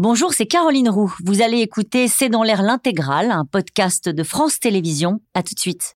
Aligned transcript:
Bonjour, 0.00 0.34
c'est 0.34 0.46
Caroline 0.46 0.88
Roux. 0.88 1.14
Vous 1.24 1.40
allez 1.40 1.60
écouter 1.60 2.08
C'est 2.08 2.28
dans 2.28 2.42
l'air 2.42 2.62
l'intégrale, 2.62 3.30
un 3.30 3.44
podcast 3.44 4.08
de 4.08 4.24
France 4.24 4.58
Télévisions. 4.58 5.20
À 5.34 5.44
tout 5.44 5.54
de 5.54 5.60
suite. 5.60 5.94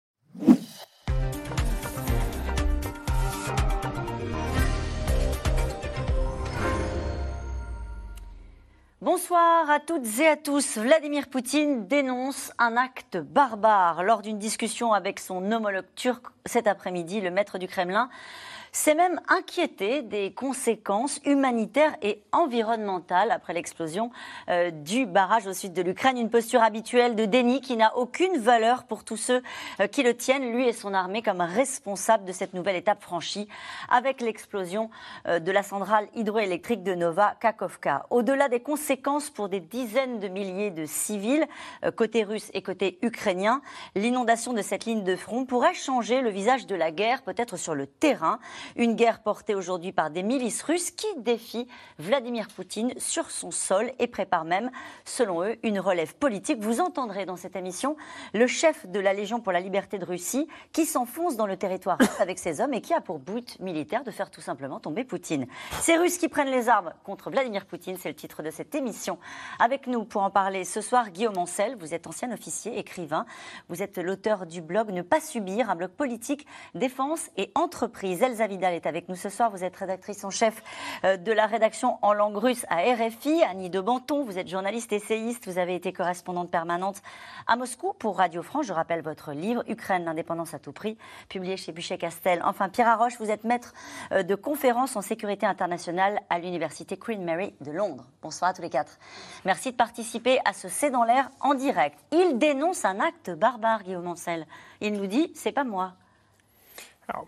Bonsoir 8.99 9.69
à 9.69 9.79
toutes 9.79 10.19
et 10.19 10.27
à 10.27 10.35
tous. 10.35 10.77
Vladimir 10.77 11.29
Poutine 11.29 11.87
dénonce 11.87 12.51
un 12.59 12.75
acte 12.75 13.15
barbare 13.15 14.03
lors 14.03 14.21
d'une 14.21 14.39
discussion 14.39 14.91
avec 14.91 15.21
son 15.21 15.53
homologue 15.53 15.85
turc 15.95 16.25
cet 16.45 16.67
après-midi, 16.67 17.21
le 17.21 17.31
maître 17.31 17.57
du 17.57 17.67
Kremlin 17.67 18.09
s'est 18.75 18.93
même 18.93 19.21
inquiété 19.29 20.01
des 20.01 20.33
conséquences 20.33 21.21
humanitaires 21.23 21.95
et 22.01 22.21
environnementales 22.33 23.31
après 23.31 23.53
l'explosion 23.53 24.11
euh, 24.49 24.69
du 24.69 25.05
barrage 25.05 25.47
au 25.47 25.53
sud 25.53 25.71
de 25.71 25.81
l'Ukraine. 25.81 26.17
Une 26.17 26.29
posture 26.29 26.61
habituelle 26.61 27.15
de 27.15 27.23
déni 27.23 27.61
qui 27.61 27.77
n'a 27.77 27.95
aucune 27.95 28.37
valeur 28.37 28.83
pour 28.83 29.05
tous 29.05 29.15
ceux 29.15 29.41
euh, 29.79 29.87
qui 29.87 30.03
le 30.03 30.13
tiennent, 30.13 30.51
lui 30.51 30.67
et 30.67 30.73
son 30.73 30.93
armée, 30.93 31.21
comme 31.21 31.39
responsable 31.39 32.25
de 32.25 32.33
cette 32.33 32.53
nouvelle 32.53 32.75
étape 32.75 33.01
franchie 33.01 33.47
avec 33.89 34.19
l'explosion 34.19 34.89
euh, 35.27 35.39
de 35.39 35.51
la 35.53 35.63
centrale 35.63 36.09
hydroélectrique 36.13 36.83
de 36.83 36.95
Nova 36.95 37.33
Kakovka. 37.39 38.05
Au-delà 38.09 38.49
des 38.49 38.59
conséquences 38.59 39.29
pour 39.29 39.47
des 39.47 39.61
dizaines 39.61 40.19
de 40.19 40.27
milliers 40.27 40.71
de 40.71 40.85
civils, 40.85 41.47
côté 41.95 42.23
russe 42.23 42.51
et 42.53 42.61
côté 42.61 42.99
ukrainien, 43.01 43.61
l'inondation 43.95 44.51
de 44.51 44.61
cette 44.61 44.83
ligne 44.83 45.03
de 45.03 45.15
front 45.15 45.45
pourrait 45.45 45.73
changer 45.73 46.19
le 46.19 46.29
visage 46.29 46.67
de 46.67 46.75
la 46.75 46.91
guerre, 46.91 47.21
peut-être 47.21 47.55
sur 47.55 47.73
le 47.73 47.87
terrain. 47.87 48.39
Une 48.75 48.95
guerre 48.95 49.21
portée 49.21 49.55
aujourd'hui 49.55 49.91
par 49.91 50.09
des 50.09 50.23
milices 50.23 50.61
russes 50.63 50.91
qui 50.91 51.07
défient 51.17 51.67
Vladimir 51.99 52.47
Poutine 52.47 52.93
sur 52.97 53.31
son 53.31 53.51
sol 53.51 53.91
et 53.99 54.07
préparent 54.07 54.45
même, 54.45 54.71
selon 55.05 55.43
eux, 55.43 55.57
une 55.63 55.79
relève 55.79 56.15
politique. 56.15 56.61
Vous 56.61 56.81
entendrez 56.81 57.25
dans 57.25 57.35
cette 57.35 57.55
émission 57.55 57.95
le 58.33 58.47
chef 58.47 58.85
de 58.87 58.99
la 58.99 59.13
Légion 59.13 59.39
pour 59.39 59.51
la 59.51 59.59
liberté 59.59 59.97
de 59.97 60.05
Russie 60.05 60.47
qui 60.73 60.85
s'enfonce 60.85 61.35
dans 61.35 61.47
le 61.47 61.57
territoire 61.57 61.97
avec 62.19 62.39
ses 62.39 62.61
hommes 62.61 62.73
et 62.73 62.81
qui 62.81 62.93
a 62.93 63.01
pour 63.01 63.19
but 63.19 63.59
militaire 63.59 64.03
de 64.03 64.11
faire 64.11 64.29
tout 64.29 64.41
simplement 64.41 64.79
tomber 64.79 65.03
Poutine. 65.03 65.45
Ces 65.81 65.97
Russes 65.97 66.17
qui 66.17 66.27
prennent 66.27 66.51
les 66.51 66.69
armes 66.69 66.93
contre 67.03 67.29
Vladimir 67.29 67.65
Poutine, 67.65 67.97
c'est 67.99 68.09
le 68.09 68.15
titre 68.15 68.43
de 68.43 68.51
cette 68.51 68.75
émission. 68.75 69.17
Avec 69.59 69.87
nous 69.87 70.03
pour 70.03 70.23
en 70.23 70.29
parler 70.29 70.65
ce 70.65 70.81
soir, 70.81 71.09
Guillaume 71.11 71.37
Ancel, 71.37 71.75
vous 71.77 71.93
êtes 71.93 72.07
ancien 72.07 72.31
officier, 72.31 72.77
écrivain, 72.77 73.25
vous 73.69 73.81
êtes 73.81 73.97
l'auteur 73.97 74.45
du 74.45 74.61
blog 74.61 74.91
Ne 74.91 75.01
pas 75.01 75.21
subir, 75.21 75.69
un 75.69 75.75
blog 75.75 75.91
politique, 75.91 76.45
défense 76.73 77.29
et 77.37 77.51
entreprise. 77.55 78.23
Vidal 78.55 78.73
est 78.73 78.85
avec 78.85 79.09
nous 79.09 79.17
ce 79.17 79.27
soir. 79.27 79.51
Vous 79.51 79.65
êtes 79.65 79.75
rédactrice 79.75 80.23
en 80.23 80.29
chef 80.29 80.63
euh, 81.03 81.17
de 81.17 81.33
la 81.33 81.45
rédaction 81.45 81.97
en 82.01 82.13
langue 82.13 82.37
russe 82.37 82.65
à 82.69 82.77
RFI. 82.77 83.43
Annie 83.43 83.69
de 83.69 83.81
Banton, 83.81 84.23
vous 84.23 84.39
êtes 84.39 84.47
journaliste 84.47 84.93
essayiste. 84.93 85.45
Vous 85.45 85.57
avez 85.57 85.75
été 85.75 85.91
correspondante 85.91 86.49
permanente 86.49 87.01
à 87.47 87.57
Moscou 87.57 87.91
pour 87.99 88.15
Radio 88.17 88.41
France. 88.43 88.67
Je 88.67 88.71
rappelle 88.71 89.01
votre 89.01 89.33
livre 89.33 89.65
Ukraine, 89.67 90.05
l'indépendance 90.05 90.53
à 90.53 90.59
tout 90.59 90.71
prix, 90.71 90.97
publié 91.27 91.57
chez 91.57 91.73
Buchet-Castel. 91.73 92.41
Enfin, 92.45 92.69
Pierre 92.69 92.87
Arroche, 92.87 93.17
vous 93.19 93.29
êtes 93.29 93.43
maître 93.43 93.73
euh, 94.13 94.23
de 94.23 94.35
conférences 94.35 94.95
en 94.95 95.01
sécurité 95.01 95.45
internationale 95.45 96.21
à 96.29 96.39
l'université 96.39 96.95
Queen 96.95 97.25
Mary 97.25 97.53
de 97.59 97.71
Londres. 97.71 98.05
Bonsoir 98.21 98.51
à 98.51 98.53
tous 98.53 98.61
les 98.61 98.69
quatre. 98.69 98.99
Merci 99.43 99.71
de 99.71 99.75
participer 99.75 100.39
à 100.45 100.53
ce 100.53 100.69
C'est 100.69 100.91
dans 100.91 101.03
l'air 101.03 101.29
en 101.41 101.55
direct. 101.55 101.99
Il 102.13 102.37
dénonce 102.37 102.85
un 102.85 103.01
acte 103.01 103.31
barbare, 103.31 103.83
Guillaume 103.83 104.07
Ancel. 104.07 104.47
Il 104.79 104.93
nous 104.93 105.07
dit 105.07 105.29
c'est 105.35 105.51
pas 105.51 105.65
moi. 105.65 105.91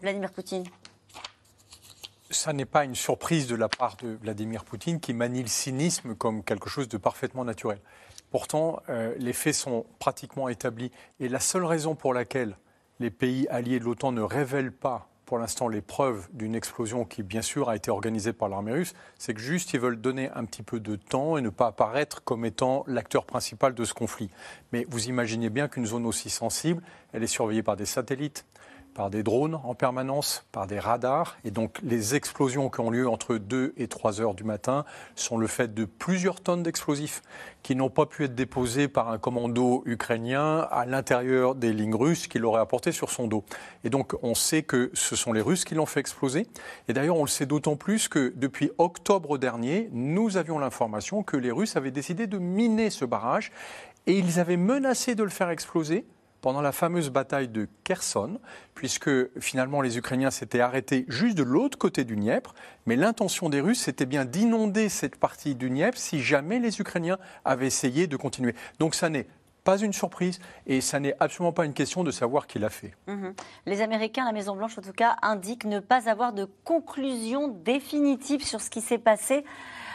Vladimir 0.02 0.32
Poutine 0.32 0.64
ça 2.30 2.54
n'est 2.54 2.66
pas 2.66 2.84
une 2.84 2.96
surprise 2.96 3.48
de 3.48 3.56
la 3.56 3.70
part 3.70 3.98
de 3.98 4.18
Vladimir 4.22 4.66
Poutine 4.66 5.00
qui 5.00 5.14
manie 5.14 5.42
le 5.42 5.48
cynisme 5.48 6.16
comme 6.16 6.44
quelque 6.44 6.70
chose 6.70 6.88
de 6.88 6.98
parfaitement 6.98 7.46
naturel. 7.46 7.80
Pourtant, 8.32 8.82
euh, 8.90 9.16
les 9.18 9.34
faits 9.34 9.56
sont 9.56 9.86
pratiquement 10.00 10.50
établis 10.50 10.92
et 11.20 11.30
la 11.30 11.40
seule 11.40 11.66
raison 11.66 11.96
pour 11.96 12.14
laquelle 12.14 12.58
les 13.00 13.12
pays 13.12 13.48
alliés 13.50 13.80
de 13.80 13.86
l'OTAN 13.86 14.12
ne 14.12 14.22
révèlent 14.22 14.74
pas 14.74 15.08
pour 15.28 15.38
l'instant 15.38 15.68
les 15.68 15.82
preuves 15.82 16.30
d'une 16.32 16.56
explosion 16.56 17.04
qui, 17.04 17.22
bien 17.22 17.42
sûr, 17.42 17.70
a 17.70 17.76
été 17.76 17.92
organisée 17.92 18.32
par 18.32 18.48
l'armée 18.48 18.72
russe, 18.72 18.94
c'est 19.20 19.34
que 19.34 19.42
juste 19.42 19.74
ils 19.74 19.80
veulent 19.80 20.00
donner 20.00 20.30
un 20.34 20.46
petit 20.46 20.64
peu 20.64 20.80
de 20.80 20.96
temps 20.96 21.38
et 21.38 21.42
ne 21.42 21.50
pas 21.50 21.68
apparaître 21.68 22.24
comme 22.24 22.46
étant 22.46 22.86
l'acteur 22.88 23.26
principal 23.26 23.74
de 23.74 23.84
ce 23.84 23.94
conflit. 23.94 24.30
Mais 24.72 24.86
vous 24.90 25.10
imaginez 25.10 25.50
bien 25.50 25.68
qu'une 25.68 25.86
zone 25.86 26.06
aussi 26.06 26.30
sensible, 26.30 26.82
elle 27.12 27.24
est 27.24 27.28
surveillée 27.28 27.62
par 27.62 27.76
des 27.76 27.86
satellites, 27.86 28.46
par 28.98 29.12
des 29.12 29.22
drones 29.22 29.60
en 29.64 29.76
permanence, 29.76 30.44
par 30.52 30.66
des 30.66 30.80
radars. 30.80 31.38
Et 31.46 31.52
donc 31.52 31.78
les 31.84 32.16
explosions 32.16 32.72
qui 32.72 32.80
ont 32.80 32.90
lieu 32.90 33.08
entre 33.08 33.38
2 33.38 33.76
et 33.78 33.88
3 33.88 34.22
heures 34.22 34.34
du 34.34 34.44
matin 34.44 34.86
sont 35.16 35.38
le 35.38 35.46
fait 35.46 35.76
de 35.76 35.86
plusieurs 35.86 36.42
tonnes 36.42 36.64
d'explosifs 36.64 37.22
qui 37.62 37.76
n'ont 37.76 37.92
pas 37.92 38.08
pu 38.08 38.24
être 38.24 38.34
déposés 38.34 38.88
par 38.88 39.10
un 39.10 39.20
commando 39.20 39.84
ukrainien 39.86 40.68
à 40.72 40.86
l'intérieur 40.88 41.54
des 41.54 41.74
lignes 41.74 41.94
russes 41.94 42.26
qu'il 42.26 42.44
aurait 42.44 42.60
apporté 42.60 42.92
sur 42.92 43.12
son 43.12 43.28
dos. 43.28 43.46
Et 43.84 43.92
donc 43.92 44.16
on 44.24 44.34
sait 44.34 44.64
que 44.64 44.90
ce 44.96 45.16
sont 45.16 45.32
les 45.32 45.42
Russes 45.42 45.64
qui 45.64 45.76
l'ont 45.76 45.86
fait 45.86 46.00
exploser. 46.00 46.48
Et 46.88 46.94
d'ailleurs 46.94 47.18
on 47.18 47.24
le 47.24 47.30
sait 47.30 47.46
d'autant 47.46 47.76
plus 47.76 48.08
que 48.08 48.34
depuis 48.36 48.72
octobre 48.80 49.38
dernier, 49.38 49.90
nous 49.92 50.38
avions 50.38 50.58
l'information 50.58 51.22
que 51.22 51.38
les 51.38 51.52
Russes 51.52 51.76
avaient 51.76 51.92
décidé 51.92 52.26
de 52.26 52.40
miner 52.40 52.90
ce 52.90 53.06
barrage 53.06 53.52
et 54.08 54.18
ils 54.18 54.40
avaient 54.40 54.58
menacé 54.58 55.14
de 55.14 55.22
le 55.22 55.30
faire 55.30 55.52
exploser 55.52 56.04
pendant 56.42 56.62
la 56.62 56.72
fameuse 56.72 57.10
bataille 57.10 57.48
de 57.48 57.68
Kherson, 57.84 58.40
puisque 58.74 59.10
finalement 59.40 59.82
les 59.82 59.98
Ukrainiens 59.98 60.32
s'étaient 60.32 60.60
arrêtés 60.60 61.06
juste 61.08 61.38
de 61.38 61.44
l'autre 61.44 61.78
côté 61.78 62.04
du 62.04 62.16
Dniepr, 62.16 62.54
mais 62.86 62.96
l'intention 62.96 63.50
des 63.50 63.62
Russes 63.62 63.82
c'était 63.82 64.06
bien 64.06 64.26
d'inonder 64.26 64.90
cette 64.90 65.18
partie 65.18 65.56
du 65.56 65.70
Dniepr 65.70 65.98
si 65.98 66.22
jamais 66.22 66.60
les 66.60 66.80
Ukrainiens 66.80 67.18
avaient 67.46 67.68
essayé 67.68 68.08
de 68.08 68.18
continuer. 68.18 68.56
Donc 68.80 68.96
ça 68.96 69.10
n'est 69.10 69.28
pas 69.68 69.78
une 69.78 69.92
surprise 69.92 70.40
et 70.66 70.80
ça 70.80 70.98
n'est 70.98 71.14
absolument 71.20 71.52
pas 71.52 71.66
une 71.66 71.74
question 71.74 72.06
de 72.06 72.12
savoir 72.12 72.48
qui 72.48 72.58
l'a 72.58 72.70
fait. 72.70 72.94
Mhm. 73.08 73.34
Les 73.66 73.82
Américains, 73.82 74.24
la 74.24 74.32
Maison-Blanche 74.32 74.78
en 74.78 74.82
tout 74.82 74.94
cas, 74.94 75.18
indiquent 75.22 75.66
ne 75.66 75.82
pas 75.82 76.10
avoir 76.10 76.32
de 76.32 76.48
conclusion 76.64 77.50
définitive 77.50 78.46
sur 78.46 78.62
ce 78.62 78.70
qui 78.70 78.80
s'est 78.80 78.98
passé 78.98 79.44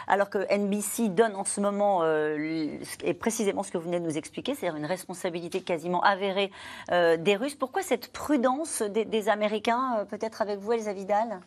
alors 0.07 0.29
que 0.29 0.39
NBC 0.53 1.09
donne 1.09 1.35
en 1.35 1.45
ce 1.45 1.61
moment, 1.61 2.01
euh, 2.03 2.77
et 3.03 3.13
précisément 3.13 3.63
ce 3.63 3.71
que 3.71 3.77
vous 3.77 3.85
venez 3.85 3.99
de 3.99 4.05
nous 4.05 4.17
expliquer, 4.17 4.55
c'est-à-dire 4.55 4.77
une 4.77 4.85
responsabilité 4.85 5.61
quasiment 5.61 6.01
avérée 6.01 6.51
euh, 6.91 7.17
des 7.17 7.35
Russes. 7.35 7.55
Pourquoi 7.55 7.81
cette 7.81 8.11
prudence 8.11 8.81
des, 8.81 9.29
Américains, 9.29 9.97
euh, 9.99 10.05
peut-être 10.05 10.41
avec 10.41 10.59
vous, 10.59 10.73
Elsa 10.73 10.93
Vidal? 10.93 11.39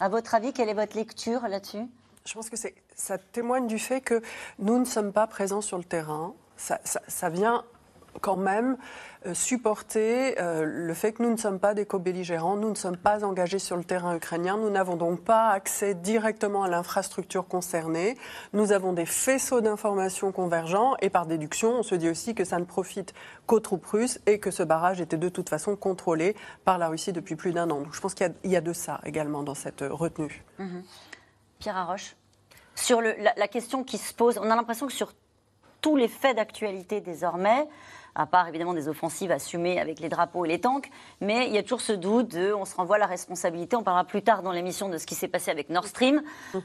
À 0.00 0.08
votre 0.08 0.34
avis, 0.34 0.52
quelle 0.52 0.68
est 0.68 0.74
votre 0.74 0.96
lecture 0.96 1.46
là-dessus? 1.48 1.86
Je 2.26 2.34
pense 2.34 2.50
que 2.50 2.56
ça 2.94 3.18
témoigne 3.18 3.66
du 3.66 3.78
fait 3.78 4.00
que 4.00 4.22
nous 4.58 4.78
ne 4.78 4.84
sommes 4.84 5.12
pas 5.12 5.26
présents 5.26 5.60
sur 5.60 5.78
le 5.78 5.84
terrain. 5.84 6.34
ça 6.56 7.28
vient 7.30 7.64
quand 8.20 8.36
même 8.36 8.76
euh, 9.26 9.34
supporter 9.34 10.40
euh, 10.40 10.64
le 10.64 10.94
fait 10.94 11.12
que 11.12 11.22
nous 11.22 11.30
ne 11.30 11.36
sommes 11.36 11.58
pas 11.58 11.74
des 11.74 11.84
co-belligérants, 11.84 12.56
nous 12.56 12.70
ne 12.70 12.74
sommes 12.74 12.96
pas 12.96 13.22
engagés 13.22 13.58
sur 13.58 13.76
le 13.76 13.84
terrain 13.84 14.16
ukrainien, 14.16 14.56
nous 14.56 14.70
n'avons 14.70 14.96
donc 14.96 15.20
pas 15.20 15.50
accès 15.50 15.94
directement 15.94 16.62
à 16.62 16.68
l'infrastructure 16.68 17.46
concernée, 17.46 18.16
nous 18.52 18.72
avons 18.72 18.94
des 18.94 19.04
faisceaux 19.04 19.60
d'informations 19.60 20.32
convergents 20.32 20.96
et 21.02 21.10
par 21.10 21.26
déduction, 21.26 21.80
on 21.80 21.82
se 21.82 21.94
dit 21.94 22.08
aussi 22.08 22.34
que 22.34 22.44
ça 22.44 22.58
ne 22.58 22.64
profite 22.64 23.12
qu'aux 23.46 23.60
troupes 23.60 23.84
russes 23.86 24.20
et 24.26 24.38
que 24.38 24.50
ce 24.50 24.62
barrage 24.62 25.02
était 25.02 25.18
de 25.18 25.28
toute 25.28 25.50
façon 25.50 25.76
contrôlé 25.76 26.34
par 26.64 26.78
la 26.78 26.88
Russie 26.88 27.12
depuis 27.12 27.36
plus 27.36 27.52
d'un 27.52 27.68
an. 27.70 27.80
Donc 27.82 27.94
je 27.94 28.00
pense 28.00 28.14
qu'il 28.14 28.32
y, 28.44 28.56
a 28.56 28.60
de 28.60 28.72
ça 28.72 29.00
également 29.04 29.42
dans 29.42 29.54
cette 29.54 29.84
retenue. 29.86 30.42
Mhm. 30.58 30.82
Pierre 31.58 31.76
Arroche, 31.76 32.16
sur 32.74 33.02
la 33.02 33.48
question 33.48 33.84
qui 33.84 33.98
se 33.98 34.14
pose, 34.14 34.38
on 34.38 34.50
a 34.50 34.56
l'impression 34.56 34.86
que 34.86 34.94
sur 34.94 35.12
tous 35.80 35.96
les 35.96 36.08
faits 36.08 36.36
d'actualité 36.36 37.00
désormais, 37.00 37.68
à 38.14 38.26
part 38.26 38.48
évidemment 38.48 38.74
des 38.74 38.88
offensives 38.88 39.30
assumées 39.30 39.80
avec 39.80 40.00
les 40.00 40.08
drapeaux 40.08 40.44
et 40.44 40.48
les 40.48 40.60
tanks. 40.60 40.90
Mais 41.20 41.46
il 41.46 41.54
y 41.54 41.58
a 41.58 41.62
toujours 41.62 41.80
ce 41.80 41.92
doute 41.92 42.28
de 42.28 42.52
on 42.52 42.64
se 42.64 42.74
renvoie 42.74 42.98
la 42.98 43.06
responsabilité. 43.06 43.76
On 43.76 43.82
parlera 43.82 44.04
plus 44.04 44.22
tard 44.22 44.42
dans 44.42 44.52
l'émission 44.52 44.88
de 44.88 44.98
ce 44.98 45.06
qui 45.06 45.14
s'est 45.14 45.28
passé 45.28 45.50
avec 45.50 45.70
Nord 45.70 45.86
Stream. 45.86 46.22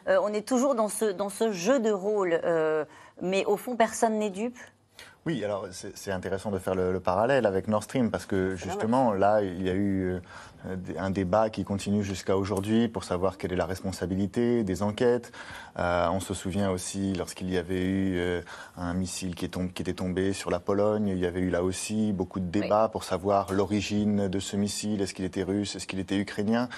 Euh, 0.07 0.19
on 0.21 0.33
est 0.33 0.47
toujours 0.47 0.75
dans 0.75 0.89
ce, 0.89 1.05
dans 1.05 1.29
ce 1.29 1.51
jeu 1.51 1.79
de 1.79 1.91
rôle. 1.91 2.39
Euh, 2.43 2.85
mais 3.21 3.45
au 3.45 3.57
fond, 3.57 3.75
personne 3.75 4.19
n'est 4.19 4.29
dupe. 4.29 4.57
Oui, 5.25 5.43
alors 5.43 5.67
c'est 5.71 6.11
intéressant 6.11 6.51
de 6.51 6.59
faire 6.59 6.75
le, 6.75 6.93
le, 6.93 6.99
parallèle 6.99 7.47
avec 7.47 7.67
Nord 7.67 7.81
Stream 7.81 8.11
parce 8.11 8.27
que 8.27 8.55
justement 8.55 9.11
là, 9.11 9.41
il 9.41 9.63
y 9.63 9.69
a 9.71 9.73
eu 9.73 10.03
euh, 10.03 10.19
un 10.97 11.09
débat 11.09 11.49
qui 11.49 11.63
continue 11.63 12.03
jusqu'à 12.03 12.37
aujourd'hui 12.37 12.87
pour 12.87 13.03
savoir 13.03 13.37
quelle 13.37 13.53
est 13.53 13.57
la 13.57 13.65
responsabilité 13.65 14.63
des 14.63 14.83
enquêtes. 14.83 15.31
Euh, 15.77 16.07
on 16.09 16.19
se 16.19 16.33
souvient 16.33 16.71
aussi 16.71 17.13
lorsqu'il 17.13 17.49
y 17.49 17.57
avait 17.57 17.83
eu 17.83 18.17
euh, 18.17 18.41
un 18.77 18.93
missile 18.93 19.35
qui, 19.35 19.45
est 19.45 19.73
qui, 19.73 19.81
était 19.81 19.93
tombé 19.93 20.33
sur 20.33 20.49
la 20.49 20.59
Pologne, 20.59 21.07
il 21.07 21.17
y 21.17 21.25
avait 21.25 21.41
eu 21.41 21.49
là 21.49 21.63
aussi 21.63 22.13
beaucoup 22.13 22.39
de 22.39 22.45
débats 22.45 22.89
pour 22.89 23.03
savoir 23.03 23.51
l'origine 23.51 24.27
de 24.27 24.39
ce 24.39 24.55
missile, 24.55 25.01
est-ce 25.01 25.13
qu'il 25.13 25.25
était 25.25 25.43
russe, 25.43 25.75
est-ce 25.75 25.87
qu'il 25.87 25.99
était 25.99 26.17
ukrainien? 26.17 26.69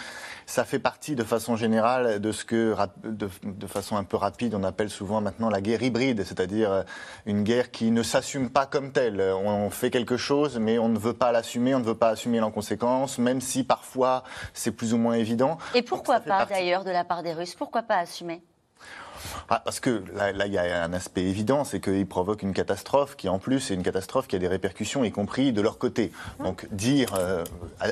Ça 0.48 0.66
fait 0.66 0.80
partie 0.80 1.16
de 1.16 1.24
façon 1.24 1.56
générale 1.56 2.20
de 2.20 2.32
ce 2.32 2.44
que, 2.46 2.76
de, 3.04 3.30
de 3.44 3.68
façon 3.68 3.98
un 3.98 4.04
peu 4.04 4.18
rapide, 4.18 4.56
on 4.56 4.64
appelle 4.64 4.90
souvent 4.90 5.22
maintenant 5.22 5.50
la 5.50 5.62
guerre 5.62 5.84
hybride, 5.84 6.24
c'est-à-dire 6.24 6.86
une 7.26 7.44
guerre 7.44 7.70
qui 7.70 7.92
ne 7.92 8.02
s'assume 8.02 8.50
pas 8.50 8.66
comme 8.66 8.92
telle. 8.92 9.22
On 9.22 9.70
fait 9.70 9.92
quelque 9.92 10.18
chose, 10.18 10.58
mais 10.60 10.80
on 10.80 10.90
ne 10.90 10.98
veut 10.98 11.14
pas 11.14 11.32
l'assumer, 11.32 11.76
on 11.76 11.80
ne 11.80 11.86
veut 11.86 11.96
pas 11.96 12.10
assumer 12.10 12.42
en 12.42 12.52
conséquence, 12.52 13.20
même 13.20 13.42
si 13.42 13.64
par 13.64 13.77
parfois 13.78 14.24
c'est 14.54 14.72
plus 14.72 14.94
ou 14.94 14.98
moins 14.98 15.14
évident. 15.14 15.58
Et 15.76 15.84
pourquoi 15.84 16.20
pas 16.20 16.46
d'ailleurs 16.46 16.84
de 16.84 16.90
la 16.90 17.04
part 17.04 17.22
des 17.22 17.34
Russes? 17.34 17.56
Pourquoi 17.56 17.84
pas 17.84 17.98
assumer? 17.98 18.42
Ah, 19.50 19.62
Parce 19.64 19.80
que 19.80 20.04
là, 20.14 20.46
il 20.46 20.54
y 20.54 20.58
a 20.58 20.84
un 20.84 20.94
aspect 20.94 21.24
évident, 21.24 21.64
c'est 21.64 21.80
qu'ils 21.80 22.08
provoquent 22.08 22.44
une 22.44 22.54
catastrophe 22.54 23.16
qui, 23.16 23.30
en 23.30 23.40
plus, 23.40 23.72
est 23.72 23.74
une 23.74 23.84
catastrophe 23.84 24.28
qui 24.28 24.36
a 24.36 24.40
des 24.40 24.48
répercussions, 24.48 25.04
y 25.04 25.12
compris 25.12 25.54
de 25.54 25.62
leur 25.62 25.78
côté. 25.78 26.12
Donc, 26.40 26.68
dire, 26.72 27.14
euh, 27.18 27.44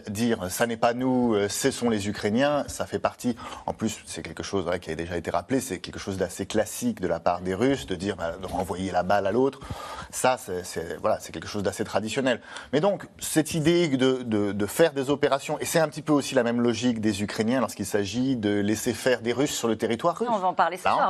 dire 0.10 0.50
ça 0.50 0.68
n'est 0.68 0.78
pas 0.78 0.94
nous, 0.94 1.34
euh, 1.34 1.50
ce 1.50 1.72
sont 1.72 1.90
les 1.90 2.08
Ukrainiens, 2.08 2.64
ça 2.68 2.86
fait 2.86 3.00
partie. 3.00 3.36
En 3.66 3.74
plus, 3.74 4.00
c'est 4.06 4.22
quelque 4.22 4.44
chose 4.44 4.66
qui 4.82 4.92
a 4.92 4.96
déjà 4.96 5.18
été 5.18 5.32
rappelé, 5.32 5.60
c'est 5.60 5.80
quelque 5.80 6.00
chose 6.00 6.18
d'assez 6.18 6.46
classique 6.46 7.02
de 7.02 7.08
la 7.08 7.20
part 7.20 7.42
des 7.42 7.54
Russes, 7.54 7.86
de 7.86 7.96
dire, 7.96 8.16
bah, 8.16 8.36
de 8.42 8.46
renvoyer 8.46 8.92
la 8.92 9.04
balle 9.04 9.28
à 9.28 9.32
l'autre. 9.32 9.60
Ça, 10.12 10.38
c'est 10.38 10.98
voilà, 11.00 11.18
quelque 11.18 11.48
chose 11.48 11.64
d'assez 11.64 11.84
traditionnel. 11.84 12.42
Mais 12.74 12.80
donc, 12.80 13.08
cette 13.20 13.54
idée 13.54 13.88
de, 13.90 14.24
de, 14.24 14.66
faire 14.66 14.94
des 14.94 15.10
opérations, 15.10 15.60
et 15.60 15.66
c'est 15.66 15.80
un 15.80 15.88
petit 15.88 16.02
peu 16.02 16.14
aussi 16.14 16.36
la 16.36 16.44
même 16.44 16.62
logique 16.62 17.00
des 17.00 17.22
Ukrainiens 17.22 17.60
lorsqu'il 17.60 17.86
s'agit 17.86 18.36
de 18.36 18.60
laisser 18.60 18.94
faire 18.94 19.22
des 19.22 19.34
Russes 19.34 19.56
sur 19.56 19.68
le 19.68 19.78
territoire 19.78 20.18
russe. 20.18 20.28
on 20.32 20.38
va 20.38 20.48
en 20.48 20.54
parler 20.54 20.78
ça. 20.78 21.10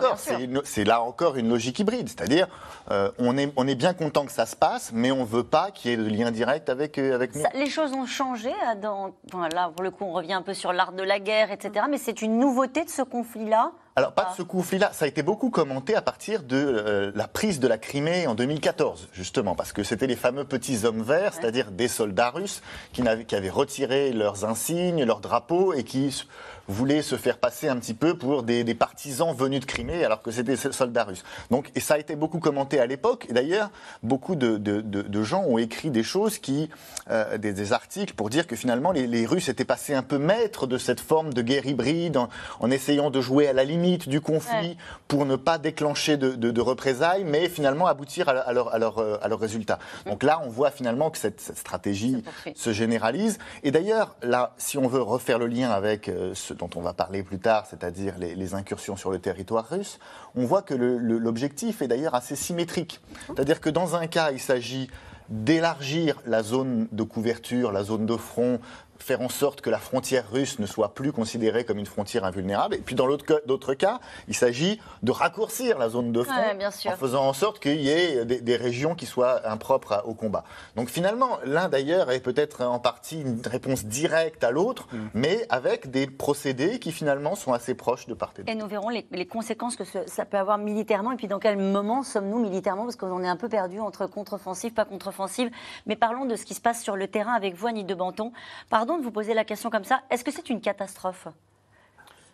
C'est 0.63 0.83
là 0.83 1.01
encore 1.01 1.35
une 1.35 1.49
logique 1.49 1.79
hybride, 1.79 2.09
c'est-à-dire 2.09 2.47
euh, 2.91 3.11
on, 3.17 3.37
est, 3.37 3.51
on 3.55 3.67
est 3.67 3.75
bien 3.75 3.93
content 3.93 4.25
que 4.25 4.31
ça 4.31 4.45
se 4.45 4.55
passe, 4.55 4.91
mais 4.93 5.11
on 5.11 5.21
ne 5.21 5.25
veut 5.25 5.43
pas 5.43 5.71
qu'il 5.71 5.91
y 5.91 5.93
ait 5.93 5.97
de 5.97 6.07
lien 6.07 6.31
direct 6.31 6.69
avec, 6.69 6.97
euh, 6.97 7.15
avec 7.15 7.35
nous. 7.35 7.43
les 7.53 7.69
choses 7.69 7.93
ont 7.93 8.05
changé. 8.05 8.49
Euh, 8.49 9.47
là, 9.53 9.71
pour 9.75 9.83
le 9.83 9.91
coup, 9.91 10.05
on 10.05 10.13
revient 10.13 10.33
un 10.33 10.41
peu 10.41 10.53
sur 10.53 10.73
l'art 10.73 10.91
de 10.91 11.03
la 11.03 11.19
guerre, 11.19 11.51
etc. 11.51 11.85
Mais 11.89 11.97
c'est 11.97 12.21
une 12.21 12.39
nouveauté 12.39 12.83
de 12.83 12.89
ce 12.89 13.01
conflit-là 13.01 13.71
alors, 13.97 14.11
pas 14.11 14.25
de 14.25 14.35
ce 14.35 14.41
conflit-là. 14.41 14.91
Ça 14.91 15.05
a 15.05 15.07
été 15.07 15.23
beaucoup 15.23 15.49
commenté 15.49 15.95
à 15.95 16.01
partir 16.01 16.43
de 16.43 16.57
euh, 16.57 17.11
la 17.15 17.29
prise 17.29 17.61
de 17.61 17.67
la 17.69 17.77
Crimée 17.77 18.27
en 18.27 18.35
2014, 18.35 19.07
justement, 19.13 19.55
parce 19.55 19.71
que 19.71 19.83
c'était 19.83 20.05
les 20.05 20.17
fameux 20.17 20.43
petits 20.43 20.83
hommes 20.83 21.01
verts, 21.01 21.33
c'est-à-dire 21.33 21.71
des 21.71 21.87
soldats 21.87 22.29
russes 22.29 22.61
qui, 22.91 23.03
qui, 23.25 23.35
avaient 23.37 23.49
retiré 23.49 24.11
leurs 24.11 24.43
insignes, 24.43 25.05
leurs 25.05 25.21
drapeaux 25.21 25.73
et 25.73 25.85
qui 25.85 26.25
voulaient 26.67 27.01
se 27.01 27.15
faire 27.15 27.37
passer 27.37 27.67
un 27.67 27.77
petit 27.77 27.93
peu 27.93 28.17
pour 28.17 28.43
des, 28.43 28.63
partisans 28.75 29.33
venus 29.33 29.61
de 29.61 29.65
Crimée, 29.65 30.03
alors 30.03 30.21
que 30.21 30.31
c'était 30.31 30.55
des 30.55 30.71
soldats 30.71 31.03
russes. 31.03 31.23
Donc, 31.51 31.71
et 31.75 31.79
ça 31.79 31.95
a 31.95 31.97
été 31.97 32.15
beaucoup 32.15 32.39
commenté 32.39 32.79
à 32.79 32.85
l'époque. 32.85 33.25
Et 33.29 33.33
d'ailleurs, 33.33 33.69
beaucoup 34.03 34.35
de, 34.35 35.23
gens 35.23 35.43
ont 35.43 35.57
écrit 35.57 35.89
des 35.89 36.03
choses 36.03 36.39
qui, 36.39 36.69
euh, 37.09 37.37
des, 37.37 37.73
articles 37.73 38.13
pour 38.13 38.29
dire 38.29 38.47
que 38.47 38.55
finalement, 38.55 38.91
les, 38.91 39.25
Russes 39.25 39.49
étaient 39.49 39.65
passés 39.65 39.93
un 39.95 40.03
peu 40.03 40.17
maîtres 40.17 40.67
de 40.67 40.77
cette 40.77 40.99
forme 40.99 41.33
de 41.33 41.41
guerre 41.41 41.65
hybride 41.65 42.17
en, 42.59 42.71
essayant 42.71 43.09
de 43.09 43.21
jouer 43.21 43.47
à 43.47 43.53
la 43.53 43.63
limite 43.63 44.09
du 44.09 44.21
conflit 44.21 44.77
pour 45.07 45.25
ne 45.25 45.35
pas 45.35 45.57
déclencher 45.57 46.17
de, 46.17 46.61
représailles, 46.61 47.23
mais 47.23 47.47
finalement 47.47 47.85
aboutir 47.85 48.27
à, 48.29 48.53
leur, 48.53 48.73
à, 48.73 48.79
leur, 48.79 48.97
euh, 48.97 49.17
à 49.21 49.27
leur 49.27 49.39
résultat. 49.39 49.77
Donc 50.05 50.23
là, 50.23 50.41
on 50.43 50.49
voit 50.49 50.71
finalement 50.71 51.09
que 51.09 51.17
cette, 51.17 51.41
stratégie 51.41 52.23
se 52.55 52.71
généralise. 52.71 53.37
Et 53.63 53.71
d'ailleurs, 53.71 54.15
là, 54.21 54.53
si 54.57 54.77
on 54.77 54.87
veut 54.87 55.01
refaire 55.01 55.37
le 55.37 55.47
lien 55.47 55.69
avec 55.69 56.09
euh, 56.09 56.33
ce 56.33 56.54
dont 56.57 56.69
on 56.75 56.81
va 56.81 56.93
parler 56.93 57.23
plus 57.23 57.39
tard, 57.39 57.65
c'est-à-dire 57.69 58.15
les, 58.17 58.53
incursions 58.53 58.95
sur 58.95 59.11
le 59.11 59.19
territoire 59.19 59.67
russe, 59.67 59.99
on 60.35 60.45
voit 60.45 60.61
que 60.61 60.73
l'objectif 60.73 61.81
est 61.81 61.87
d'ailleurs 61.87 62.15
assez 62.15 62.35
symétrique. 62.35 63.01
C'est-à-dire 63.27 63.59
que 63.59 63.69
dans 63.69 63.95
un 63.95 64.07
cas, 64.07 64.31
il 64.31 64.39
s'agit 64.39 64.89
d'élargir 65.29 66.21
la 66.25 66.43
zone 66.43 66.87
de 66.91 67.03
couverture, 67.03 67.71
la 67.71 67.83
zone 67.83 68.05
de 68.05 68.15
front 68.15 68.59
faire 69.05 69.21
en 69.21 69.29
sorte 69.29 69.61
que 69.61 69.69
la 69.69 69.77
frontière 69.77 70.25
russe 70.31 70.57
ne 70.57 70.65
soit 70.65 70.95
plus 70.95 71.11
considérée 71.11 71.63
comme 71.63 71.77
une 71.77 71.85
frontière 71.85 72.23
invulnérable. 72.23 72.73
Et 72.73 72.79
puis 72.79 72.95
dans 72.95 73.05
d'autres 73.05 73.75
cas, 73.75 73.99
il 74.27 74.33
s'agit 74.33 74.81
de 75.03 75.11
raccourcir 75.11 75.77
la 75.77 75.89
zone 75.89 76.11
de 76.11 76.23
front 76.23 76.33
en 76.33 76.95
faisant 76.95 77.27
en 77.27 77.33
sorte 77.33 77.59
qu'il 77.59 77.81
y 77.81 77.89
ait 77.89 78.25
des, 78.25 78.55
régions 78.55 78.95
qui 78.95 79.05
soient 79.05 79.47
impropres 79.47 80.01
au 80.05 80.15
combat. 80.15 80.43
Donc 80.75 80.89
finalement, 80.89 81.37
l'un 81.45 81.69
d'ailleurs 81.69 82.09
est 82.09 82.19
peut-être 82.19 82.63
en 82.63 82.79
partie 82.79 83.21
une 83.21 83.41
réponse 83.45 83.85
directe 83.85 84.43
à 84.43 84.49
l'autre, 84.49 84.87
mm. 84.91 84.97
mais 85.13 85.45
avec 85.49 85.91
des 85.91 86.07
procédés 86.07 86.79
qui 86.79 86.91
finalement 86.91 87.35
sont 87.35 87.53
assez 87.53 87.75
proches 87.75 88.07
de 88.07 88.15
part 88.15 88.31
et 88.37 88.41
d'autre. 88.41 88.51
Et 88.51 88.55
nous 88.55 88.67
verrons 88.67 88.89
les, 88.89 89.25
conséquences 89.27 89.75
que 89.75 89.83
ça 89.83 90.25
peut 90.25 90.37
avoir 90.37 90.57
militairement 90.57 91.11
et 91.11 91.15
puis 91.15 91.27
dans 91.27 91.39
quel 91.39 91.57
moment 91.57 92.01
sommes-nous 92.01 92.39
militairement 92.39 92.83
parce 92.85 92.95
qu'on 92.95 93.23
est 93.23 93.27
un 93.27 93.35
peu 93.35 93.49
perdu 93.49 93.79
entre 93.79 94.07
contre-offensive, 94.07 94.73
pas 94.73 94.85
contre-offensive. 94.85 95.51
Mais 95.85 95.95
parlons 95.95 96.25
de 96.25 96.35
ce 96.35 96.45
qui 96.45 96.55
se 96.55 96.61
passe 96.61 96.81
sur 96.81 96.95
le 96.95 97.07
terrain 97.07 97.33
avec 97.33 97.53
vous, 97.53 97.67
Annie 97.67 97.83
de 97.83 97.93
Banton. 97.93 98.31
Pardon 98.69 98.94
de 98.97 99.03
vous 99.03 99.11
poser 99.11 99.33
la 99.33 99.45
question 99.45 99.69
comme 99.69 99.83
ça. 99.83 100.01
Est-ce 100.09 100.23
que 100.23 100.31
c'est 100.31 100.49
une 100.49 100.61
catastrophe 100.61 101.27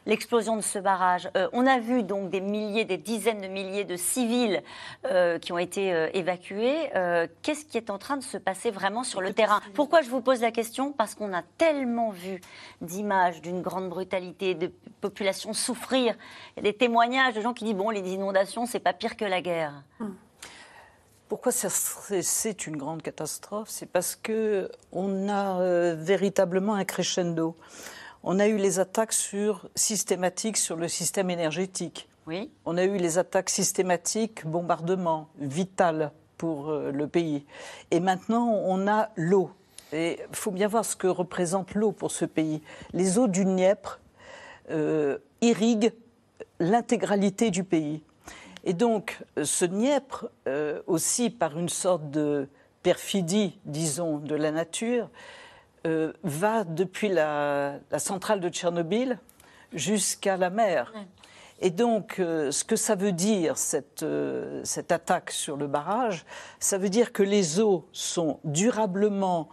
l'explosion 0.05 0.55
de 0.55 0.61
ce 0.61 0.79
barrage? 0.79 1.29
Euh, 1.35 1.47
on 1.53 1.65
a 1.65 1.79
vu 1.79 2.03
donc 2.03 2.29
des 2.29 2.41
milliers, 2.41 2.85
des 2.85 2.97
dizaines 2.97 3.41
de 3.41 3.47
milliers 3.47 3.83
de 3.83 3.95
civils 3.95 4.61
euh, 5.05 5.39
qui 5.39 5.51
ont 5.51 5.57
été 5.57 5.93
euh, 5.93 6.09
évacués. 6.13 6.89
Qu'est-ce 7.41 7.65
qui 7.65 7.77
est 7.77 7.89
en 7.89 7.97
train 7.97 8.17
de 8.17 8.23
se 8.23 8.37
passer 8.37 8.71
vraiment 8.71 9.03
sur 9.03 9.21
le 9.21 9.33
terrain? 9.33 9.61
Pourquoi 9.73 10.01
je 10.01 10.09
vous 10.09 10.21
pose 10.21 10.41
la 10.41 10.51
question? 10.51 10.91
Parce 10.91 11.15
qu'on 11.15 11.33
a 11.33 11.43
tellement 11.57 12.09
vu 12.09 12.41
d'images 12.81 13.41
d'une 13.41 13.61
grande 13.61 13.89
brutalité, 13.89 14.55
de 14.55 14.71
populations 15.01 15.53
souffrir. 15.53 16.15
Il 16.55 16.57
y 16.57 16.67
a 16.67 16.71
des 16.71 16.77
témoignages 16.77 17.33
de 17.33 17.41
gens 17.41 17.53
qui 17.53 17.65
disent 17.65 17.75
bon, 17.75 17.89
les 17.89 18.13
inondations, 18.13 18.65
c'est 18.65 18.79
pas 18.79 18.93
pire 18.93 19.15
que 19.15 19.25
la 19.25 19.41
guerre. 19.41 19.83
Hum. 19.99 20.15
Pourquoi 21.31 21.53
c'est 21.53 22.67
une 22.67 22.75
grande 22.75 23.01
catastrophe? 23.01 23.69
C'est 23.69 23.85
parce 23.85 24.17
que 24.17 24.69
on 24.91 25.29
a 25.29 25.61
euh, 25.61 25.95
véritablement 25.97 26.73
un 26.73 26.83
crescendo. 26.83 27.55
On 28.21 28.37
a 28.37 28.49
eu 28.49 28.57
les 28.57 28.79
attaques 28.79 29.13
sur, 29.13 29.69
systématiques 29.73 30.57
sur 30.57 30.75
le 30.75 30.89
système 30.89 31.29
énergétique. 31.29 32.09
Oui. 32.27 32.51
On 32.65 32.75
a 32.75 32.83
eu 32.83 32.97
les 32.97 33.17
attaques 33.17 33.49
systématiques, 33.49 34.45
bombardements, 34.45 35.29
vital 35.39 36.11
pour 36.35 36.69
euh, 36.69 36.91
le 36.91 37.07
pays. 37.07 37.45
Et 37.91 38.01
maintenant, 38.01 38.49
on 38.49 38.85
a 38.89 39.07
l'eau. 39.15 39.51
Et 39.93 40.19
il 40.29 40.35
faut 40.35 40.51
bien 40.51 40.67
voir 40.67 40.83
ce 40.83 40.97
que 40.97 41.07
représente 41.07 41.75
l'eau 41.75 41.93
pour 41.93 42.11
ce 42.11 42.25
pays. 42.25 42.61
Les 42.91 43.17
eaux 43.17 43.29
du 43.29 43.45
Dniepr 43.45 44.01
euh, 44.69 45.17
irriguent 45.39 45.93
l'intégralité 46.59 47.51
du 47.51 47.63
pays. 47.63 48.03
Et 48.63 48.73
donc, 48.73 49.23
ce 49.43 49.65
Dniepr, 49.65 50.27
euh, 50.47 50.81
aussi 50.85 51.29
par 51.29 51.57
une 51.57 51.69
sorte 51.69 52.11
de 52.11 52.47
perfidie, 52.83 53.59
disons, 53.65 54.17
de 54.17 54.35
la 54.35 54.51
nature, 54.51 55.09
euh, 55.87 56.13
va 56.23 56.63
depuis 56.63 57.09
la, 57.09 57.79
centrale 57.97 58.39
de 58.39 58.49
Tchernobyl 58.49 59.17
jusqu'à 59.73 60.37
la 60.37 60.51
mer. 60.51 60.93
Et 61.59 61.71
donc, 61.71 62.19
euh, 62.19 62.51
ce 62.51 62.63
que 62.63 62.75
ça 62.75 62.95
veut 62.95 63.11
dire, 63.11 63.57
cette, 63.57 64.05
cette, 64.63 64.91
attaque 64.91 65.31
sur 65.31 65.57
le 65.57 65.67
barrage, 65.67 66.25
ça 66.59 66.77
veut 66.77 66.89
dire 66.89 67.13
que 67.13 67.23
les 67.23 67.59
eaux 67.59 67.87
sont 67.91 68.39
durablement 68.43 69.49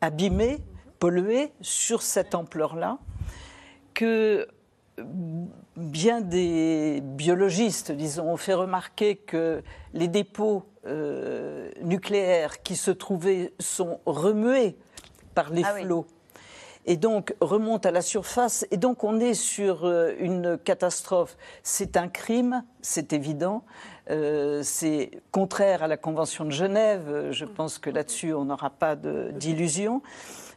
abîmées, 0.00 0.58
polluées 0.98 1.52
sur 1.60 2.00
cette 2.00 2.34
ampleur-là, 2.34 2.98
que 3.92 4.48
bien 5.78 6.20
des 6.20 7.00
biologistes, 7.02 7.92
disons, 7.92 8.30
ont 8.30 8.36
fait 8.36 8.54
remarquer 8.54 9.16
que 9.16 9.62
les 9.94 10.08
dépôts 10.08 10.64
euh, 10.86 11.70
nucléaires 11.82 12.62
qui 12.62 12.76
se 12.76 12.90
trouvaient 12.90 13.52
sont 13.60 14.00
remués 14.04 14.76
par 15.34 15.50
les 15.50 15.62
ah 15.64 15.74
flots. 15.74 16.06
Et 16.86 16.96
donc 16.96 17.34
remontent 17.40 17.88
à 17.88 17.92
la 17.92 18.02
surface. 18.02 18.66
Et 18.70 18.76
donc 18.76 19.04
on 19.04 19.20
est 19.20 19.34
sur 19.34 19.84
euh, 19.84 20.14
une 20.18 20.58
catastrophe. 20.58 21.36
C'est 21.62 21.96
un 21.96 22.08
crime, 22.08 22.64
c'est 22.80 23.12
évident. 23.12 23.64
Euh, 24.10 24.62
c'est 24.62 25.10
contraire 25.30 25.82
à 25.82 25.88
la 25.88 25.96
Convention 25.96 26.44
de 26.44 26.50
Genève. 26.50 27.28
Je 27.30 27.44
pense 27.44 27.78
que 27.78 27.90
là-dessus, 27.90 28.32
on 28.32 28.46
n'aura 28.46 28.70
pas 28.70 28.96
d'illusion. 28.96 30.02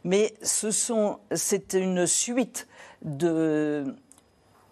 Mais 0.04 0.34
c'est 0.40 1.74
une 1.74 2.06
suite 2.06 2.66
de, 3.02 3.94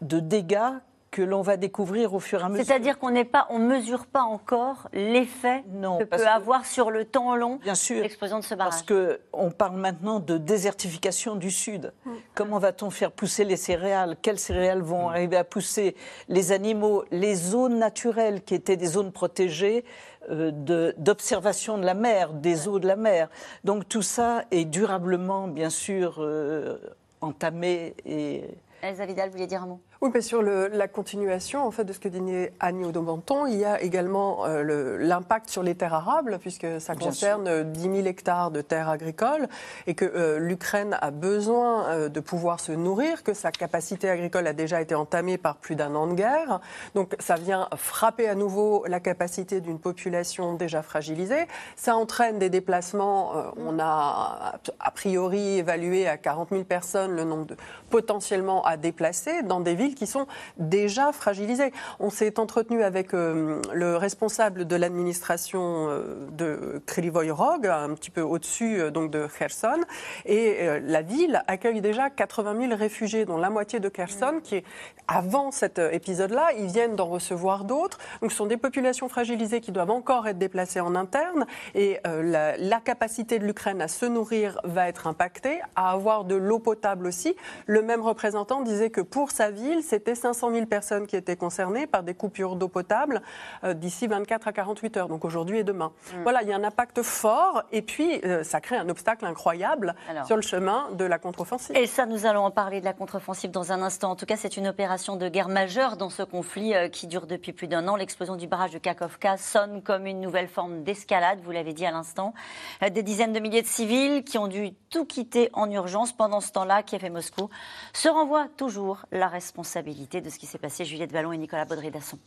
de 0.01 0.21
dégâts 0.21 0.73
que 1.11 1.23
l'on 1.23 1.43
va 1.43 1.57
découvrir 1.57 2.15
au 2.15 2.21
fur 2.21 2.41
et 2.41 2.45
à 2.45 2.49
mesure. 2.49 2.65
C'est-à-dire 2.65 2.99
qu'on 2.99 3.11
n'est 3.11 3.25
pas, 3.25 3.47
on 3.51 3.59
mesure 3.59 4.07
pas 4.07 4.23
encore 4.23 4.89
l'effet 4.93 5.65
que 5.65 6.05
peut 6.05 6.27
avoir 6.27 6.65
sur 6.65 6.91
le 6.91 7.05
temps 7.05 7.35
long 7.35 7.59
l'explosion 7.65 8.39
de 8.39 8.45
ce 8.45 8.55
barrage. 8.55 8.73
Parce 8.75 8.83
que 8.83 9.21
on 9.33 9.51
parle 9.51 9.77
maintenant 9.77 10.21
de 10.21 10.39
désertification 10.39 11.35
du 11.35 11.51
Sud. 11.51 11.93
Mm. 12.05 12.11
Comment 12.35 12.59
va-t-on 12.59 12.91
faire 12.91 13.11
pousser 13.11 13.45
les 13.45 13.57
céréales? 13.57 14.17
Quelles 14.23 14.39
céréales 14.39 14.83
vont 14.83 15.09
mm. 15.09 15.13
arriver 15.13 15.37
à 15.37 15.45
pousser 15.45 15.97
Les 16.29 16.53
animaux, 16.53 17.05
les 17.11 17.35
zones 17.35 17.79
naturelles 17.79 18.43
qui 18.43 18.55
étaient 18.55 18.77
des 18.77 18.87
zones 18.87 19.11
protégées 19.11 19.85
euh, 20.31 20.53
d'observation 20.97 21.77
de, 21.77 21.85
la 21.85 21.95
mer, 21.95 22.35
des 22.35 22.69
eaux 22.69 22.79
de 22.79 22.87
la 22.87 22.97
mer. 22.97 23.29
Donc 23.65 23.89
tout 23.89 24.03
ça 24.03 24.45
est 24.53 24.65
durablement, 24.65 25.49
bien 25.49 25.71
sûr, 25.71 26.17
euh, 26.19 26.79
entamé 27.21 27.95
et 28.07 28.45
Elsa 28.83 29.05
Vidal, 29.05 29.29
vous 29.29 29.33
vouliez 29.33 29.47
dire 29.47 29.63
un 29.63 29.67
mot 29.67 29.81
oui, 30.03 30.11
mais 30.15 30.23
sur 30.23 30.41
la 30.41 30.89
continuation 30.89 31.63
en 31.63 31.71
fait, 31.71 31.85
de 31.85 31.93
ce 31.93 31.99
que 31.99 32.09
disait 32.09 32.55
Annie 32.59 32.87
Audomenton, 32.87 33.45
il 33.45 33.59
y 33.59 33.67
a 33.67 33.83
également 33.83 34.47
euh, 34.47 34.97
l'impact 34.99 35.51
sur 35.51 35.63
les 35.63 35.75
terres 35.75 35.93
arables, 35.93 36.39
puisque 36.41 36.81
ça 36.81 36.95
concerne 36.95 37.65
10 37.65 37.83
000 37.83 37.95
hectares 38.07 38.51
de 38.51 38.63
terres 38.63 38.89
agricoles, 38.89 39.47
et 39.87 39.93
que 39.93 40.07
euh, 40.07 40.39
l'Ukraine 40.39 40.97
a 41.03 41.11
besoin 41.11 41.87
euh, 41.89 42.09
de 42.09 42.19
pouvoir 42.21 42.61
se 42.61 42.73
nourrir, 42.73 43.23
que 43.23 43.35
sa 43.35 43.53
capacité 43.53 44.09
agricole 44.09 44.47
a 44.47 44.55
déjà 44.55 44.81
été 44.81 44.95
entamée 44.95 45.37
par 45.37 45.57
plus 45.57 45.77
d'un 45.77 45.95
an 45.95 46.07
de 46.07 46.15
guerre. 46.15 46.61
Donc 46.95 47.15
ça 47.19 47.35
vient 47.35 47.69
frapper 47.77 48.27
à 48.27 48.35
nouveau 48.35 48.87
la 48.89 49.01
capacité 49.01 49.61
d'une 49.61 49.79
population 49.79 50.55
déjà 50.55 50.81
fragilisée. 50.81 51.47
Ça 51.77 51.95
entraîne 51.95 52.39
des 52.39 52.49
déplacements. 52.49 53.33
on 53.59 53.79
a 53.79 54.59
a 54.79 54.91
priori 54.93 55.59
évalué 55.59 56.09
à 56.09 56.17
40 56.17 56.49
000 56.53 56.65
personnes 56.65 57.15
le 57.15 57.25
nombre 57.25 57.45
de 57.45 57.57
potentiellement 57.91 58.65
à 58.65 58.79
déplacer 58.79 59.43
dans 59.43 59.61
des 59.61 59.75
villes 59.75 59.90
villes 59.91 59.99
qui 59.99 60.07
sont 60.07 60.27
déjà 60.59 61.13
fragilisées. 61.13 61.73
On 61.99 62.11
s'est 62.11 62.39
entretenu 62.39 62.83
avec 62.83 63.13
le 63.13 63.97
responsable 63.97 64.67
de 64.67 64.77
l'administration 64.77 65.89
de 66.33 66.83
Kryvyi 66.87 67.31
Rog, 67.31 67.67
un 67.67 67.95
petit 67.95 68.11
peu 68.11 68.23
au-dessus 68.23 68.91
donc 68.93 69.11
de 69.11 69.27
Kherson, 69.27 69.81
et 70.27 70.81
la 70.83 71.03
ville 71.03 71.43
accueille 71.47 71.81
déjà 71.81 72.11
80 72.11 72.69
000 72.69 72.77
réfugiés, 72.77 73.25
dont 73.25 73.39
la 73.39 73.51
moitié 73.51 73.81
de 73.81 73.89
Kherson, 73.89 74.41
qui 74.43 74.57
est 74.57 74.65
avant 75.09 75.51
cet 75.51 75.79
épisode-là, 75.79 76.53
ils 76.59 76.67
viennent 76.67 76.97
d'en 76.97 77.07
recevoir 77.09 77.65
d'autres. 77.65 77.99
Donc 78.21 78.31
ce 78.31 78.37
sont 78.37 78.47
des 78.47 78.57
populations 78.57 79.09
fragilisées 79.09 79.61
qui 79.61 79.73
doivent 79.73 79.91
encore 79.91 80.29
être 80.29 80.39
déplacées 80.39 80.81
en 80.81 80.95
interne, 80.95 81.47
et 81.75 81.99
la, 82.05 82.57
la 82.57 82.81
capacité 82.81 83.39
de 83.39 83.47
l'Ukraine 83.47 83.83
à 83.83 83.89
se 83.89 84.07
nourrir 84.07 84.61
va 84.65 84.89
être 84.89 85.07
impactée, 85.07 85.61
à 85.75 85.91
avoir 85.93 86.25
de 86.25 86.37
l'eau 86.37 86.59
potable 86.59 87.07
aussi. 87.07 87.35
Le 87.67 87.83
même 87.83 88.03
représentant 88.03 88.63
disait 88.63 88.91
que 88.91 89.01
pour 89.01 89.31
sa 89.31 89.51
ville, 89.51 89.80
c'était 89.83 90.15
500 90.15 90.51
000 90.53 90.67
personnes 90.67 91.07
qui 91.07 91.17
étaient 91.17 91.37
concernées 91.37 91.87
par 91.87 92.03
des 92.03 92.15
coupures 92.15 92.57
d'eau 92.57 92.69
potable 92.69 93.23
euh, 93.65 93.75
d'ici 93.75 94.07
24 94.07 94.49
à 94.49 94.53
48 94.53 94.97
heures, 94.97 95.09
donc 95.09 95.25
aujourd'hui 95.25 95.59
et 95.59 95.65
demain. 95.65 95.93
Mm. 96.13 96.23
Voilà, 96.23 96.43
il 96.43 96.49
y 96.49 96.53
a 96.53 96.57
un 96.57 96.65
impact 96.65 97.03
fort 97.03 97.63
et 97.73 97.83
puis 97.83 98.21
euh, 98.25 98.43
ça 98.45 98.61
crée 98.61 98.77
un 98.77 98.89
obstacle 98.89 99.25
incroyable 99.25 99.95
sur 100.27 100.37
le 100.37 100.43
chemin 100.43 100.89
de 100.93 101.05
la 101.05 101.19
contre-offensive. 101.19 101.77
Et 101.77 101.87
ça, 101.87 102.07
nous 102.07 102.27
allons 102.27 102.45
en 102.45 102.51
parler 102.51 102.81
de 102.81 102.85
la 102.85 102.93
contre-offensive 102.93 103.51
dans 103.51 103.73
un 103.73 103.83
instant. 103.83 104.11
En 104.11 104.17
tout 104.17 104.27
cas, 104.27 104.37
c'est 104.37 104.57
une 104.57 104.69
opération 104.69 105.17
de 105.17 105.29
guerre 105.29 105.49
majeure 105.49 105.97
dans 105.97 106.11
ce 106.11 106.23
conflit 106.23 106.75
euh, 106.75 106.89
qui 106.89 107.07
dure 107.07 107.27
depuis 107.27 107.53
plus 107.53 107.69
d'un 107.69 107.87
an. 107.89 107.97
L'explosion 107.97 108.37
du 108.37 108.47
barrage 108.47 108.73
de 108.73 108.79
Kakovka 108.79 109.37
sonne 109.37 109.83
comme 109.83 110.07
une 110.07 110.21
nouvelle 110.21 110.49
forme 110.49 110.83
d'escalade, 110.83 111.41
vous 111.43 111.51
l'avez 111.51 111.73
dit 111.73 111.87
à 111.87 111.91
l'instant. 111.91 112.35
Des 112.81 113.03
dizaines 113.03 113.33
de 113.33 113.41
milliers 113.41 113.63
de 113.63 113.67
civils 113.67 114.25
qui 114.25 114.39
ont 114.39 114.49
dû 114.49 114.73
tout 114.91 115.05
quitter 115.05 115.51
en 115.53 115.71
urgence 115.71 116.13
pendant 116.13 116.41
ce 116.41 116.53
temps-là, 116.53 116.83
Kiev 116.83 117.05
et 117.05 117.11
Moscou 117.11 117.49
se 117.93 118.09
renvoient 118.09 118.49
toujours 118.57 119.07
la 119.13 119.29
responsabilité 119.29 119.70
de 119.77 120.31
ce 120.31 120.39
qui 120.39 120.47
s'est 120.47 120.59
passé. 120.59 120.85
Juliette 120.85 121.13
Ballon 121.13 121.33
et 121.33 121.39
Nicolas 121.39 121.65
Baudry-Dasson. 121.65 122.19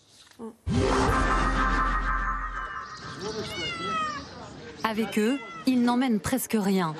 Avec 4.83 5.19
eux, 5.19 5.38
ils 5.65 5.81
n'emmènent 5.81 6.19
presque 6.19 6.55
rien. 6.59 6.95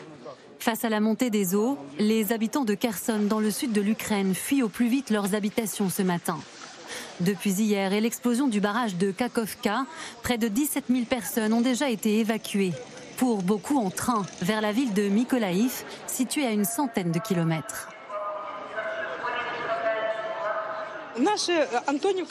Face 0.60 0.86
à 0.86 0.90
la 0.90 1.00
montée 1.00 1.30
des 1.30 1.56
eaux, 1.56 1.78
les 2.00 2.32
habitants 2.32 2.64
de 2.64 2.74
Kherson, 2.74 3.20
dans 3.28 3.40
le 3.40 3.52
sud 3.52 3.74
de 3.74 3.82
l'Ukraine, 3.82 4.34
fuient 4.34 4.64
au 4.64 4.70
plus 4.70 4.88
vite 4.88 5.10
leurs 5.10 5.36
habitations 5.36 5.90
ce 5.90 6.02
matin. 6.02 6.40
Depuis 7.20 7.52
hier 7.52 7.94
et 7.94 8.02
l'explosion 8.02 8.48
du 8.48 8.60
barrage 8.60 8.96
de 8.96 9.12
Kakovka, 9.12 9.86
près 10.24 10.38
de 10.38 10.48
17 10.48 10.86
000 10.90 11.06
personnes 11.06 11.54
ont 11.54 11.62
déjà 11.62 11.90
été 11.90 12.20
évacuées 12.20 12.74
pour 13.18 13.44
beaucoup 13.44 13.78
en 13.78 13.90
train 13.90 14.24
vers 14.42 14.62
la 14.62 14.72
ville 14.72 14.94
de 14.94 15.08
Mykolaïv, 15.08 15.84
située 16.08 16.46
à 16.46 16.52
une 16.52 16.66
centaine 16.66 17.12
de 17.12 17.20
kilomètres. 17.20 17.93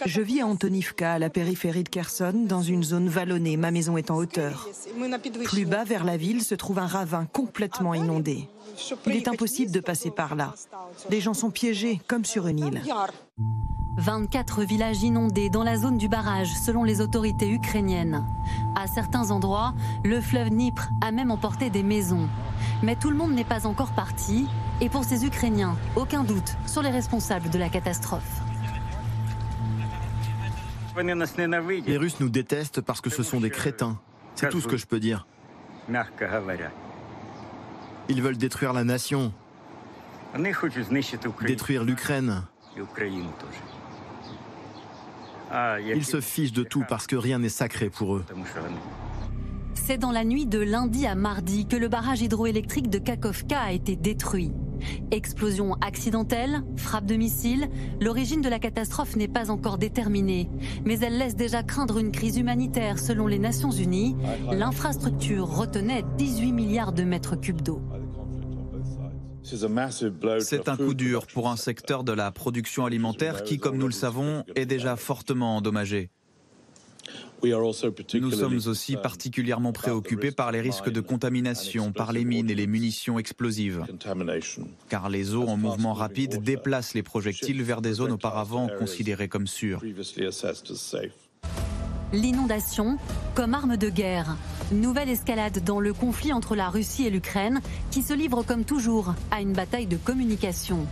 Je 0.07 0.21
vis 0.21 0.41
à 0.41 0.47
Antonivka, 0.47 1.15
à 1.15 1.19
la 1.19 1.31
périphérie 1.31 1.85
de 1.85 1.89
Kherson, 1.89 2.45
dans 2.47 2.63
une 2.63 2.83
zone 2.83 3.09
vallonnée. 3.09 3.57
Ma 3.57 3.71
maison 3.71 3.97
est 3.97 4.11
en 4.11 4.17
hauteur. 4.17 4.69
Plus 5.45 5.67
bas, 5.67 5.85
vers 5.85 6.05
la 6.05 6.17
ville, 6.17 6.43
se 6.43 6.55
trouve 6.55 6.79
un 6.79 6.87
ravin 6.87 7.27
complètement 7.27 7.95
inondé. 7.95 8.49
Il 9.07 9.17
est 9.17 9.29
impossible 9.29 9.71
de 9.71 9.81
passer 9.81 10.11
par 10.11 10.35
là. 10.35 10.55
Les 11.11 11.21
gens 11.21 11.35
sont 11.35 11.51
piégés, 11.51 12.01
comme 12.09 12.25
sur 12.25 12.47
une 12.47 12.59
île. 12.59 12.83
24 13.99 14.65
villages 14.65 15.03
inondés 15.03 15.51
dans 15.51 15.63
la 15.63 15.77
zone 15.77 15.99
du 15.99 16.09
barrage, 16.09 16.49
selon 16.65 16.83
les 16.83 17.03
autorités 17.03 17.51
ukrainiennes. 17.51 18.25
À 18.75 18.87
certains 18.87 19.31
endroits, 19.31 19.75
le 20.03 20.21
fleuve 20.21 20.49
Dnipr 20.49 20.89
a 21.03 21.13
même 21.13 21.31
emporté 21.31 21.69
des 21.69 21.83
maisons. 21.83 22.27
Mais 22.83 22.97
tout 22.97 23.11
le 23.11 23.17
monde 23.17 23.33
n'est 23.33 23.45
pas 23.45 23.67
encore 23.67 23.93
parti, 23.93 24.47
et 24.81 24.89
pour 24.89 25.05
ces 25.05 25.27
Ukrainiens, 25.27 25.77
aucun 25.95 26.25
doute 26.25 26.57
sur 26.67 26.83
les 26.83 26.91
responsables 26.91 27.51
de 27.51 27.59
la 27.59 27.69
catastrophe. 27.69 28.43
Les 30.97 31.97
Russes 31.97 32.21
nous 32.21 32.29
détestent 32.29 32.81
parce 32.81 33.01
que 33.01 33.11
ce 33.11 33.23
sont 33.23 33.41
des 33.41 33.51
crétins. 33.51 33.99
C'est 34.35 34.49
tout 34.49 34.61
ce 34.61 34.69
que 34.69 34.77
je 34.77 34.87
peux 34.87 35.01
dire. 35.01 35.27
Ils 38.09 38.23
veulent 38.23 38.37
détruire 38.37 38.73
la 38.73 38.85
nation, 38.85 39.33
détruire 41.47 41.85
l'Ukraine. 41.85 42.43
Ils 45.95 46.05
se 46.05 46.21
fichent 46.21 46.53
de 46.53 46.63
tout 46.63 46.85
parce 46.89 47.07
que 47.07 47.17
rien 47.17 47.39
n'est 47.39 47.49
sacré 47.49 47.91
pour 47.91 48.17
eux. 48.17 48.25
C'est 49.75 49.99
dans 49.99 50.13
la 50.13 50.25
nuit 50.25 50.47
de 50.47 50.61
lundi 50.61 51.07
à 51.07 51.15
mardi 51.15 51.67
que 51.67 51.77
le 51.77 51.89
barrage 51.89 52.23
hydroélectrique 52.23 52.89
de 52.89 52.99
Kakovka 52.99 53.61
a 53.61 53.73
été 53.73 53.97
détruit. 53.97 54.53
Explosion 55.11 55.75
accidentelle, 55.81 56.63
frappe 56.77 57.07
de 57.07 57.15
missile, 57.15 57.69
l'origine 58.01 58.41
de 58.41 58.49
la 58.49 58.59
catastrophe 58.59 59.17
n'est 59.17 59.29
pas 59.29 59.51
encore 59.51 59.79
déterminée, 59.79 60.49
mais 60.85 60.99
elle 61.01 61.19
laisse 61.19 61.37
déjà 61.37 61.63
craindre 61.63 61.99
une 61.99 62.13
crise 62.13 62.39
humanitaire 62.39 62.99
selon 62.99 63.27
les 63.27 63.39
Nations 63.39 63.71
Unies. 63.71 64.17
L'infrastructure 64.51 65.47
retenait 65.49 66.05
18 66.19 66.53
milliards 66.53 66.93
de 66.93 67.03
mètres 67.03 67.37
cubes 67.37 67.63
d'eau. 67.63 67.81
C'est 69.43 70.69
un 70.69 70.77
coup 70.77 70.95
dur 70.95 71.27
pour 71.27 71.49
un 71.49 71.57
secteur 71.57 72.05
de 72.05 72.13
la 72.13 72.31
production 72.31 72.87
alimentaire 72.87 73.43
qui, 73.43 73.59
comme 73.59 73.77
nous 73.77 73.87
le 73.87 73.93
savons, 73.93 74.45
est 74.55 74.67
déjà 74.67 74.97
fortement 74.97 75.57
endommagé. 75.57 76.11
Nous 77.45 78.31
sommes 78.31 78.61
aussi 78.67 78.97
particulièrement 78.97 79.73
préoccupés 79.73 80.31
par 80.31 80.53
les 80.53 80.61
risques 80.61 80.91
de 80.91 81.01
contamination 81.01 81.93
par 81.93 82.13
les 82.13 82.25
mines 82.25 82.51
et 82.51 82.55
les 82.55 82.67
munitions 82.67 83.19
explosives, 83.19 83.85
car 84.89 85.09
les 85.09 85.35
eaux 85.35 85.49
en 85.49 85.57
mouvement 85.57 85.93
rapide 85.93 86.43
déplacent 86.43 86.95
les 86.95 87.03
projectiles 87.03 87.63
vers 87.63 87.83
des 87.83 87.95
zones 87.95 88.13
auparavant 88.13 88.69
considérées 88.79 89.29
comme 89.29 89.47
sûres. 89.47 89.83
L'inondation 92.13 92.99
comme 93.35 93.55
arme 93.55 93.79
de 93.79 93.89
guerre. 93.89 94.37
Nouvelle 94.71 95.09
escalade 95.09 95.65
dans 95.65 95.81
le 95.81 95.95
conflit 95.95 96.33
entre 96.33 96.55
la 96.55 96.69
Russie 96.69 97.07
et 97.07 97.11
l'Ukraine 97.11 97.61
qui 97.91 98.03
se 98.03 98.13
livre 98.13 98.43
comme 98.43 98.65
toujours 98.65 99.15
à 99.31 99.41
une 99.41 99.55
bataille 99.55 99.87
de 99.87 99.97
communication. 99.97 100.87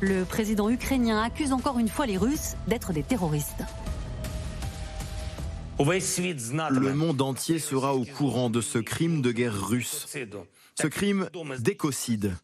Le 0.00 0.24
président 0.24 0.68
ukrainien 0.68 1.22
accuse 1.22 1.52
encore 1.52 1.78
une 1.78 1.88
fois 1.88 2.06
les 2.06 2.16
Russes 2.16 2.56
d'être 2.66 2.92
des 2.92 3.04
terroristes. 3.04 3.62
Le 5.78 6.92
monde 6.94 7.20
entier 7.20 7.58
sera 7.58 7.94
au 7.94 8.04
courant 8.04 8.50
de 8.50 8.60
ce 8.60 8.78
crime 8.78 9.22
de 9.22 9.32
guerre 9.32 9.68
russe. 9.68 10.06
Ce 10.76 10.86
crime 10.86 11.28
d'écocide. 11.58 12.36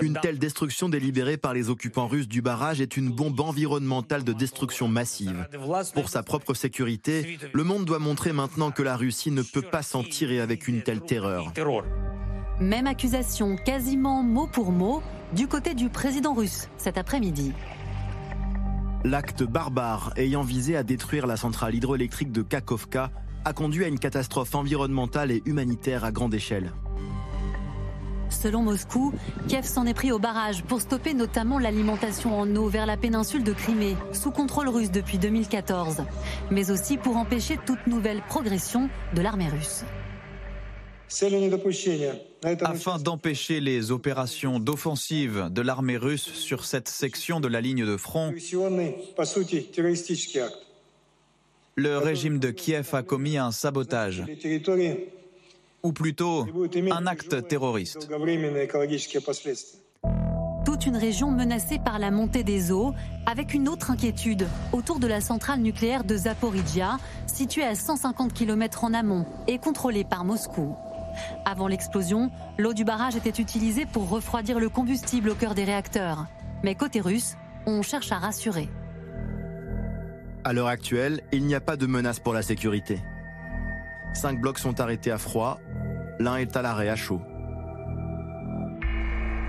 Une 0.00 0.18
telle 0.20 0.38
destruction 0.38 0.88
délibérée 0.88 1.36
par 1.36 1.54
les 1.54 1.70
occupants 1.70 2.06
russes 2.08 2.28
du 2.28 2.42
barrage 2.42 2.80
est 2.80 2.96
une 2.96 3.10
bombe 3.10 3.40
environnementale 3.40 4.24
de 4.24 4.32
destruction 4.32 4.88
massive. 4.88 5.46
Pour 5.94 6.08
sa 6.08 6.22
propre 6.22 6.54
sécurité, 6.54 7.38
le 7.52 7.64
monde 7.64 7.84
doit 7.84 7.98
montrer 8.00 8.32
maintenant 8.32 8.70
que 8.70 8.82
la 8.82 8.96
Russie 8.96 9.30
ne 9.30 9.42
peut 9.42 9.62
pas 9.62 9.82
s'en 9.82 10.02
tirer 10.02 10.40
avec 10.40 10.68
une 10.68 10.82
telle 10.82 11.00
terreur. 11.00 11.52
Même 12.60 12.88
accusation, 12.88 13.56
quasiment 13.56 14.22
mot 14.22 14.48
pour 14.48 14.72
mot, 14.72 15.02
du 15.32 15.46
côté 15.46 15.74
du 15.74 15.88
président 15.90 16.34
russe 16.34 16.68
cet 16.76 16.98
après-midi. 16.98 17.52
L'acte 19.04 19.44
barbare 19.44 20.12
ayant 20.16 20.42
visé 20.42 20.76
à 20.76 20.82
détruire 20.82 21.26
la 21.28 21.36
centrale 21.36 21.74
hydroélectrique 21.74 22.32
de 22.32 22.42
Kakovka 22.42 23.10
a 23.44 23.52
conduit 23.52 23.84
à 23.84 23.88
une 23.88 23.98
catastrophe 23.98 24.56
environnementale 24.56 25.30
et 25.30 25.42
humanitaire 25.46 26.04
à 26.04 26.10
grande 26.10 26.34
échelle. 26.34 26.72
Selon 28.28 28.62
Moscou, 28.62 29.14
Kiev 29.46 29.64
s'en 29.64 29.86
est 29.86 29.94
pris 29.94 30.12
au 30.12 30.18
barrage 30.18 30.64
pour 30.64 30.80
stopper 30.80 31.14
notamment 31.14 31.58
l'alimentation 31.58 32.38
en 32.38 32.56
eau 32.56 32.68
vers 32.68 32.86
la 32.86 32.96
péninsule 32.96 33.44
de 33.44 33.52
Crimée, 33.52 33.96
sous 34.12 34.32
contrôle 34.32 34.68
russe 34.68 34.90
depuis 34.90 35.18
2014, 35.18 36.02
mais 36.50 36.70
aussi 36.70 36.98
pour 36.98 37.16
empêcher 37.16 37.56
toute 37.64 37.86
nouvelle 37.86 38.20
progression 38.28 38.90
de 39.14 39.22
l'armée 39.22 39.48
russe. 39.48 39.84
Afin 42.60 42.98
d'empêcher 42.98 43.60
les 43.60 43.90
opérations 43.90 44.60
d'offensive 44.60 45.48
de 45.50 45.62
l'armée 45.62 45.96
russe 45.96 46.30
sur 46.32 46.64
cette 46.64 46.88
section 46.88 47.40
de 47.40 47.48
la 47.48 47.60
ligne 47.60 47.86
de 47.86 47.96
front, 47.96 48.32
le 51.76 51.96
régime 51.96 52.38
de 52.38 52.50
Kiev 52.50 52.88
a 52.92 53.02
commis 53.02 53.38
un 53.38 53.52
sabotage 53.52 54.24
ou 55.82 55.92
plutôt 55.92 56.46
un 56.90 57.06
acte 57.06 57.46
terroriste. 57.48 58.08
Toute 60.64 60.84
une 60.84 60.96
région 60.96 61.30
menacée 61.30 61.78
par 61.82 61.98
la 61.98 62.10
montée 62.10 62.44
des 62.44 62.72
eaux, 62.72 62.92
avec 63.24 63.54
une 63.54 63.68
autre 63.68 63.90
inquiétude 63.90 64.46
autour 64.72 64.98
de 64.98 65.06
la 65.06 65.22
centrale 65.22 65.60
nucléaire 65.60 66.04
de 66.04 66.16
Zaporizhia, 66.16 66.98
située 67.26 67.64
à 67.64 67.74
150 67.74 68.34
km 68.34 68.84
en 68.84 68.92
amont 68.92 69.24
et 69.46 69.58
contrôlée 69.58 70.04
par 70.04 70.24
Moscou. 70.24 70.76
Avant 71.44 71.68
l'explosion, 71.68 72.30
l'eau 72.58 72.74
du 72.74 72.84
barrage 72.84 73.16
était 73.16 73.42
utilisée 73.42 73.86
pour 73.86 74.08
refroidir 74.08 74.58
le 74.58 74.68
combustible 74.68 75.30
au 75.30 75.34
cœur 75.34 75.54
des 75.54 75.64
réacteurs. 75.64 76.26
Mais 76.62 76.74
côté 76.74 77.00
russe, 77.00 77.36
on 77.66 77.82
cherche 77.82 78.12
à 78.12 78.18
rassurer. 78.18 78.68
À 80.44 80.52
l'heure 80.52 80.68
actuelle, 80.68 81.20
il 81.32 81.44
n'y 81.44 81.54
a 81.54 81.60
pas 81.60 81.76
de 81.76 81.86
menace 81.86 82.20
pour 82.20 82.32
la 82.32 82.42
sécurité. 82.42 83.00
Cinq 84.14 84.40
blocs 84.40 84.58
sont 84.58 84.80
arrêtés 84.80 85.10
à 85.10 85.18
froid, 85.18 85.60
l'un 86.18 86.36
est 86.36 86.56
à 86.56 86.62
l'arrêt 86.62 86.88
à 86.88 86.96
chaud. 86.96 87.20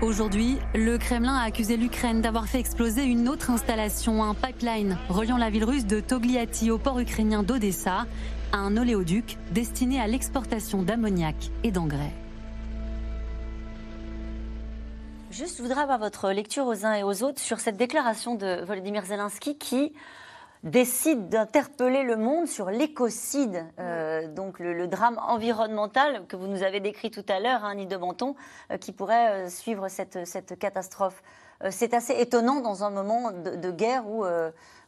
Aujourd'hui, 0.02 0.56
le 0.74 0.96
Kremlin 0.96 1.34
a 1.34 1.42
accusé 1.42 1.76
l'Ukraine 1.76 2.22
d'avoir 2.22 2.46
fait 2.46 2.58
exploser 2.58 3.04
une 3.04 3.28
autre 3.28 3.50
installation, 3.50 4.24
un 4.24 4.34
pipeline 4.34 4.96
reliant 5.10 5.36
la 5.36 5.50
ville 5.50 5.64
russe 5.64 5.84
de 5.84 6.00
Togliatti 6.00 6.70
au 6.70 6.78
port 6.78 7.00
ukrainien 7.00 7.42
d'Odessa 7.42 8.06
à 8.52 8.58
un 8.58 8.76
oléoduc 8.76 9.38
destiné 9.50 10.00
à 10.00 10.06
l'exportation 10.06 10.82
d'ammoniac 10.82 11.50
et 11.64 11.70
d'engrais. 11.70 12.12
Juste, 15.30 15.58
je 15.58 15.62
voudrais 15.62 15.82
avoir 15.82 15.98
votre 15.98 16.32
lecture 16.32 16.66
aux 16.66 16.84
uns 16.84 16.94
et 16.94 17.02
aux 17.02 17.22
autres 17.22 17.38
sur 17.38 17.60
cette 17.60 17.76
déclaration 17.76 18.34
de 18.34 18.64
Volodymyr 18.64 19.04
Zelensky 19.04 19.56
qui 19.56 19.92
décide 20.64 21.28
d'interpeller 21.28 22.02
le 22.02 22.16
monde 22.16 22.46
sur 22.46 22.70
l'écocide, 22.70 23.64
euh, 23.78 24.28
donc 24.28 24.58
le, 24.58 24.86
drame 24.88 25.18
environnemental 25.26 26.26
que 26.26 26.36
vous 26.36 26.46
nous 26.46 26.62
avez 26.62 26.80
décrit 26.80 27.10
tout 27.10 27.24
à 27.28 27.40
l'heure, 27.40 27.64
hein, 27.64 27.76
Nid 27.76 27.86
de 27.86 27.96
Menton, 27.96 28.34
euh, 28.70 28.76
qui 28.76 28.92
pourrait 28.92 29.46
euh, 29.46 29.48
suivre 29.48 29.88
cette, 29.88 30.26
cette 30.26 30.58
catastrophe. 30.58 31.22
c'est 31.70 31.94
assez 31.94 32.14
étonnant 32.14 32.60
dans 32.60 32.84
un 32.84 32.90
moment 32.90 33.30
de, 33.30 33.56
de 33.56 33.70
guerre 33.70 34.06
où 34.08 34.24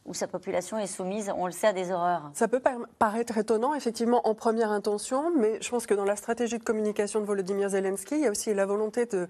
où 0.05 0.13
sa 0.13 0.27
population 0.27 0.77
est 0.77 0.87
soumise, 0.87 1.31
on 1.37 1.45
le 1.45 1.51
sait, 1.51 1.67
à 1.67 1.73
des 1.73 1.91
horreurs. 1.91 2.29
Ça 2.33 2.47
peut 2.47 2.61
paraître 2.99 3.37
étonnant, 3.37 3.73
effectivement, 3.73 4.27
en 4.27 4.35
première 4.35 4.71
intention, 4.71 5.31
mais 5.35 5.57
je 5.61 5.69
pense 5.69 5.85
que 5.85 5.93
dans 5.93 6.03
la 6.03 6.17
stratégie 6.17 6.57
de 6.57 6.63
communication 6.63 7.21
de 7.21 7.25
Volodymyr 7.25 7.69
Zelensky, 7.69 8.15
il 8.15 8.21
y 8.21 8.27
a 8.27 8.31
aussi 8.31 8.53
la 8.53 8.65
volonté 8.65 9.05
de, 9.05 9.27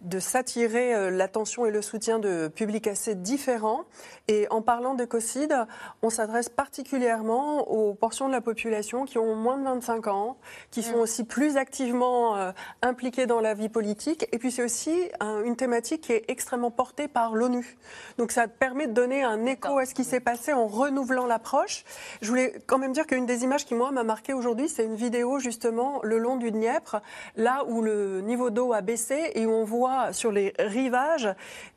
de 0.00 0.18
s'attirer 0.18 0.94
euh, 0.94 1.10
l'attention 1.10 1.64
et 1.64 1.70
le 1.70 1.80
soutien 1.80 2.18
de 2.18 2.48
publics 2.48 2.88
assez 2.88 3.14
différents. 3.14 3.84
Et 4.26 4.48
en 4.50 4.62
parlant 4.62 4.94
d'écocide, 4.94 5.54
on 6.02 6.10
s'adresse 6.10 6.48
particulièrement 6.48 7.68
aux 7.70 7.94
portions 7.94 8.26
de 8.26 8.32
la 8.32 8.40
population 8.40 9.04
qui 9.04 9.18
ont 9.18 9.36
moins 9.36 9.58
de 9.58 9.64
25 9.64 10.08
ans, 10.08 10.38
qui 10.72 10.82
sont 10.82 10.96
mm. 10.96 11.00
aussi 11.00 11.24
plus 11.24 11.56
activement 11.56 12.36
euh, 12.36 12.50
impliquées 12.82 13.26
dans 13.26 13.40
la 13.40 13.54
vie 13.54 13.68
politique. 13.68 14.26
Et 14.32 14.38
puis 14.38 14.50
c'est 14.50 14.64
aussi 14.64 15.10
une 15.44 15.56
thématique 15.56 16.02
qui 16.02 16.12
est 16.12 16.24
extrêmement 16.28 16.70
portée 16.70 17.08
par 17.08 17.34
l'ONU. 17.34 17.76
Donc 18.18 18.32
ça 18.32 18.48
permet 18.48 18.88
de 18.88 18.92
donner 18.92 19.22
un 19.22 19.46
écho 19.46 19.78
à 19.78 19.86
ce 19.86 19.94
qui 19.94 20.04
s'est 20.04 20.15
passé 20.20 20.52
en 20.52 20.66
renouvelant 20.66 21.26
l'approche. 21.26 21.84
Je 22.20 22.28
voulais 22.28 22.54
quand 22.66 22.78
même 22.78 22.92
dire 22.92 23.06
qu'une 23.06 23.26
des 23.26 23.44
images 23.44 23.64
qui, 23.64 23.74
moi, 23.74 23.90
m'a 23.90 24.04
marqué 24.04 24.32
aujourd'hui, 24.32 24.68
c'est 24.68 24.84
une 24.84 24.96
vidéo 24.96 25.38
justement 25.38 26.00
le 26.02 26.18
long 26.18 26.36
du 26.36 26.50
Dniepr, 26.50 27.00
là 27.36 27.64
où 27.66 27.82
le 27.82 28.20
niveau 28.20 28.50
d'eau 28.50 28.72
a 28.72 28.80
baissé 28.80 29.32
et 29.34 29.46
où 29.46 29.50
on 29.50 29.64
voit 29.64 30.12
sur 30.12 30.32
les 30.32 30.54
rivages 30.58 31.28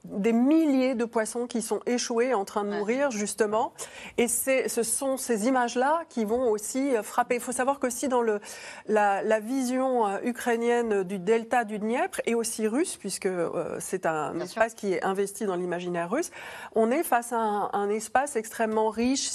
des 0.06 0.34
milliers 0.34 0.96
de 0.96 1.06
poissons 1.06 1.48
qui 1.48 1.62
sont 1.62 1.82
échoués 1.86 2.34
en 2.34 2.46
train 2.46 2.64
de 2.64 2.70
mourir, 2.70 3.12
justement. 3.12 3.74
Et 4.18 4.28
ce 4.28 4.84
sont 4.84 5.18
ces 5.18 5.48
images-là 5.48 6.04
qui 6.10 6.26
vont 6.26 6.50
aussi 6.50 6.92
frapper. 7.04 7.36
Il 7.36 7.42
faut 7.42 7.52
savoir 7.52 7.80
qu'aussi 7.80 8.08
dans 8.08 8.22
le, 8.22 8.40
la, 8.88 9.40
vision 9.40 10.08
euh, 10.08 10.18
ukrainienne 10.24 11.04
du 11.04 11.20
delta 11.20 11.64
du 11.64 11.80
Dniepr 11.80 12.22
et 12.26 12.36
aussi 12.36 12.68
russe, 12.68 12.98
puisque 12.98 13.26
euh, 13.26 13.78
c'est 13.80 14.06
un 14.06 14.40
espace 14.40 14.74
qui 14.74 14.94
est 14.94 15.04
investi 15.04 15.46
dans 15.46 15.56
l'imaginaire 15.56 16.10
russe, 16.10 16.32
on 16.76 16.92
est 16.92 17.04
face 17.04 17.34
à 17.34 17.38
un 17.38 17.90
espace 17.90 18.29
extrêmement 18.36 18.90
riche, 18.90 19.30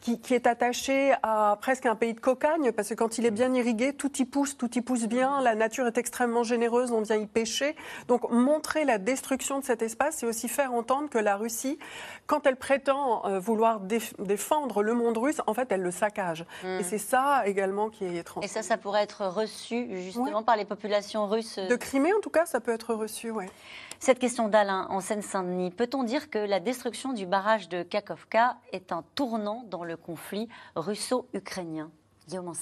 qui, 0.00 0.20
qui, 0.20 0.34
est 0.34 0.46
attaché 0.46 1.14
à 1.22 1.56
presque 1.60 1.86
un 1.86 1.94
pays 1.94 2.14
de 2.14 2.20
cocagne, 2.20 2.72
parce 2.72 2.88
que 2.88 2.94
quand 2.94 3.18
il 3.18 3.26
est 3.26 3.30
bien 3.30 3.52
irrigué, 3.54 3.92
tout 3.92 4.12
y 4.18 4.24
pousse, 4.24 4.56
tout 4.56 4.70
y 4.76 4.80
pousse 4.80 5.06
bien, 5.06 5.40
la 5.40 5.54
nature 5.54 5.86
est 5.86 5.98
extrêmement 5.98 6.42
généreuse, 6.42 6.90
on 6.92 7.02
vient 7.02 7.16
y 7.16 7.26
pêcher. 7.26 7.76
Donc 8.08 8.30
montrer 8.30 8.84
la 8.84 8.98
destruction 8.98 9.58
de 9.58 9.64
cet 9.64 9.82
espace, 9.82 10.16
c'est 10.18 10.26
aussi 10.26 10.48
faire 10.48 10.72
entendre 10.72 11.08
que 11.08 11.18
la 11.18 11.36
Russie, 11.36 11.78
quand 12.26 12.46
elle 12.46 12.56
prétend 12.56 13.26
euh, 13.26 13.38
vouloir 13.38 13.80
défendre 13.80 14.82
le 14.82 14.94
monde 14.94 15.18
russe, 15.18 15.40
en 15.46 15.54
fait, 15.54 15.70
elle 15.70 15.82
le 15.82 15.90
saccage. 15.90 16.44
Hmm. 16.62 16.78
Et 16.80 16.82
c'est 16.82 16.98
ça 16.98 17.46
également 17.46 17.90
qui 17.90 18.04
est 18.04 18.16
étrange. 18.16 18.44
Et 18.44 18.48
ça, 18.48 18.62
ça 18.62 18.76
pourrait 18.76 19.02
être 19.02 19.26
reçu 19.26 19.88
justement 20.02 20.42
par 20.42 20.56
les 20.56 20.64
populations 20.64 21.26
russes 21.26 21.58
De 21.58 21.76
Crimée, 21.76 22.12
en 22.12 22.20
tout 22.20 22.30
cas, 22.30 22.46
ça 22.46 22.60
peut 22.60 22.72
être 22.72 22.94
reçu, 22.94 23.30
oui. 23.30 23.46
Cette 24.04 24.18
question 24.18 24.48
d'Alain 24.48 24.88
en 24.90 24.98
Seine-Saint-Denis, 24.98 25.70
peut-on 25.70 26.02
dire 26.02 26.28
que 26.28 26.38
la 26.38 26.58
destruction 26.58 27.12
du 27.12 27.24
barrage 27.24 27.68
de 27.68 27.84
Kakovka 27.84 28.56
est 28.72 28.90
un 28.90 29.04
tournant 29.14 29.64
dans 29.70 29.84
le 29.84 29.96
conflit 29.96 30.48
russo-ukrainien? 30.74 31.88
Guillaume 32.26 32.52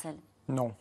Non. 0.48 0.74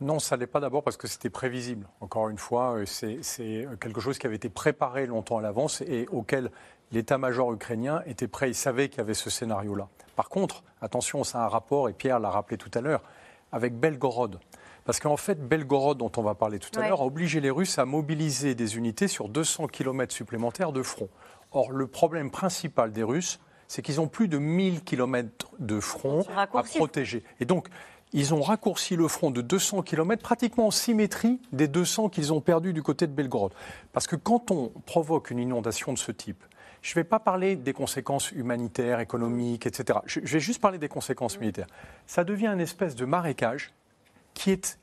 Non, 0.00 0.20
ça 0.20 0.36
n'est 0.36 0.46
pas 0.46 0.60
d'abord 0.60 0.84
parce 0.84 0.96
que 0.96 1.08
c'était 1.08 1.30
prévisible. 1.30 1.88
Encore 2.00 2.28
une 2.28 2.38
fois, 2.38 2.76
c'est 2.86 3.66
quelque 3.80 4.00
chose 4.00 4.18
qui 4.18 4.28
avait 4.28 4.36
été 4.36 4.48
préparé 4.48 5.06
longtemps 5.06 5.38
à 5.38 5.42
l'avance 5.42 5.80
et 5.80 6.06
auquel 6.12 6.52
l'état-major 6.92 7.52
ukrainien 7.52 8.00
était 8.06 8.28
prêt. 8.28 8.50
Il 8.50 8.54
savait 8.54 8.88
qu'il 8.88 8.98
y 8.98 9.00
avait 9.00 9.14
ce 9.14 9.30
scénario-là. 9.30 9.88
Par 10.14 10.28
contre, 10.28 10.62
attention, 10.80 11.24
c'est 11.24 11.38
un 11.38 11.48
rapport, 11.48 11.88
et 11.88 11.92
Pierre 11.92 12.20
l'a 12.20 12.30
rappelé 12.30 12.56
tout 12.56 12.70
à 12.74 12.80
l'heure, 12.80 13.02
avec 13.50 13.74
Belgorod. 13.74 14.38
Parce 14.88 15.00
qu'en 15.00 15.18
fait, 15.18 15.46
Belgorod, 15.46 15.98
dont 15.98 16.10
on 16.16 16.22
va 16.22 16.34
parler 16.34 16.58
tout 16.58 16.70
à 16.80 16.88
l'heure, 16.88 17.02
a 17.02 17.04
obligé 17.04 17.42
les 17.42 17.50
Russes 17.50 17.78
à 17.78 17.84
mobiliser 17.84 18.54
des 18.54 18.78
unités 18.78 19.06
sur 19.06 19.28
200 19.28 19.66
km 19.66 20.14
supplémentaires 20.14 20.72
de 20.72 20.82
front. 20.82 21.10
Or, 21.52 21.72
le 21.72 21.86
problème 21.86 22.30
principal 22.30 22.90
des 22.90 23.02
Russes, 23.02 23.38
c'est 23.66 23.82
qu'ils 23.82 24.00
ont 24.00 24.08
plus 24.08 24.28
de 24.28 24.38
1000 24.38 24.82
km 24.84 25.50
de 25.58 25.78
front 25.78 26.24
à 26.34 26.46
protéger. 26.46 27.22
Et 27.38 27.44
donc, 27.44 27.68
ils 28.14 28.32
ont 28.32 28.40
raccourci 28.40 28.96
le 28.96 29.08
front 29.08 29.30
de 29.30 29.42
200 29.42 29.82
km 29.82 30.22
pratiquement 30.22 30.68
en 30.68 30.70
symétrie 30.70 31.38
des 31.52 31.68
200 31.68 32.08
qu'ils 32.08 32.32
ont 32.32 32.40
perdus 32.40 32.72
du 32.72 32.82
côté 32.82 33.06
de 33.06 33.12
Belgorod. 33.12 33.52
Parce 33.92 34.06
que 34.06 34.16
quand 34.16 34.50
on 34.50 34.68
provoque 34.86 35.30
une 35.30 35.38
inondation 35.38 35.92
de 35.92 35.98
ce 35.98 36.12
type, 36.12 36.42
je 36.80 36.92
ne 36.92 36.94
vais 36.94 37.04
pas 37.04 37.20
parler 37.20 37.56
des 37.56 37.74
conséquences 37.74 38.32
humanitaires, 38.32 39.00
économiques, 39.00 39.66
etc. 39.66 39.98
Je 40.06 40.20
vais 40.20 40.40
juste 40.40 40.62
parler 40.62 40.78
des 40.78 40.88
conséquences 40.88 41.38
militaires. 41.38 41.66
Ça 42.06 42.24
devient 42.24 42.46
une 42.46 42.60
espèce 42.60 42.94
de 42.94 43.04
marécage 43.04 43.74
qui 44.38 44.52
est 44.52 44.78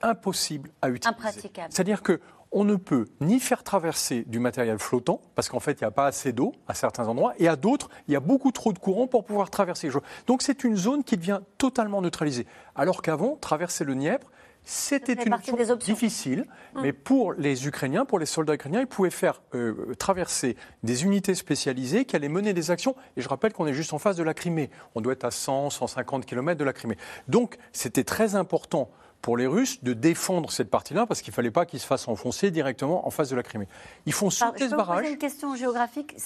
impossible 0.00 0.70
à 0.80 0.88
utiliser. 0.88 1.50
C'est-à-dire 1.68 2.02
que 2.02 2.20
on 2.52 2.64
ne 2.64 2.74
peut 2.74 3.06
ni 3.20 3.38
faire 3.38 3.62
traverser 3.62 4.24
du 4.26 4.40
matériel 4.40 4.78
flottant, 4.80 5.20
parce 5.36 5.48
qu'en 5.48 5.60
fait, 5.60 5.80
il 5.80 5.84
n'y 5.84 5.88
a 5.88 5.92
pas 5.92 6.06
assez 6.06 6.32
d'eau 6.32 6.52
à 6.66 6.74
certains 6.74 7.06
endroits, 7.06 7.32
et 7.38 7.46
à 7.46 7.54
d'autres, 7.54 7.88
il 8.08 8.14
y 8.14 8.16
a 8.16 8.20
beaucoup 8.20 8.50
trop 8.50 8.72
de 8.72 8.78
courant 8.78 9.06
pour 9.06 9.24
pouvoir 9.24 9.50
traverser. 9.50 9.88
Donc 10.26 10.42
c'est 10.42 10.64
une 10.64 10.76
zone 10.76 11.04
qui 11.04 11.16
devient 11.16 11.40
totalement 11.58 12.02
neutralisée. 12.02 12.46
Alors 12.74 13.02
qu'avant, 13.02 13.36
traverser 13.36 13.84
le 13.84 13.94
Dniepr, 13.94 14.26
c'était 14.64 15.14
une 15.14 15.36
chose 15.42 15.78
difficile, 15.78 16.46
hum. 16.74 16.82
mais 16.82 16.92
pour 16.92 17.32
les 17.32 17.66
Ukrainiens, 17.66 18.04
pour 18.04 18.18
les 18.18 18.26
soldats 18.26 18.54
ukrainiens, 18.54 18.80
ils 18.80 18.86
pouvaient 18.86 19.10
faire 19.10 19.42
euh, 19.54 19.94
traverser 19.98 20.56
des 20.82 21.04
unités 21.04 21.34
spécialisées 21.34 22.04
qui 22.04 22.14
allaient 22.14 22.28
mener 22.28 22.52
des 22.52 22.70
actions. 22.70 22.94
Et 23.16 23.20
je 23.20 23.28
rappelle 23.28 23.52
qu'on 23.52 23.66
est 23.66 23.74
juste 23.74 23.92
en 23.92 23.98
face 23.98 24.16
de 24.16 24.22
la 24.22 24.34
Crimée. 24.34 24.70
On 24.94 25.00
doit 25.00 25.14
être 25.14 25.24
à 25.24 25.30
100, 25.30 25.70
150 25.70 26.26
km 26.26 26.58
de 26.58 26.64
la 26.64 26.72
Crimée. 26.72 26.96
Donc, 27.28 27.56
c'était 27.72 28.04
très 28.04 28.34
important 28.34 28.90
pour 29.22 29.36
les 29.36 29.46
Russes 29.46 29.82
de 29.82 29.92
défendre 29.92 30.50
cette 30.50 30.70
partie-là 30.70 31.06
parce 31.06 31.20
qu'il 31.22 31.32
ne 31.32 31.34
fallait 31.34 31.50
pas 31.50 31.66
qu'ils 31.66 31.80
se 31.80 31.86
fassent 31.86 32.08
enfoncer 32.08 32.50
directement 32.50 33.06
en 33.06 33.10
face 33.10 33.28
de 33.28 33.36
la 33.36 33.42
Crimée. 33.42 33.68
Ils 34.06 34.12
font 34.12 34.30
sauter 34.30 34.68
ce 34.68 34.74
barrage. 34.74 35.00
Poser 35.00 35.12
une 35.12 35.18
question 35.18 35.54
géographique. 35.54 36.16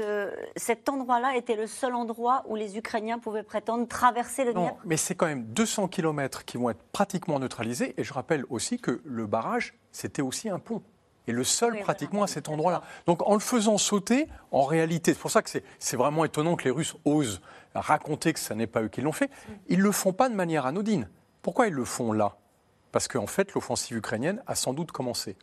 Euh, 0.00 0.30
cet 0.56 0.88
endroit-là 0.88 1.36
était 1.36 1.56
le 1.56 1.66
seul 1.66 1.94
endroit 1.94 2.44
où 2.46 2.56
les 2.56 2.78
Ukrainiens 2.78 3.18
pouvaient 3.18 3.42
prétendre 3.42 3.86
traverser 3.88 4.44
le 4.44 4.52
Dniepr? 4.52 4.74
Non, 4.74 4.78
mais 4.84 4.96
c'est 4.96 5.14
quand 5.14 5.26
même 5.26 5.44
200 5.44 5.88
km 5.88 6.44
qui 6.44 6.56
vont 6.56 6.70
être 6.70 6.82
pratiquement 6.92 7.38
neutralisés. 7.38 7.94
Et 7.96 8.04
je 8.04 8.12
rappelle 8.12 8.44
aussi 8.48 8.78
que 8.78 9.00
le 9.04 9.26
barrage, 9.26 9.74
c'était 9.90 10.22
aussi 10.22 10.48
un 10.48 10.58
pont 10.58 10.82
et 11.26 11.32
le 11.32 11.44
seul 11.44 11.78
pratiquement 11.80 12.22
à 12.22 12.26
cet 12.26 12.48
endroit-là. 12.48 12.82
Donc 13.06 13.26
en 13.26 13.34
le 13.34 13.40
faisant 13.40 13.78
sauter, 13.78 14.26
en 14.50 14.64
réalité, 14.64 15.12
c'est 15.14 15.20
pour 15.20 15.30
ça 15.30 15.42
que 15.42 15.50
c'est 15.78 15.96
vraiment 15.96 16.24
étonnant 16.24 16.56
que 16.56 16.64
les 16.64 16.70
Russes 16.70 16.96
osent 17.04 17.40
raconter 17.74 18.32
que 18.32 18.40
ce 18.40 18.52
n'est 18.52 18.66
pas 18.66 18.82
eux 18.82 18.88
qui 18.88 19.00
l'ont 19.00 19.12
fait, 19.12 19.30
ils 19.68 19.78
ne 19.78 19.84
le 19.84 19.92
font 19.92 20.12
pas 20.12 20.28
de 20.28 20.34
manière 20.34 20.66
anodine. 20.66 21.08
Pourquoi 21.42 21.68
ils 21.68 21.74
le 21.74 21.84
font 21.84 22.12
là? 22.12 22.36
Parce 22.92 23.06
qu'en 23.06 23.26
fait, 23.28 23.54
l'offensive 23.54 23.96
ukrainienne 23.96 24.42
a 24.48 24.56
sans 24.56 24.72
doute 24.72 24.90
commencé. 24.90 25.36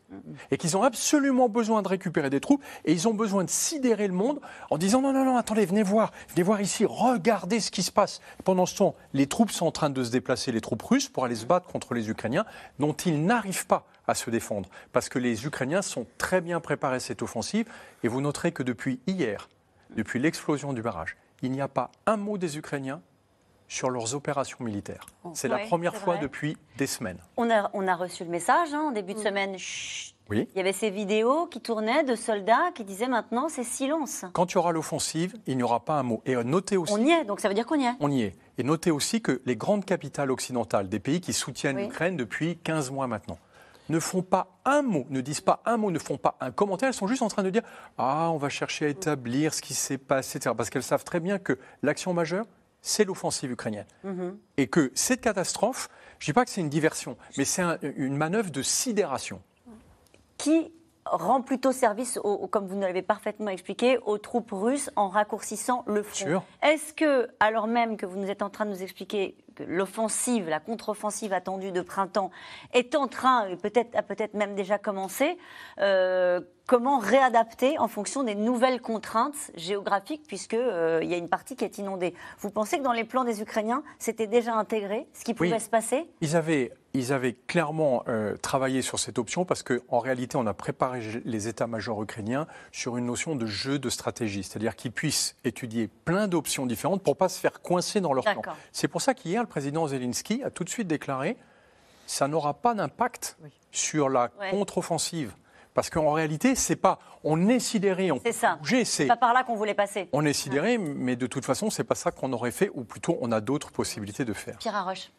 Et 0.52 0.58
qu'ils 0.58 0.76
ont 0.76 0.84
absolument 0.84 1.48
besoin 1.48 1.82
de 1.82 1.88
récupérer 1.88 2.30
des 2.30 2.42
troupes, 2.42 2.62
et 2.84 2.92
ils 2.92 3.08
ont 3.08 3.14
besoin 3.14 3.46
de 3.46 3.50
sidérer 3.50 4.08
le 4.08 4.14
monde 4.14 4.42
en 4.70 4.78
disant 4.78 5.02
non, 5.02 5.14
non, 5.14 5.24
non, 5.24 5.38
attendez, 5.38 5.66
venez 5.66 5.84
voir, 5.84 6.12
venez 6.30 6.44
voir 6.44 6.60
ici, 6.60 6.86
regardez 6.86 7.62
ce 7.62 7.72
qui 7.72 7.84
se 7.84 7.92
passe. 7.92 8.20
Pendant 8.44 8.66
ce 8.66 8.76
temps, 8.76 8.96
les 9.14 9.28
troupes 9.28 9.52
sont 9.52 9.66
en 9.66 9.72
train 9.72 9.90
de 9.90 10.04
se 10.04 10.12
déplacer, 10.12 10.52
les 10.52 10.62
troupes 10.62 10.82
russes, 10.82 11.08
pour 11.08 11.24
aller 11.24 11.36
se 11.36 11.46
battre 11.46 11.68
contre 11.68 11.94
les 11.94 12.10
Ukrainiens, 12.10 12.46
dont 12.80 12.94
ils 12.94 13.24
n'arrivent 13.24 13.68
pas 13.68 13.86
à 14.08 14.14
se 14.14 14.30
défendre. 14.30 14.70
Parce 14.92 15.08
que 15.08 15.20
les 15.20 15.46
Ukrainiens 15.46 15.82
sont 15.82 16.06
très 16.18 16.42
bien 16.42 16.60
préparés 16.60 16.98
à 16.98 17.00
cette 17.00 17.22
offensive, 17.22 17.68
et 18.04 18.10
vous 18.10 18.20
noterez 18.20 18.52
que 18.52 18.64
depuis 18.64 19.00
hier, 19.08 19.48
depuis 19.96 20.20
l'explosion 20.20 20.74
du 20.74 20.82
barrage, 20.82 21.16
il 21.42 21.52
n'y 21.52 21.62
a 21.62 21.70
pas 21.70 21.92
un 22.06 22.18
mot 22.18 22.38
des 22.38 22.58
Ukrainiens 22.58 23.02
sur 23.68 23.90
leurs 23.90 24.16
opérations 24.16 24.58
militaires. 24.62 25.06
Oh. 25.24 25.32
C'est 25.34 25.48
la 25.48 25.60
première 25.60 25.96
fois 25.96 26.18
depuis 26.18 26.58
des 26.78 26.88
semaines. 26.88 27.18
On 27.36 27.50
a, 27.50 27.70
on 27.74 27.88
a 27.88 27.96
reçu 27.96 28.24
le 28.24 28.30
message 28.30 28.74
hein, 28.74 28.88
en 28.88 28.92
début 28.92 29.14
de 29.14 29.20
semaine. 29.20 29.58
oui. 30.30 30.48
Il 30.54 30.58
y 30.58 30.62
avait 30.62 30.74
ces 30.74 30.90
vidéos 30.90 31.48
qui 31.48 31.62
tournaient 31.62 32.04
de 32.04 32.16
soldats 32.16 32.72
qui 32.74 32.84
disaient 32.84 33.08
maintenant 33.08 33.50
c'est 33.50 33.64
silence. 33.64 34.26
Quand 34.34 34.52
il 34.52 34.56
y 34.56 34.58
aura 34.58 34.72
l'offensive, 34.72 35.36
il 35.48 35.58
n'y 35.58 35.64
aura 35.64 35.82
pas 35.82 35.96
un 35.96 36.04
mot. 36.04 36.22
Et 36.26 36.36
notez 36.36 36.78
aussi. 36.78 36.94
On 36.94 37.04
y 37.04 37.12
est, 37.12 37.26
donc 37.26 37.40
ça 37.40 37.48
veut 37.50 37.54
dire 37.54 37.66
qu'on 37.66 37.80
y 37.80 37.86
est. 37.86 37.94
On 38.00 38.12
y 38.12 38.22
est. 38.22 38.36
Et 38.58 38.64
notez 38.64 38.92
aussi 38.92 39.22
que 39.22 39.42
les 39.46 39.56
grandes 39.56 39.86
capitales 39.86 40.32
occidentales, 40.32 40.90
des 40.90 41.00
pays 41.00 41.22
qui 41.22 41.34
soutiennent 41.34 41.78
l'Ukraine 41.78 42.18
depuis 42.18 42.58
15 42.58 42.92
mois 42.92 43.08
maintenant, 43.08 43.38
ne 43.90 44.00
font 44.00 44.22
pas 44.22 44.48
un 44.66 44.82
mot, 44.82 45.06
ne 45.10 45.22
disent 45.22 45.42
pas 45.42 45.62
un 45.66 45.78
mot, 45.78 45.92
ne 45.92 46.00
font 46.00 46.18
pas 46.18 46.36
un 46.42 46.52
commentaire. 46.52 46.88
Elles 46.90 46.94
sont 46.94 47.08
juste 47.08 47.22
en 47.22 47.30
train 47.30 47.44
de 47.44 47.50
dire 47.50 47.62
Ah, 47.98 48.30
on 48.32 48.38
va 48.38 48.50
chercher 48.50 48.86
à 48.86 48.90
établir 48.90 49.54
ce 49.54 49.62
qui 49.62 49.74
s'est 49.74 49.98
passé, 49.98 50.38
etc. 50.38 50.54
Parce 50.58 50.70
qu'elles 50.70 50.84
savent 50.84 51.04
très 51.04 51.20
bien 51.20 51.40
que 51.40 51.58
l'action 51.84 52.14
majeure, 52.14 52.46
c'est 52.82 53.04
l'offensive 53.06 53.52
ukrainienne. 53.52 53.88
Mhm. 54.04 54.38
Et 54.58 54.68
que 54.68 54.92
cette 54.96 55.22
catastrophe, 55.22 55.90
je 56.20 56.26
ne 56.26 56.28
dis 56.28 56.34
pas 56.34 56.46
que 56.46 56.52
c'est 56.52 56.62
une 56.62 56.70
diversion, 56.70 57.18
mais 57.38 57.46
c'est 57.46 57.64
une 57.82 58.16
manœuvre 58.18 58.52
de 58.52 58.62
sidération. 58.62 59.42
Qui 60.38 60.72
rend 61.12 61.42
plutôt 61.42 61.72
service, 61.72 62.20
comme 62.52 62.68
vous 62.68 62.76
nous 62.76 62.82
l'avez 62.82 63.02
parfaitement 63.02 63.50
expliqué, 63.50 63.98
aux 64.06 64.18
troupes 64.18 64.52
russes 64.52 64.90
en 64.96 65.10
raccourcissant 65.10 65.84
le 65.88 66.04
front. 66.04 66.42
Est-ce 66.64 66.94
que, 66.94 67.30
alors 67.40 67.68
même 67.68 67.98
que 67.98 68.06
vous 68.06 68.18
nous 68.18 68.30
êtes 68.30 68.42
en 68.42 68.50
train 68.50 68.66
de 68.66 68.72
nous 68.72 68.84
expliquer 68.84 69.36
que 69.56 69.64
l'offensive, 69.64 70.48
la 70.48 70.60
contre-offensive 70.60 71.34
attendue 71.34 71.72
de 71.72 71.82
printemps 71.82 72.30
est 72.74 72.96
en 72.96 73.08
train, 73.08 73.48
peut-être 73.56 73.96
a 73.96 74.04
peut-être 74.04 74.36
même 74.36 74.56
déjà 74.56 74.78
commencé, 74.78 75.38
euh, 75.80 76.42
comment 76.68 77.00
réadapter 77.00 77.80
en 77.80 77.88
fonction 77.88 78.24
des 78.24 78.36
nouvelles 78.36 78.82
contraintes 78.82 79.52
géographiques, 79.56 80.24
puisqu'il 80.28 80.60
euh, 80.60 81.04
y 81.04 81.14
a 81.14 81.18
une 81.18 81.30
partie 81.30 81.56
qui 81.56 81.64
est 81.64 81.78
inondée. 81.80 82.14
Vous 82.40 82.52
pensez 82.52 82.78
que 82.78 82.84
dans 82.84 82.92
les 82.92 83.04
plans 83.04 83.24
des 83.24 83.42
Ukrainiens, 83.42 83.84
c'était 83.98 84.28
déjà 84.28 84.54
intégré 84.54 85.08
ce 85.14 85.24
qui 85.24 85.34
pouvait 85.34 85.60
se 85.60 85.70
passer? 85.70 86.08
Ils 86.22 86.36
avaient 86.36 86.72
ils 86.98 87.14
avaient 87.14 87.34
clairement 87.34 88.04
euh, 88.08 88.36
travaillé 88.38 88.82
sur 88.82 89.00
cette 89.00 89.20
option 89.20 89.46
parce 89.46 89.64
qu'en 89.64 90.00
réalité, 90.00 90.38
on 90.38 90.48
a 90.48 90.54
préparé 90.54 91.02
les 91.26 91.48
états-majors 91.48 92.02
ukrainiens 92.02 92.48
sur 92.72 92.98
une 92.98 93.06
notion 93.06 93.36
de 93.36 93.46
jeu 93.46 93.80
de 93.80 93.90
stratégie, 93.90 94.44
c'est-à-dire 94.44 94.76
qu'ils 94.76 94.92
puissent 94.92 95.36
étudier 95.44 95.90
plein 96.06 96.28
d'options 96.28 96.66
différentes 96.66 97.04
pour 97.04 97.14
ne 97.14 97.18
pas 97.18 97.30
se 97.30 97.40
faire 97.40 97.62
coincer 97.62 98.02
dans 98.02 98.14
leur 98.14 98.24
plan. 98.24 98.42
C'est 98.72 98.88
pour 98.88 99.02
ça 99.02 99.14
qu'hier, 99.14 99.42
le 99.42 99.48
président 99.48 99.88
Zelensky 99.88 100.44
a 100.44 100.50
tout 100.50 100.64
de 100.64 100.70
suite 100.70 100.88
déclaré 100.88 101.38
ça 102.08 102.28
n'aura 102.28 102.56
pas 102.56 102.74
d'impact 102.74 103.38
sur 103.72 104.10
la 104.10 104.30
contre-offensive. 104.50 105.34
Parce 105.74 105.92
qu'en 105.92 106.12
réalité, 106.12 106.56
c'est 106.56 106.76
pas 106.76 106.98
on 107.24 107.50
est 107.50 107.60
sidéré, 107.60 108.12
on 108.12 108.20
bouger. 108.60 108.84
C'est 108.84 109.06
pas 109.06 109.18
par 109.18 109.34
là 109.34 109.44
qu'on 109.44 109.56
voulait 109.56 109.76
passer. 109.76 110.10
On 110.12 110.26
est 110.26 110.34
sidéré, 110.34 110.80
mais 110.80 111.16
de 111.16 111.28
toute 111.28 111.46
façon, 111.46 111.70
c'est 111.70 111.84
pas 111.84 111.94
ça 111.94 112.10
qu'on 112.10 112.34
aurait 112.34 112.52
fait, 112.52 112.72
ou 112.74 112.84
plutôt, 112.84 113.20
on 113.22 113.32
a 113.32 113.42
d'autres 113.42 113.72
possibilités 113.72 114.26
de 114.26 114.34
faire. 114.34 114.58
Pierre 114.58 114.76
Arroche. 114.76 115.12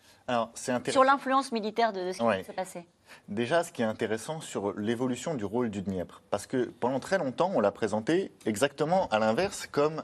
Sur 0.89 1.05
l'influence 1.05 1.53
militaire 1.53 1.93
de, 1.93 2.13
ce 2.13 2.19
qui 2.19 2.25
va 2.25 2.45
se 2.45 2.53
passer. 2.53 2.87
Déjà, 3.29 3.65
ce 3.65 3.73
qui 3.73 3.83
est 3.83 3.87
intéressant 3.87 4.41
sur 4.41 4.79
l'évolution 4.79 5.35
du 5.35 5.45
rôle 5.45 5.71
du 5.71 5.83
Dniepr, 5.83 6.23
parce 6.31 6.47
que 6.47 6.71
pendant 6.81 7.01
très 7.01 7.19
longtemps, 7.19 7.51
on 7.55 7.61
l'a 7.61 7.73
présenté 7.73 8.33
exactement 8.45 9.09
à 9.09 9.19
l'inverse 9.19 9.67
comme 9.67 10.03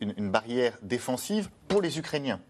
une, 0.00 0.30
barrière 0.30 0.76
défensive 0.82 1.50
pour 1.68 1.80
les 1.80 1.98
Ukrainiens. 1.98 2.40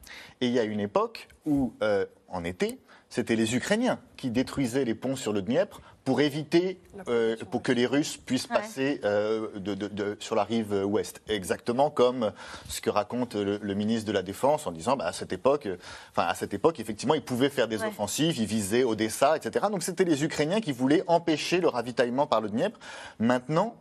Et 0.40 0.46
il 0.46 0.52
y 0.52 0.58
a 0.58 0.64
une 0.64 0.80
époque 0.80 1.28
où, 1.44 1.74
euh, 1.82 2.06
en 2.28 2.42
été, 2.44 2.80
c'était 3.08 3.36
les 3.36 3.54
Ukrainiens 3.54 4.00
qui 4.16 4.30
détruisaient 4.30 4.84
les 4.84 4.94
ponts 4.94 5.16
sur 5.16 5.32
le 5.32 5.42
Dniepr 5.42 5.80
pour 6.06 6.20
éviter, 6.20 6.78
euh, 7.08 7.34
pour 7.50 7.62
que 7.62 7.72
les 7.72 7.84
Russes 7.84 8.16
puissent 8.16 8.46
passer 8.46 9.00
euh, 9.04 9.48
de, 9.58 10.16
sur 10.20 10.36
la 10.36 10.44
rive 10.44 10.72
ouest. 10.86 11.20
Exactement 11.28 11.90
comme 11.90 12.32
ce 12.68 12.80
que 12.80 12.90
raconte 12.90 13.34
le, 13.34 13.74
ministre 13.74 14.06
de 14.06 14.12
la 14.12 14.22
Défense 14.22 14.68
en 14.68 14.72
disant, 14.72 14.96
bah, 14.96 15.06
à 15.06 15.12
cette 15.12 15.32
époque, 15.32 15.68
enfin 16.12 16.28
à 16.28 16.34
cette 16.34 16.54
époque, 16.54 16.78
effectivement, 16.78 17.14
ils 17.14 17.24
pouvaient 17.24 17.50
faire 17.50 17.66
des 17.66 17.82
offensives, 17.82 18.38
ils 18.38 18.46
visaient 18.46 18.84
Odessa, 18.84 19.36
etc. 19.36 19.66
Donc 19.68 19.82
c'était 19.82 20.04
les 20.04 20.22
Ukrainiens 20.22 20.60
qui 20.60 20.70
voulaient 20.70 21.02
empêcher 21.08 21.60
le 21.60 21.66
ravitaillement 21.66 22.28
par 22.28 22.40
le 22.40 22.50
Dniepr. 22.50 22.78
Maintenant, 23.18 23.74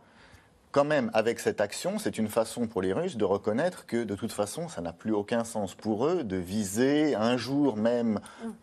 quand 0.76 0.84
même, 0.84 1.10
avec 1.14 1.40
cette 1.40 1.62
action, 1.62 1.98
c'est 1.98 2.18
une 2.18 2.28
façon 2.28 2.66
pour 2.66 2.82
les 2.82 2.92
Russes 2.92 3.16
de 3.16 3.24
reconnaître 3.24 3.86
que 3.86 4.04
de 4.04 4.14
toute 4.14 4.30
façon, 4.30 4.68
ça 4.68 4.82
n'a 4.82 4.92
plus 4.92 5.14
aucun 5.14 5.42
sens 5.42 5.74
pour 5.74 6.06
eux 6.06 6.22
de 6.22 6.36
viser 6.36 7.14
un 7.14 7.38
jour 7.38 7.78
même 7.78 8.20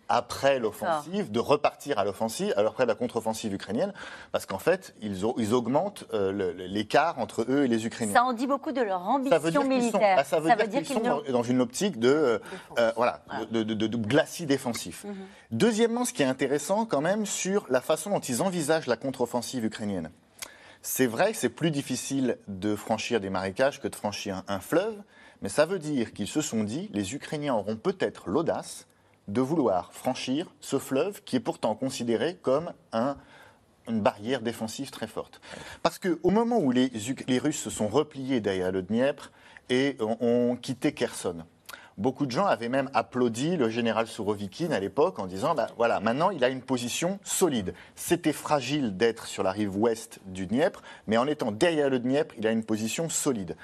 après 0.10 0.60
l'offensive, 0.60 1.32
de 1.32 1.39
repartir 1.39 1.97
à 1.97 2.06
l'offensive, 2.06 2.54
après 2.56 2.86
la 2.86 2.93
contre-offensive 2.93 3.52
ukrainienne, 3.52 3.93
parce 4.32 4.45
qu'en 4.45 4.60
fait, 4.60 4.93
ils, 5.02 5.26
augmentent 5.26 6.04
euh, 6.13 6.54
l'écart 6.67 7.17
entre 7.17 7.47
eux 7.49 7.63
et 7.63 7.67
les 7.67 7.88
Ukrainiens. 7.88 8.13
Ça 8.13 8.23
en 8.23 8.34
dit 8.34 8.45
beaucoup 8.45 8.73
de 8.73 8.82
leur 8.82 9.02
ambition 9.02 9.63
militaire. 9.63 10.17
Bah, 10.17 10.23
ça 10.23 10.39
veut 10.39 10.56
dire, 10.67 10.84
qu'ils 10.84 10.86
sont 10.86 11.23
dans 11.32 11.41
une 11.41 11.62
optique 11.62 11.99
de, 11.99 12.39
euh, 12.78 12.91
voilà, 12.95 13.21
de, 13.49 13.88
glacis 13.97 14.45
défensif. 14.45 15.06
Mhm. 15.06 15.15
Deuxièmement, 15.49 16.06
ce 16.06 16.13
qui 16.13 16.21
est 16.21 16.28
intéressant 16.28 16.86
quand 16.86 17.02
même 17.02 17.26
sur 17.26 17.65
la 17.71 17.82
façon 17.82 18.12
dont 18.12 18.19
ils 18.19 18.43
envisagent 18.43 18.86
la 18.86 18.97
contre-offensive 18.97 19.65
ukrainienne. 19.65 20.12
C'est 20.85 21.07
vrai 21.07 21.31
que 21.31 21.37
c'est 21.37 21.47
plus 21.47 21.71
difficile 21.71 22.37
de 22.49 22.75
franchir 22.75 23.21
des 23.21 23.29
marécages 23.29 23.79
que 23.79 23.87
de 23.87 23.95
franchir 23.95 24.43
un 24.49 24.59
fleuve, 24.59 25.01
mais 25.41 25.47
ça 25.47 25.65
veut 25.65 25.79
dire 25.79 26.11
qu'ils 26.11 26.27
se 26.27 26.41
sont 26.41 26.65
dit, 26.65 26.89
les 26.91 27.15
Ukrainiens 27.15 27.55
auront 27.55 27.77
peut-être 27.77 28.29
l'audace 28.29 28.85
de 29.29 29.39
vouloir 29.39 29.93
franchir 29.93 30.53
ce 30.59 30.79
fleuve 30.79 31.23
qui 31.23 31.37
est 31.37 31.39
pourtant 31.39 31.73
considéré 31.73 32.35
comme 32.35 32.73
une 33.87 34.01
barrière 34.01 34.41
défensive 34.41 34.91
très 34.91 35.07
forte. 35.07 35.39
Parce 35.83 35.99
qu'au 35.99 36.29
moment 36.29 36.57
où 36.57 36.71
les, 36.71 36.91
les, 37.29 37.39
Russes 37.39 37.61
se 37.61 37.69
sont 37.69 37.87
repliés 37.87 38.41
derrière 38.41 38.73
le 38.73 38.81
Dniepr 38.81 39.31
et 39.69 39.95
ont 40.01 40.57
quitté 40.61 40.93
Kherson, 40.93 41.45
Beaucoup 41.97 42.25
de 42.25 42.32
gens 42.32 42.45
avaient 42.45 42.69
même 42.69 42.89
applaudi 42.93 43.56
le 43.56 43.69
général 43.69 44.08
Sourovikine 44.08 44.73
à 44.73 44.79
l'époque 44.79 45.19
en 45.19 45.27
disant 45.27 45.53
bah, 45.53 45.67
voilà, 45.77 45.99
maintenant 45.99 46.32
il 46.32 46.43
a 46.43 46.49
une 46.49 46.62
position 46.62 47.19
solide. 47.23 47.75
C'était 47.95 48.34
fragile 48.34 48.97
d'être 48.97 49.27
sur 49.27 49.43
la 49.43 49.51
rive 49.51 49.77
ouest 49.77 50.19
du 50.25 50.47
Dniepr, 50.47 50.82
mais 51.06 51.17
en 51.17 51.27
étant 51.27 51.51
derrière 51.51 51.89
le 51.89 51.99
Dniepr, 51.99 52.34
il 52.38 52.47
a 52.47 52.51
une 52.51 52.63
position 52.63 53.10
solide. 53.10 53.56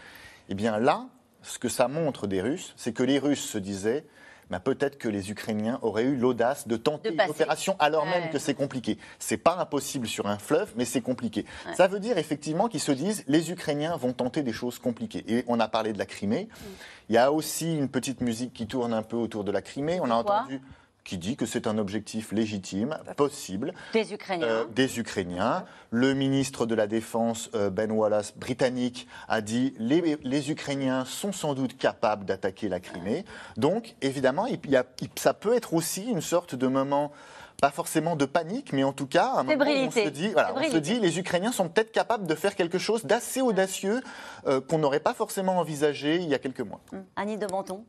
Eh 0.48 0.54
bien 0.54 0.78
là, 0.78 1.08
ce 1.42 1.58
que 1.58 1.70
ça 1.70 1.88
montre 1.88 2.28
des 2.28 2.42
Russes, 2.42 2.74
c'est 2.76 2.94
que 2.94 3.04
les 3.04 3.18
Russes 3.18 3.48
se 3.48 3.58
disaient 3.58 4.06
bah, 4.50 4.60
peut-être 4.60 4.98
que 4.98 5.08
les 5.08 5.32
Ukrainiens 5.32 5.80
auraient 5.82 6.04
eu 6.04 6.16
l'audace 6.16 6.68
de 6.68 6.76
tenter 6.76 7.14
une 7.14 7.22
opération 7.30 7.76
alors 7.80 8.06
même 8.06 8.30
que 8.32 8.40
c'est 8.40 8.54
compliqué. 8.54 8.98
C'est 9.20 9.38
pas 9.38 9.58
impossible 9.58 10.08
sur 10.08 10.28
un 10.28 10.38
fleuve, 10.38 10.74
mais 10.76 10.86
c'est 10.86 11.02
compliqué. 11.02 11.46
Ça 11.76 11.88
veut 11.88 12.00
dire 12.00 12.18
effectivement 12.18 12.68
qu'ils 12.68 12.80
se 12.80 12.92
disent 12.92 13.24
les 13.28 13.52
Ukrainiens 13.52 13.96
vont 13.98 14.14
tenter 14.14 14.42
des 14.42 14.54
choses 14.54 14.80
compliquées. 14.80 15.24
Et 15.28 15.44
on 15.48 15.60
a 15.60 15.68
parlé 15.68 15.94
de 15.94 15.98
la 15.98 16.06
Crimée. 16.06 16.50
Mm. 16.50 16.66
Il 17.10 17.16
y 17.16 17.18
a 17.18 17.32
aussi 17.32 17.76
une 17.76 17.90
petite 17.90 18.22
musique 18.22 18.54
qui 18.54 18.68
tourne 18.68 18.94
un 18.94 19.02
peu 19.02 19.18
autour 19.18 19.44
de 19.44 19.52
la 19.52 19.62
Crimée. 19.62 20.00
On 20.02 20.10
a 20.12 20.16
entendu 20.16 20.62
qui 21.10 21.18
dit 21.18 21.36
que 21.36 21.48
c'est 21.48 21.66
un 21.66 21.80
objectif 21.80 22.32
légitime, 22.32 23.00
possible. 23.18 23.74
Des 23.94 24.14
Ukrainiens. 24.14 24.48
Euh, 24.48 24.66
des 24.76 25.00
Ukrainiens. 25.00 25.66
Le 25.90 26.14
ministre 26.14 26.68
de 26.68 26.76
la 26.76 26.86
Défense, 26.86 27.50
euh, 27.56 27.72
Ben 27.72 27.92
Wallace, 27.92 28.38
britannique, 28.38 29.08
a 29.28 29.42
dit 29.42 29.74
les, 29.80 30.20
les 30.22 30.52
Ukrainiens 30.52 31.06
sont 31.06 31.32
sans 31.32 31.56
doute 31.56 31.76
capables 31.80 32.26
d'attaquer 32.26 32.70
la 32.70 32.80
Crimée. 32.80 33.26
Donc, 33.58 33.96
évidemment, 34.04 34.46
il 34.46 34.60
y 34.70 34.76
a, 34.76 34.86
ça 35.16 35.34
peut 35.34 35.56
être 35.56 35.74
aussi 35.74 36.06
une 36.06 36.22
sorte 36.22 36.54
de 36.54 36.68
moment 36.68 37.12
pas 37.60 37.72
forcément 37.72 38.16
de 38.16 38.26
panique, 38.26 38.72
mais 38.72 38.84
en 38.84 38.94
tout 38.94 39.08
cas, 39.08 39.34
un 39.36 39.44
moment 39.44 39.66
on 39.66 39.92
se 39.92 40.10
dit, 40.10 40.30
voilà, 40.30 40.54
on 40.56 40.64
se 40.64 40.78
dit, 40.78 41.00
les 41.00 41.20
Ukrainiens 41.20 41.52
sont 41.52 41.68
peut-être 41.68 41.92
capables 41.92 42.26
de 42.26 42.36
faire 42.36 42.56
quelque 42.56 42.78
chose 42.78 43.04
d'assez 43.04 43.42
audacieux 43.42 44.02
euh, 44.48 44.62
qu'on 44.62 44.78
n'aurait 44.78 45.02
pas 45.02 45.14
forcément 45.14 45.58
envisagé 45.58 46.18
il 46.18 46.30
y 46.30 46.36
a 46.36 46.40
quelques 46.40 46.62
mois. 46.62 46.80
Annie 47.18 47.38
de 47.38 47.48
Menton 47.52 47.84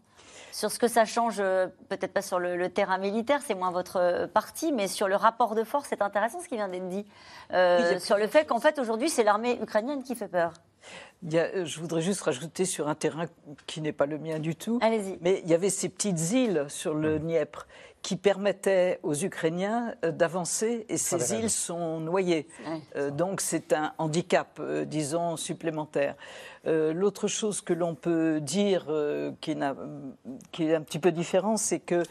sur 0.53 0.71
ce 0.71 0.79
que 0.79 0.89
ça 0.89 1.05
change, 1.05 1.37
euh, 1.39 1.67
peut-être 1.89 2.13
pas 2.13 2.23
sur 2.23 2.39
le, 2.39 2.69
terrain 2.69 2.99
militaire, 2.99 3.41
c'est 3.45 3.55
moins 3.55 3.71
votre 3.71 3.97
euh, 3.97 4.27
parti, 4.27 4.73
mais 4.73 4.89
sur 4.89 5.09
le 5.09 5.17
rapport 5.17 5.55
de 5.55 5.65
force, 5.65 5.87
c'est 5.89 6.03
intéressant 6.03 6.41
ce 6.41 6.49
qui 6.49 6.57
vient 6.57 6.69
d'être 6.69 6.89
dit. 6.89 7.05
Euh, 7.53 7.99
sur 7.99 8.17
le 8.17 8.27
fait 8.27 8.45
qu'en 8.47 8.61
fait, 8.61 8.79
aujourd'hui, 8.79 9.09
c'est 9.09 9.25
l'armée 9.25 9.59
ukrainienne 9.63 10.03
qui 10.03 10.15
fait 10.15 10.29
peur. 10.29 10.53
je 11.23 11.81
voudrais 11.81 12.01
juste 12.01 12.23
rajouter 12.23 12.65
sur 12.65 12.89
un 12.89 12.95
terrain 12.95 13.27
qui 13.67 13.81
n'est 13.81 13.93
pas 13.93 14.07
le 14.07 14.19
mien 14.19 14.39
du 14.39 14.55
tout. 14.55 14.79
Allez-y. 14.83 15.19
Mais 15.21 15.41
il 15.45 15.51
y 15.51 15.55
avait 15.55 15.71
ces 15.71 15.89
petites 15.89 16.33
îles 16.33 16.67
sur 16.69 16.95
le 16.95 17.19
Dniepr 17.19 17.67
qui 18.03 18.17
permettaient 18.17 18.99
aux 19.03 19.15
Ukrainiens 19.15 19.95
d'avancer 20.03 20.87
et 20.89 20.97
ces 20.97 21.35
îles 21.35 21.51
sont 21.51 22.01
noyées. 22.01 22.49
donc 23.13 23.41
c'est 23.41 23.73
un 23.73 23.93
handicap, 23.99 24.61
disons, 24.87 25.37
supplémentaire. 25.37 26.17
Euh, 26.67 26.93
l'autre 26.93 27.27
chose 27.27 27.63
que 27.63 27.73
l'on 27.73 27.95
peut 27.95 28.39
dire 28.41 28.87
euh, 28.91 29.33
qui, 29.41 29.53
est 29.53 30.75
un 30.75 30.83
petit 30.83 30.99
peu 30.99 31.11
différent, 31.11 31.57
c'est 31.57 31.79
que 31.79 32.03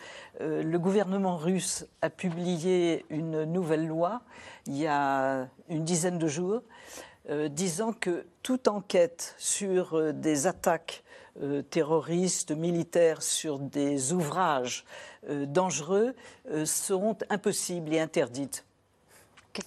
euh, 0.41 0.63
le 0.63 0.79
gouvernement 0.79 1.37
russe 1.37 1.85
a 2.01 2.09
publié 2.09 3.05
une 3.09 3.43
nouvelle 3.43 3.85
loi 3.85 4.21
il 4.65 4.77
y 4.77 4.87
a 4.87 5.47
une 5.69 5.83
dizaine 5.83 6.17
de 6.17 6.27
jours 6.27 6.61
disant 7.51 7.93
que 7.93 8.25
toute 8.41 8.67
enquête 8.67 9.35
sur 9.37 10.13
des 10.13 10.47
attaques 10.47 11.03
terroristes, 11.69 12.51
militaires, 12.51 13.21
sur 13.21 13.59
des 13.59 14.13
ouvrages 14.13 14.85
dangereux 15.29 16.13
seront 16.65 17.17
impossibles 17.29 17.93
et 17.93 17.99
interdites. 17.99 18.65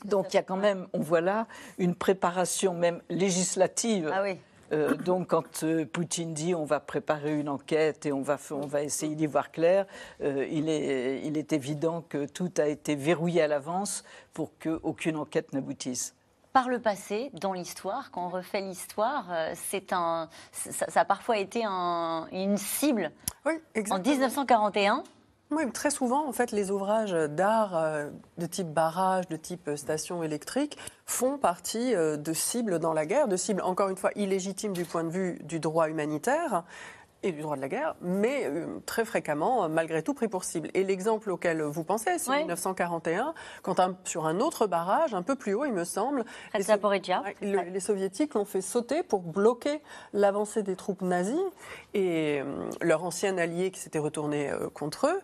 Donc 0.05 0.33
il 0.33 0.37
y 0.37 0.39
a 0.39 0.43
quand 0.43 0.57
même, 0.57 0.87
on 0.93 1.01
voit 1.01 1.21
là, 1.21 1.47
une 1.79 1.95
préparation 1.95 2.75
même 2.75 3.01
législative. 3.09 4.11
Ah 4.13 4.23
oui 4.23 4.39
euh, 4.73 4.95
donc, 4.95 5.29
quand 5.29 5.65
euh, 5.65 5.85
Poutine 5.85 6.33
dit 6.33 6.55
on 6.55 6.65
va 6.65 6.81
préparer 6.81 7.39
une 7.39 7.49
enquête 7.49 8.07
et 8.07 8.13
on 8.13 8.23
va, 8.23 8.39
on 8.51 8.67
va 8.67 8.83
essayer 8.83 9.15
d'y 9.15 9.27
voir 9.27 9.51
clair, 9.53 9.87
euh, 10.23 10.47
il, 10.51 10.69
est, 10.69 11.21
il 11.25 11.37
est 11.37 11.53
évident 11.53 12.03
que 12.09 12.25
tout 12.27 12.51
a 12.59 12.67
été 12.69 12.95
verrouillé 12.95 13.43
à 13.43 13.49
l'avance 13.49 14.03
pour 14.33 14.53
qu'aucune 14.59 15.17
enquête 15.17 15.53
n'aboutisse. 15.53 16.15
Par 16.53 16.69
le 16.69 16.81
passé, 16.81 17.31
dans 17.33 17.53
l'histoire, 17.53 18.11
quand 18.11 18.27
on 18.27 18.29
refait 18.29 18.61
l'histoire, 18.61 19.27
c'est 19.55 19.93
un, 19.93 20.29
ça, 20.53 20.87
a 20.95 21.05
parfois 21.05 21.39
été 21.39 21.65
une 21.65 22.59
cible. 22.59 23.11
Oui, 23.47 23.55
En 23.91 23.99
1941, 23.99 25.03
oui, 25.55 25.71
très 25.71 25.91
souvent, 25.91 26.27
en 26.27 26.33
fait, 26.33 26.51
les 26.51 26.71
ouvrages 26.71 27.13
d'art 27.13 27.77
euh, 27.77 28.09
de 28.39 28.47
type 28.47 28.69
barrage, 28.69 29.29
de 29.29 29.37
type 29.37 29.71
station 29.77 30.23
électrique, 30.23 30.79
font 31.05 31.37
partie 31.37 31.95
euh, 31.95 32.17
de 32.17 32.33
cibles 32.33 32.79
dans 32.79 32.95
la 32.95 33.05
guerre, 33.05 33.29
de 33.29 33.37
cibles, 33.37 33.61
encore 33.61 33.91
une 33.91 33.97
fois, 33.97 34.13
illégitimes 34.17 34.73
du 34.73 34.87
point 34.87 35.05
de 35.05 35.11
vue 35.11 35.39
du 35.45 35.61
droit 35.61 35.91
humanitaire, 35.91 36.65
et 37.23 37.33
du 37.33 37.43
droit 37.43 37.57
de 37.57 37.61
la 37.61 37.69
guerre, 37.69 37.95
mais 38.01 38.47
euh, 38.47 38.67
très 38.87 39.05
fréquemment, 39.05 39.65
euh, 39.65 39.69
malgré 39.69 40.03
tout, 40.03 40.13
pris 40.15 40.29
pour 40.29 40.45
cible. 40.45 40.69
Et 40.75 40.83
l'exemple 40.83 41.31
auquel 41.31 41.63
vous 41.63 41.85
pensez, 41.85 42.19
c'est 42.19 42.31
Oui. 42.31 42.39
1941, 42.39 43.35
quand 43.63 43.79
un- 43.81 43.97
sur 44.05 44.27
un 44.27 44.41
autre 44.41 44.67
barrage, 44.67 45.15
un 45.15 45.23
peu 45.23 45.37
plus 45.37 45.55
haut, 45.55 45.65
il 45.65 45.73
me 45.73 45.85
semble, 45.85 46.25
les, 46.59 46.65
So-. 46.65 46.73
Ouais, 47.23 47.37
les 47.71 47.81
soviétiques 47.81 48.35
l'ont 48.35 48.45
fait 48.45 48.61
sauter 48.61 49.03
pour 49.03 49.21
bloquer 49.21 49.81
l'avancée 50.13 50.63
des 50.63 50.77
troupes 50.77 51.03
nazies 51.03 51.37
et 51.95 52.41
euh, 52.43 52.69
leur 52.81 53.05
ancien 53.05 53.39
allié 53.39 53.71
qui 53.71 53.81
s'était 53.81 53.99
retourné 53.99 54.51
euh, 54.51 54.69
contre 54.69 55.07
eux 55.07 55.21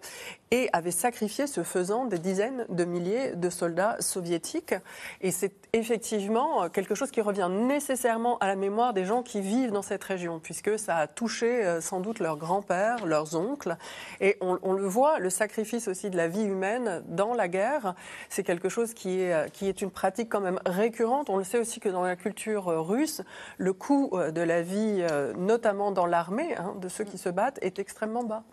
et 0.50 0.68
avait 0.72 0.90
sacrifié, 0.90 1.46
ce 1.46 1.62
faisant, 1.62 2.06
des 2.06 2.18
dizaines 2.18 2.64
de 2.68 2.84
milliers 2.84 3.34
de 3.34 3.50
soldats 3.50 3.96
soviétiques. 4.00 4.74
Et 5.20 5.30
c'est 5.30 5.52
effectivement 5.72 6.68
quelque 6.68 6.94
chose 6.94 7.10
qui 7.10 7.20
revient 7.20 7.48
nécessairement 7.50 8.38
à 8.38 8.46
la 8.46 8.56
mémoire 8.56 8.94
des 8.94 9.04
gens 9.04 9.22
qui 9.22 9.40
vivent 9.40 9.72
dans 9.72 9.82
cette 9.82 10.04
région, 10.04 10.40
puisque 10.40 10.78
ça 10.78 10.96
a 10.96 11.06
touché 11.06 11.64
euh, 11.64 11.80
sans 11.80 12.00
doute 12.00 12.18
leurs 12.20 12.36
grands-pères, 12.36 13.04
leurs 13.06 13.36
oncles. 13.36 13.76
Et 14.20 14.36
on, 14.40 14.72
le 14.72 14.86
voit, 14.86 15.18
le 15.18 15.30
sacrifice 15.30 15.88
aussi 15.88 16.10
de 16.10 16.16
la 16.16 16.28
vie 16.28 16.44
humaine 16.44 17.02
dans 17.08 17.34
la 17.34 17.48
guerre, 17.48 17.94
c'est 18.28 18.42
quelque 18.42 18.68
chose 18.68 18.94
qui 18.94 19.20
est, 19.20 19.32
euh, 19.32 19.48
qui 19.48 19.68
est 19.68 19.82
une 19.82 19.90
pratique 19.90 20.28
quand 20.28 20.40
même 20.40 20.60
récurrente. 20.66 21.30
On 21.30 21.36
le 21.36 21.44
sait 21.44 21.58
aussi 21.58 21.80
que 21.80 21.88
dans 21.88 22.02
la 22.02 22.16
culture 22.16 22.68
euh, 22.68 22.80
russe, 22.80 23.22
le 23.58 23.72
coût 23.72 24.10
de 24.34 24.40
la 24.40 24.62
vie, 24.62 25.04
notamment 25.36 25.90
dans 25.90 26.06
l'armée, 26.06 26.56
hein, 26.56 26.74
de 26.80 26.88
ceux 26.88 27.04
qui 27.04 27.18
se 27.18 27.28
battent, 27.28 27.58
est 27.62 27.78
extrêmement 27.78 28.24
bas. 28.24 28.44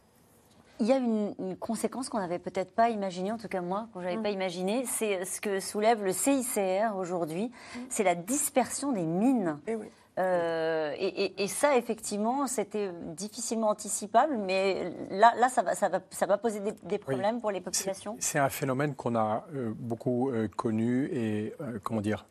Il 0.79 0.87
y 0.87 0.91
a 0.91 0.97
une, 0.97 1.33
une 1.39 1.55
conséquence 1.55 2.09
qu'on 2.09 2.19
n'avait 2.19 2.39
peut-être 2.39 2.71
pas 2.75 2.89
imaginée, 2.89 3.31
en 3.31 3.37
tout 3.37 3.47
cas 3.47 3.61
moi, 3.61 3.87
que 3.93 4.01
je 4.01 4.05
n'avais 4.05 4.21
pas 4.21 4.29
imaginé, 4.29 4.85
c'est 4.85 5.23
ce 5.25 5.39
que 5.39 5.59
soulève 5.59 6.03
le 6.03 6.11
CICR 6.11 6.95
aujourd'hui, 6.97 7.51
c'est 7.89 8.03
la 8.03 8.15
dispersion 8.15 8.91
des 8.91 9.03
mines. 9.05 9.57
Et 9.67 9.75
oui. 9.75 9.87
Euh, 10.17 10.93
et, 10.97 11.25
et- 11.25 11.43
et 11.43 11.47
ça, 11.49 11.75
effectivement, 11.75 12.47
c'était 12.47 12.89
difficilement 13.17 13.67
anticipable, 13.67 14.37
mais 14.37 14.93
là, 15.11 15.33
là 15.37 15.49
ça, 15.49 15.61
va, 15.61 15.75
ça, 15.75 15.89
va, 15.89 15.99
ça 16.09 16.25
va 16.25 16.37
poser 16.37 16.61
des, 16.61 16.71
des 16.83 16.97
problèmes 16.97 17.41
pour 17.41 17.51
les 17.51 17.59
populations. 17.59 18.15
c'est 18.19 18.39
un 18.39 18.47
phénomène 18.49 18.95
qu'on 18.95 19.15
a 19.15 19.45
euh, 19.53 19.73
beaucoup 19.75 20.29
euh, 20.31 20.47
connu 20.47 21.09
et, 21.11 21.53
euh, 21.59 21.79
comment 21.83 21.99
dire, 21.99 22.25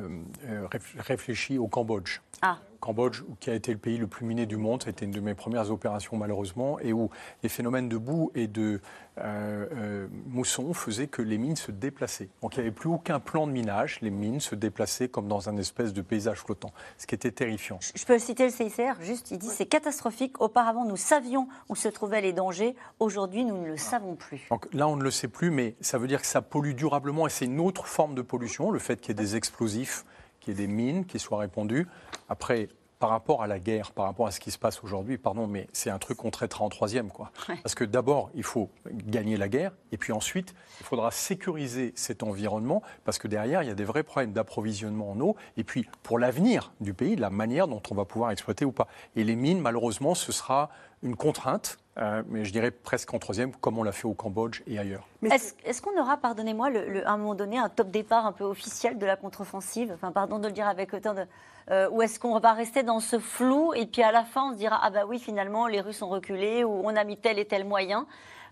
euh, 0.00 0.08
euh, 0.44 0.66
réf- 0.66 1.00
réfléchi 1.00 1.56
au 1.56 1.68
Cambodge. 1.68 2.20
Ah. 2.42 2.58
Cambodge, 2.80 3.22
qui 3.40 3.50
a 3.50 3.54
été 3.54 3.72
le 3.72 3.78
pays 3.78 3.98
le 3.98 4.06
plus 4.06 4.26
miné 4.26 4.46
du 4.46 4.56
monde, 4.56 4.82
c'était 4.82 5.04
une 5.04 5.10
de 5.10 5.20
mes 5.20 5.34
premières 5.34 5.70
opérations 5.70 6.16
malheureusement, 6.16 6.78
et 6.80 6.92
où 6.92 7.10
les 7.42 7.48
phénomènes 7.48 7.88
de 7.88 7.96
boue 7.96 8.30
et 8.34 8.46
de 8.46 8.80
euh, 9.18 9.66
euh, 9.72 10.08
mousson 10.26 10.74
faisaient 10.74 11.06
que 11.06 11.22
les 11.22 11.38
mines 11.38 11.56
se 11.56 11.70
déplaçaient. 11.70 12.28
Donc 12.42 12.56
il 12.56 12.60
n'y 12.60 12.66
avait 12.66 12.74
plus 12.74 12.90
aucun 12.90 13.18
plan 13.20 13.46
de 13.46 13.52
minage, 13.52 14.00
les 14.02 14.10
mines 14.10 14.40
se 14.40 14.54
déplaçaient 14.54 15.08
comme 15.08 15.28
dans 15.28 15.48
un 15.48 15.56
espèce 15.56 15.92
de 15.92 16.02
paysage 16.02 16.38
flottant, 16.38 16.72
ce 16.98 17.06
qui 17.06 17.14
était 17.14 17.30
terrifiant. 17.30 17.78
Je 17.94 18.04
peux 18.04 18.18
citer 18.18 18.44
le 18.44 18.52
CICR, 18.52 19.00
juste, 19.00 19.30
il 19.30 19.38
dit 19.38 19.48
c'est 19.48 19.66
catastrophique. 19.66 20.40
Auparavant, 20.40 20.84
nous 20.84 20.96
savions 20.96 21.48
où 21.68 21.76
se 21.76 21.88
trouvaient 21.88 22.20
les 22.20 22.32
dangers. 22.32 22.76
Aujourd'hui, 23.00 23.44
nous 23.44 23.60
ne 23.60 23.66
le 23.66 23.76
savons 23.76 24.14
plus. 24.14 24.46
Donc 24.50 24.72
là, 24.72 24.86
on 24.88 24.96
ne 24.96 25.02
le 25.02 25.10
sait 25.10 25.28
plus, 25.28 25.50
mais 25.50 25.76
ça 25.80 25.98
veut 25.98 26.08
dire 26.08 26.20
que 26.20 26.26
ça 26.26 26.42
pollue 26.42 26.74
durablement 26.74 27.26
et 27.26 27.30
c'est 27.30 27.46
une 27.46 27.60
autre 27.60 27.86
forme 27.86 28.14
de 28.14 28.22
pollution, 28.22 28.70
le 28.70 28.78
fait 28.78 29.00
qu'il 29.00 29.08
y 29.08 29.12
ait 29.12 29.24
des 29.24 29.36
explosifs, 29.36 30.04
qu'il 30.40 30.58
y 30.58 30.62
ait 30.62 30.66
des 30.66 30.72
mines 30.72 31.06
qui 31.06 31.18
soient 31.18 31.38
répandues. 31.38 31.86
Après, 32.28 32.68
par 32.98 33.10
rapport 33.10 33.42
à 33.42 33.46
la 33.46 33.58
guerre, 33.58 33.92
par 33.92 34.06
rapport 34.06 34.26
à 34.26 34.30
ce 34.30 34.40
qui 34.40 34.50
se 34.50 34.58
passe 34.58 34.82
aujourd'hui, 34.82 35.18
pardon, 35.18 35.46
mais 35.46 35.68
c'est 35.72 35.90
un 35.90 35.98
truc 35.98 36.18
qu'on 36.18 36.30
traitera 36.30 36.64
en 36.64 36.70
troisième, 36.70 37.10
quoi. 37.10 37.30
Ouais. 37.48 37.56
Parce 37.62 37.74
que 37.74 37.84
d'abord, 37.84 38.30
il 38.34 38.42
faut 38.42 38.70
gagner 38.90 39.36
la 39.36 39.48
guerre, 39.48 39.72
et 39.92 39.98
puis 39.98 40.12
ensuite, 40.12 40.54
il 40.80 40.86
faudra 40.86 41.10
sécuriser 41.10 41.92
cet 41.94 42.22
environnement, 42.22 42.82
parce 43.04 43.18
que 43.18 43.28
derrière, 43.28 43.62
il 43.62 43.68
y 43.68 43.70
a 43.70 43.74
des 43.74 43.84
vrais 43.84 44.02
problèmes 44.02 44.32
d'approvisionnement 44.32 45.10
en 45.10 45.20
eau, 45.20 45.36
et 45.56 45.64
puis 45.64 45.86
pour 46.02 46.18
l'avenir 46.18 46.72
du 46.80 46.94
pays, 46.94 47.16
la 47.16 47.30
manière 47.30 47.68
dont 47.68 47.82
on 47.90 47.94
va 47.94 48.06
pouvoir 48.06 48.30
exploiter 48.30 48.64
ou 48.64 48.72
pas. 48.72 48.88
Et 49.14 49.24
les 49.24 49.36
mines, 49.36 49.60
malheureusement, 49.60 50.14
ce 50.14 50.32
sera 50.32 50.70
une 51.02 51.16
contrainte, 51.16 51.78
euh, 51.98 52.22
mais 52.28 52.44
je 52.44 52.52
dirais 52.52 52.70
presque 52.70 53.12
en 53.14 53.18
troisième, 53.18 53.52
comme 53.52 53.78
on 53.78 53.82
l'a 53.82 53.92
fait 53.92 54.06
au 54.06 54.14
Cambodge 54.14 54.62
et 54.66 54.78
ailleurs. 54.78 55.06
Est-ce 55.22 55.80
qu'on 55.82 55.98
aura, 56.00 56.16
pardonnez-moi, 56.18 56.68
à 57.04 57.12
un 57.12 57.16
moment 57.16 57.34
donné, 57.34 57.58
un 57.58 57.68
top 57.68 57.90
départ 57.90 58.26
un 58.26 58.32
peu 58.32 58.44
officiel 58.44 58.98
de 58.98 59.06
la 59.06 59.16
contre-offensive? 59.16 59.92
Enfin, 59.94 60.12
pardon 60.12 60.38
de 60.38 60.46
le 60.46 60.52
dire 60.52 60.68
avec 60.68 60.92
autant 60.94 61.14
de. 61.14 61.26
euh, 61.70 61.88
ou 61.90 62.02
est-ce 62.02 62.20
qu'on 62.20 62.38
va 62.38 62.52
rester 62.52 62.82
dans 62.82 63.00
ce 63.00 63.18
flou 63.18 63.74
et 63.74 63.86
puis 63.86 64.02
à 64.02 64.12
la 64.12 64.24
fin 64.24 64.50
on 64.50 64.52
se 64.52 64.58
dira 64.58 64.78
ah 64.82 64.90
bah 64.90 65.04
oui 65.06 65.18
finalement 65.18 65.66
les 65.66 65.80
Russes 65.80 66.02
ont 66.02 66.08
reculé 66.08 66.62
ou 66.62 66.70
on 66.84 66.94
a 66.94 67.02
mis 67.04 67.16
tel 67.16 67.38
et 67.38 67.44
tel 67.44 67.64
moyen? 67.64 68.06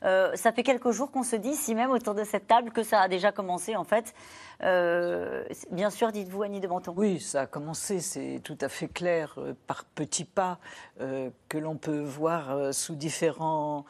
Euh, 0.04 0.34
ça 0.36 0.52
fait 0.52 0.62
quelques 0.62 0.90
jours 0.90 1.10
qu'on 1.10 1.22
se 1.22 1.36
dit, 1.36 1.54
si 1.54 1.74
même 1.74 1.90
autour 1.90 2.14
de 2.14 2.24
cette 2.24 2.46
table, 2.46 2.70
que 2.72 2.82
ça 2.82 3.00
a 3.00 3.08
déjà 3.08 3.32
commencé 3.32 3.74
en 3.76 3.84
fait. 3.84 4.14
Euh, 4.62 5.44
bien 5.70 5.90
sûr, 5.90 6.12
dites-vous 6.12 6.42
Annie 6.42 6.60
de 6.60 6.68
Menton. 6.68 6.94
Oui, 6.96 7.20
ça 7.20 7.42
a 7.42 7.46
commencé, 7.46 8.00
c'est 8.00 8.40
tout 8.44 8.58
à 8.60 8.68
fait 8.68 8.88
clair, 8.88 9.34
euh, 9.38 9.54
par 9.66 9.84
petits 9.84 10.24
pas 10.24 10.58
euh, 11.00 11.30
que 11.48 11.58
l'on 11.58 11.76
peut 11.76 12.00
voir 12.02 12.50
euh, 12.50 12.72
sous 12.72 12.94
différents 12.94 13.84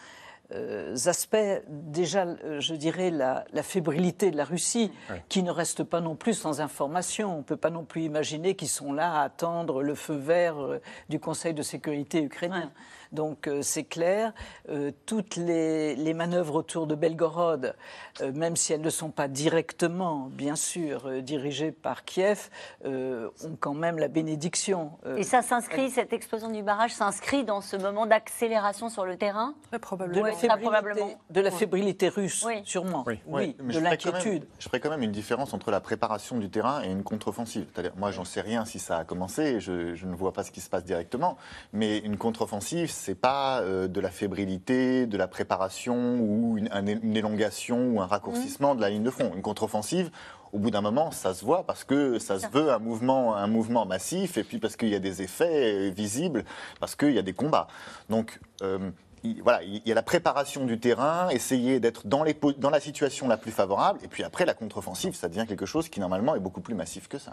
euh, 0.53 0.94
aspects. 1.07 1.37
Déjà, 1.68 2.24
euh, 2.27 2.61
je 2.61 2.74
dirais 2.74 3.11
la, 3.11 3.44
la 3.53 3.62
fébrilité 3.62 4.31
de 4.31 4.37
la 4.37 4.44
Russie, 4.44 4.92
Ouais. 5.11 5.22
qui 5.29 5.42
ne 5.42 5.50
reste 5.50 5.83
pas 5.85 6.00
non 6.00 6.16
plus 6.16 6.35
sans 6.35 6.61
information. 6.61 7.35
On 7.35 7.38
ne 7.38 7.42
peut 7.42 7.57
pas 7.57 7.70
non 7.70 7.85
plus 7.85 8.03
imaginer 8.03 8.55
qu'ils 8.55 8.68
sont 8.68 8.92
là 8.92 9.20
à 9.20 9.22
attendre 9.24 9.83
le 9.83 9.94
feu 9.94 10.14
vert 10.16 10.61
euh, 10.62 10.81
du 11.09 11.18
Conseil 11.18 11.55
de 11.55 11.62
sécurité 11.62 12.22
ukrainien. 12.22 12.70
Donc 13.14 13.46
euh, 13.46 13.62
c'est 13.62 13.85
clair, 13.85 14.33
euh, 14.68 14.90
toutes 15.07 15.37
les, 15.37 15.94
les 15.94 16.14
manœuvres 16.14 16.57
autour 16.57 16.87
de 16.88 16.94
Belgorod, 16.96 17.74
euh, 18.20 18.33
même 18.33 18.57
si 18.57 18.72
elles 18.72 18.81
ne 18.81 18.90
sont 18.90 19.11
pas 19.11 19.29
directement, 19.29 20.29
bien 20.33 20.57
sûr, 20.57 21.07
euh, 21.07 21.20
dirigées 21.20 21.70
par 21.70 22.05
Kiev, 22.05 22.50
euh, 22.85 23.29
ont 23.44 23.57
quand 23.59 23.74
même 23.74 23.98
la 23.98 24.09
bénédiction. 24.09 24.90
euh, 25.07 25.16
Et 25.16 25.22
ça 25.22 25.42
s'inscrit, 25.42 25.90
cette 25.90 26.12
explosion 26.12 26.50
du 26.50 26.62
barrage 26.64 26.92
s'inscrit 26.92 27.44
dans 27.44 27.61
ce 27.61 27.77
moment 27.77 28.07
d'accélération 28.07 28.88
sur 28.88 29.07
le 29.07 29.16
terrain? 29.16 29.55
Très 29.68 29.79
de 29.79 29.83
probablement. 29.83 30.27
la, 30.27 30.33
ça, 30.33 30.38
fébrilité, 30.38 30.62
probablement. 30.62 31.11
de 31.31 31.40
la 31.40 31.50
fébrilité 31.53 32.09
russe, 32.09 32.44
Oui. 32.44 32.62
sûrement. 32.64 33.05
Oui. 33.07 33.20
Oui, 33.27 33.57
Mais 33.61 33.72
de 33.74 33.79
je 33.79 33.79
ferais 33.79 33.96
quand 33.96 34.05
même- 34.07 34.14
l'inquiétude. 34.14 34.48
Je 34.59 34.64
ferais 34.68 34.81
quand 34.81 34.90
même 34.90 35.03
une 35.03 35.12
différence 35.12 35.55
entre 35.55 35.70
la 35.70 35.81
préparation 35.81 36.38
du 36.38 36.50
terrain 36.50 36.83
et 36.83 36.90
une 36.90 37.05
contre-offensive. 37.05 37.66
Moi, 37.96 38.11
j'en 38.11 38.24
sais 38.24 38.40
rien 38.40 38.64
si 38.64 38.81
ça 38.81 38.98
a 38.98 39.05
commencé, 39.05 39.61
je, 39.61 39.94
je 39.94 40.07
ne 40.07 40.14
vois 40.16 40.33
pas 40.33 40.42
ce 40.42 40.50
qui 40.50 40.61
se 40.61 40.68
passe 40.68 40.85
directement, 40.85 41.37
mais 41.72 41.98
une 41.98 42.16
contre-offensive, 42.16 42.90
c'est 43.04 43.14
pas 43.14 43.60
euh, 43.60 43.86
de 43.86 44.00
la 44.00 44.10
fébrilité, 44.10 45.06
de 45.06 45.16
la 45.18 45.28
préparation 45.28 46.16
ou 46.20 46.56
une, 46.56 46.68
un- 46.72 46.86
une 46.86 47.16
élongation 47.16 47.90
ou 47.90 48.00
un 48.00 48.06
raccourcissement 48.06 48.74
de 48.74 48.80
la 48.80 48.88
ligne 48.88 49.02
de 49.02 49.10
front. 49.10 49.30
Une 49.34 49.42
contre-offensive, 49.42 50.10
au 50.54 50.58
bout 50.58 50.70
d'un 50.70 50.80
moment, 50.80 51.10
ça 51.10 51.34
se 51.34 51.44
voit 51.44 51.64
parce 51.66 51.84
que 51.84 52.18
ça 52.18 52.38
se 52.38 52.46
veut 52.48 52.72
un 52.72 52.78
mouvement, 52.78 53.36
un 53.36 53.46
mouvement 53.46 53.84
massif 53.84 54.38
et 54.38 54.44
puis 54.44 54.58
parce 54.58 54.76
qu'il 54.76 54.88
y 54.88 54.94
a 54.94 55.00
des 55.00 55.20
effets 55.20 55.88
euh, 55.88 55.90
visibles, 55.90 56.44
parce 56.80 56.94
qu'il 56.96 57.12
y 57.12 57.18
a 57.18 57.22
des 57.22 57.34
combats. 57.34 57.66
Donc, 58.08 58.40
euh, 58.62 58.78
il, 59.22 59.42
voilà, 59.42 59.62
il 59.62 59.82
y 59.86 59.92
a 59.92 59.94
la 59.94 60.02
préparation 60.02 60.64
du 60.64 60.78
terrain, 60.80 61.28
essayer 61.30 61.80
d'être 61.80 62.06
dans, 62.06 62.22
les 62.24 62.34
po- 62.34 62.52
dans 62.52 62.70
la 62.70 62.80
situation 62.80 63.26
la 63.28 63.36
plus 63.36 63.52
favorable, 63.52 63.98
et 64.02 64.08
puis 64.08 64.22
après, 64.22 64.44
la 64.46 64.54
contre-offensive, 64.54 65.14
ça 65.14 65.28
devient 65.28 65.46
quelque 65.46 65.66
chose 65.66 65.88
qui, 65.88 65.98
normalement, 66.00 66.34
est 66.36 66.40
beaucoup 66.40 66.60
plus 66.60 66.74
massif 66.74 67.08
que 67.08 67.18
ça. 67.18 67.32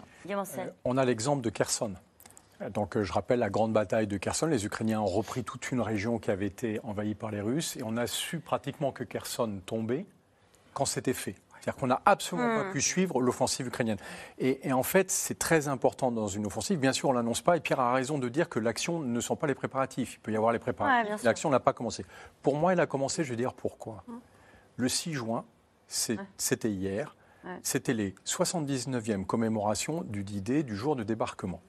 On 0.84 0.96
a 0.98 1.04
l'exemple 1.04 1.42
de 1.42 1.50
Kherson. 1.50 1.92
Donc, 2.70 2.96
euh, 2.96 3.02
je 3.02 3.12
rappelle 3.12 3.38
la 3.38 3.50
grande 3.50 3.72
bataille 3.72 4.06
de 4.06 4.16
Kherson. 4.16 4.46
Les 4.46 4.64
Ukrainiens 4.64 5.00
ont 5.00 5.06
repris 5.06 5.44
toute 5.44 5.70
une 5.70 5.80
région 5.80 6.18
qui 6.18 6.30
avait 6.30 6.46
été 6.46 6.80
envahie 6.84 7.14
par 7.14 7.30
les 7.30 7.40
Russes 7.40 7.76
et 7.76 7.82
on 7.84 7.96
a 7.96 8.06
su 8.06 8.40
pratiquement 8.40 8.92
que 8.92 9.04
Kherson 9.04 9.60
tombait 9.66 10.06
quand 10.74 10.84
c'était 10.84 11.12
fait. 11.12 11.34
C'est-à-dire 11.62 11.78
qu'on 11.78 11.86
n'a 11.86 12.02
absolument 12.06 12.56
pas 12.56 12.72
pu 12.72 12.80
suivre 12.80 13.20
l'offensive 13.20 13.68
ukrainienne. 13.68 13.98
Et, 14.38 14.66
et 14.66 14.72
en 14.72 14.82
fait, 14.82 15.12
c'est 15.12 15.38
très 15.38 15.68
important 15.68 16.10
dans 16.10 16.26
une 16.26 16.44
offensive. 16.46 16.76
Bien 16.80 16.92
sûr, 16.92 17.10
on 17.10 17.12
l'annonce 17.12 17.40
pas. 17.40 17.56
Et 17.56 17.60
Pierre 17.60 17.78
a 17.78 17.92
raison 17.92 18.18
de 18.18 18.28
dire 18.28 18.48
que 18.48 18.58
l'action 18.58 18.98
ne 18.98 19.20
sont 19.20 19.36
pas 19.36 19.46
les 19.46 19.54
préparatifs. 19.54 20.14
Il 20.14 20.18
peut 20.20 20.32
y 20.32 20.36
avoir 20.36 20.52
les 20.52 20.58
préparatifs. 20.58 21.22
l'action 21.22 21.50
n'a 21.50 21.60
pas 21.60 21.72
commencé. 21.72 22.04
Pour 22.42 22.56
moi, 22.56 22.72
elle 22.72 22.80
a 22.80 22.86
commencé. 22.86 23.22
Je 23.22 23.30
vais 23.30 23.36
dire 23.36 23.54
pourquoi. 23.54 24.02
Le 24.76 24.88
6 24.88 25.12
juin, 25.12 25.44
c'était 25.86 26.70
hier. 26.70 27.14
Ouais. 27.44 27.58
C'était 27.62 27.94
les 27.94 28.14
79e 28.26 29.24
commémorations 29.24 30.02
du 30.02 30.24
D-Day, 30.24 30.64
du 30.64 30.76
jour 30.76 30.96
de 30.96 31.02
débarquement. 31.04 31.60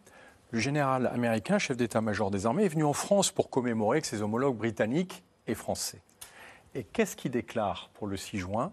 Le 0.53 0.59
général 0.59 1.07
américain, 1.07 1.57
chef 1.57 1.77
d'état-major 1.77 2.29
des 2.29 2.45
armées, 2.45 2.65
est 2.65 2.69
venu 2.69 2.83
en 2.83 2.93
France 2.93 3.31
pour 3.31 3.49
commémorer 3.49 3.95
avec 3.95 4.05
ses 4.05 4.21
homologues 4.21 4.55
britanniques 4.55 5.23
et 5.47 5.55
français. 5.55 6.03
Et 6.75 6.83
qu'est-ce 6.83 7.15
qu'il 7.15 7.31
déclare 7.31 7.89
pour 7.95 8.05
le 8.05 8.17
6 8.17 8.37
juin? 8.37 8.71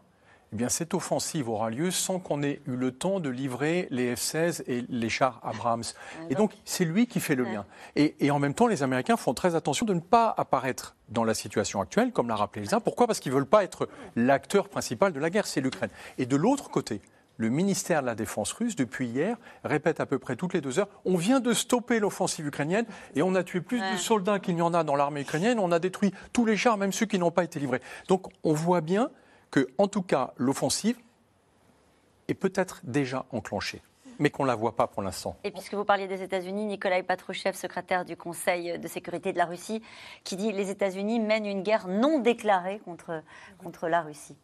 Eh 0.53 0.57
bien, 0.57 0.69
cette 0.69 0.93
offensive 0.93 1.49
aura 1.49 1.71
lieu 1.71 1.91
sans 1.91 2.19
qu'on 2.19 2.43
ait 2.43 2.61
eu 2.67 2.77
le 2.77 2.93
temps 2.93 3.19
de 3.19 3.31
livrer 3.31 3.89
les 3.91 4.15
F-16 4.15 4.63
et 4.67 4.85
les 4.91 5.09
chars 5.09 5.41
Abrams. 5.43 5.85
Et 6.29 6.35
donc, 6.35 6.53
c'est 6.67 6.85
lui 6.85 7.07
qui 7.07 7.19
fait 7.19 7.35
le 7.35 7.45
lien. 7.45 7.65
Et, 7.97 8.15
et 8.27 8.31
en 8.31 8.39
même 8.39 8.53
temps, 8.53 8.67
les 8.67 8.83
Américains 8.83 9.17
font 9.17 9.33
très 9.33 9.55
attention 9.55 9.87
de 9.87 9.95
ne 9.95 10.01
pas 10.01 10.35
apparaître 10.37 10.97
dans 11.09 11.25
la 11.25 11.33
situation 11.33 11.81
actuelle, 11.81 12.13
comme 12.13 12.29
l'a 12.29 12.37
rappelé 12.37 12.65
Elsa. 12.65 12.81
Pourquoi? 12.81 13.07
Parce 13.07 13.21
qu'ils 13.21 13.33
ne 13.33 13.37
veulent 13.37 13.47
pas 13.47 13.65
être 13.65 13.89
l'acteur 14.17 14.69
principal 14.69 15.15
de 15.15 15.19
la 15.19 15.31
guerre, 15.31 15.47
c'est 15.47 15.63
l'Ukraine. 15.63 15.91
Et 16.19 16.27
de 16.27 16.37
l'autre 16.37 16.69
côté, 16.69 17.01
le 17.41 17.49
ministère 17.49 18.03
de 18.03 18.07
la 18.07 18.15
Défense 18.15 18.53
russe, 18.53 18.77
depuis 18.77 19.07
hier, 19.09 19.39
répète 19.65 19.99
à 19.99 20.05
peu 20.05 20.19
près 20.19 20.37
toutes 20.37 20.53
les 20.53 20.61
deux 20.61 20.79
heures 20.79 20.89
on 21.07 21.17
vient 21.17 21.41
de 21.41 21.55
stopper 21.55 21.99
l'offensive 21.99 22.47
ukrainienne 22.47 22.85
et 23.15 23.23
on 23.23 23.35
a 23.35 23.43
tué 23.43 23.63
plus 23.63 23.81
Ouais. 23.81 23.93
de 23.93 23.97
soldats 23.97 24.39
qu'il 24.39 24.57
n'y 24.57 24.63
en 24.63 24.75
a 24.75 24.85
dans 24.85 24.95
l'armée 24.95 25.23
ukrainienne. 25.23 25.59
On 25.59 25.73
a 25.73 25.79
détruit 25.79 26.13
tous 26.35 26.45
les 26.45 26.57
chars, 26.59 26.77
même 26.77 26.93
ceux 26.93 27.07
qui 27.07 27.19
n'ont 27.19 27.31
pas 27.31 27.43
été 27.45 27.59
livrés. 27.59 27.81
Donc, 28.09 28.27
on 28.45 28.53
voit 28.53 28.83
bien 28.83 29.09
que, 29.51 29.69
en 29.79 29.89
tout 29.89 30.03
cas, 30.03 30.35
l'offensive 30.37 30.99
est 32.29 32.35
peut-être 32.35 32.81
déjà 32.85 33.25
enclenchée. 33.31 33.81
mais 34.19 34.29
qu'on 34.29 34.43
ne 34.43 34.49
la 34.49 34.55
voit 34.55 34.77
pas 34.77 34.87
pour 34.87 35.01
l'instant. 35.03 35.35
Et 35.45 35.51
puisque 35.51 35.73
vous 35.73 35.87
parliez 35.87 36.07
des 36.07 36.21
États-Unis, 36.23 36.67
Nikolai 36.67 37.03
Patrushev, 37.03 37.55
secrétaire 37.57 38.05
du 38.05 38.19
Conseil 38.19 38.79
de 38.79 38.87
sécurité 38.87 39.33
de 39.33 39.39
la 39.39 39.47
Russie, 39.47 39.83
qui 40.25 40.37
dit 40.37 40.53
les 40.53 40.69
États-Unis 40.69 41.21
mènent 41.21 41.47
une 41.47 41.63
guerre 41.63 41.89
non 41.89 42.19
déclarée 42.19 42.81
contre, 42.85 43.23
contre 43.65 43.89
la 43.89 44.03
Russie. 44.03 44.37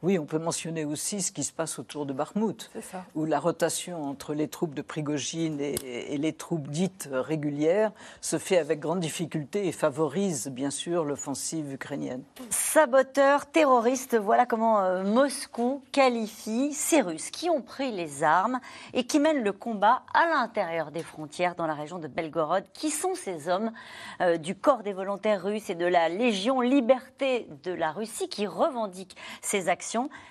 Oui, 0.00 0.16
on 0.16 0.26
peut 0.26 0.38
mentionner 0.38 0.84
aussi 0.84 1.20
ce 1.20 1.32
qui 1.32 1.42
se 1.42 1.52
passe 1.52 1.80
autour 1.80 2.06
de 2.06 2.12
Bakhmut, 2.12 2.70
où 3.16 3.24
la 3.24 3.40
rotation 3.40 4.04
entre 4.04 4.32
les 4.32 4.46
troupes 4.46 4.72
de 4.72 4.82
Prigogine 4.82 5.60
et, 5.60 6.16
les 6.16 6.32
troupes 6.32 6.68
dites 6.68 7.08
régulières 7.10 7.90
se 8.20 8.38
fait 8.38 8.58
avec 8.58 8.78
grande 8.78 9.00
difficulté 9.00 9.66
et 9.66 9.72
favorise 9.72 10.48
bien 10.48 10.70
sûr 10.70 11.04
l'offensive 11.04 11.72
ukrainienne. 11.72 12.22
Saboteurs, 12.50 13.46
terroristes, 13.46 14.16
voilà 14.16 14.46
comment 14.46 14.80
euh, 14.82 15.02
Moscou 15.02 15.82
qualifie 15.90 16.72
ces 16.74 17.00
Russes 17.00 17.30
qui 17.32 17.50
ont 17.50 17.62
pris 17.62 17.90
les 17.90 18.22
armes 18.22 18.60
et 18.94 19.02
qui 19.02 19.18
mènent 19.18 19.42
le 19.42 19.52
combat 19.52 20.02
à 20.14 20.28
l'intérieur 20.28 20.92
des 20.92 21.02
frontières 21.02 21.56
dans 21.56 21.66
la 21.66 21.74
région 21.74 21.98
de 21.98 22.06
Belgorod. 22.06 22.62
Qui 22.72 22.90
sont 22.90 23.16
ces 23.16 23.48
hommes 23.48 23.72
euh, 24.20 24.36
du 24.36 24.54
corps 24.54 24.84
des 24.84 24.92
volontaires 24.92 25.42
russes 25.42 25.70
et 25.70 25.74
de 25.74 25.86
la 25.86 26.08
Légion 26.08 26.60
Liberté 26.60 27.48
de 27.64 27.72
la 27.72 27.90
Russie 27.90 28.28
qui 28.28 28.46
revendiquent 28.46 29.16
ces 29.42 29.68
actions 29.68 29.87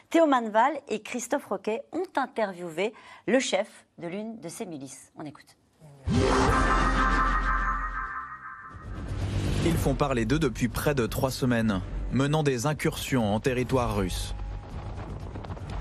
Théo 0.10 0.26
Manval 0.26 0.74
et 0.88 1.02
Christophe 1.02 1.46
Roquet 1.46 1.84
ont 1.92 2.04
interviewé 2.16 2.94
le 3.28 3.40
chef 3.40 3.68
de 3.98 4.08
l'une 4.08 4.40
de 4.40 4.50
ces 4.50 4.66
milices. 4.66 5.12
On 5.18 5.26
écoute. 5.26 5.58
Ils 9.66 9.78
font 9.78 9.96
parler 9.96 10.26
d'eux 10.26 10.40
depuis 10.40 10.70
près 10.70 10.96
de 10.96 11.06
trois 11.06 11.32
semaines, 11.32 11.82
menant 12.12 12.44
des 12.44 12.68
incursions 12.68 13.34
en 13.34 13.40
territoire 13.40 13.98
russe. 13.98 14.34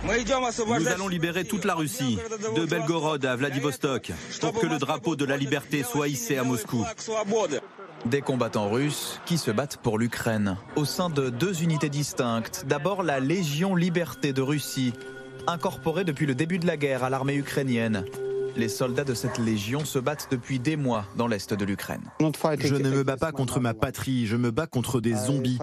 Nous 0.05 0.89
allons 0.89 1.09
libérer 1.09 1.45
toute 1.45 1.65
la 1.65 1.75
Russie, 1.75 2.19
de 2.55 2.65
Belgorod 2.65 3.25
à 3.25 3.37
Vladivostok, 3.37 4.13
pour 4.41 4.53
que 4.53 4.67
le 4.67 4.79
drapeau 4.79 5.17
de 5.17 5.25
la 5.25 5.37
liberté 5.37 5.83
soit 5.83 6.09
hissé 6.09 6.37
à 6.37 6.45
Moscou. 6.45 6.85
Des 8.11 8.21
combattants 8.21 8.71
russes 8.71 9.21
qui 9.27 9.37
se 9.37 9.51
battent 9.51 9.79
pour 9.79 9.99
l'Ukraine, 9.99 10.57
au 10.77 10.85
sein 10.85 11.11
de 11.11 11.29
deux 11.29 11.63
unités 11.63 11.89
distinctes. 11.89 12.65
D'abord 12.69 13.03
la 13.03 13.19
Légion 13.19 13.75
Liberté 13.75 14.33
de 14.33 14.43
Russie, 14.43 14.93
incorporée 15.49 16.05
depuis 16.05 16.27
le 16.27 16.35
début 16.37 16.59
de 16.59 16.67
la 16.67 16.77
guerre 16.77 17.03
à 17.03 17.11
l'armée 17.11 17.35
ukrainienne. 17.35 18.05
Les 18.57 18.69
soldats 18.69 19.05
de 19.05 19.13
cette 19.13 19.39
légion 19.39 19.85
se 19.85 19.99
battent 19.99 20.29
depuis 20.31 20.61
des 20.61 20.77
mois 20.77 21.05
dans 21.17 21.27
l'est 21.27 21.53
de 21.53 21.65
l'Ukraine. 21.65 22.03
Je 22.21 22.75
ne 22.75 22.91
me 22.91 23.03
bats 23.03 23.17
pas 23.17 23.33
contre 23.33 23.59
ma 23.59 23.75
patrie, 23.75 24.27
je 24.27 24.37
me 24.37 24.51
bats 24.51 24.67
contre 24.69 25.01
des 25.01 25.15
zombies. 25.15 25.59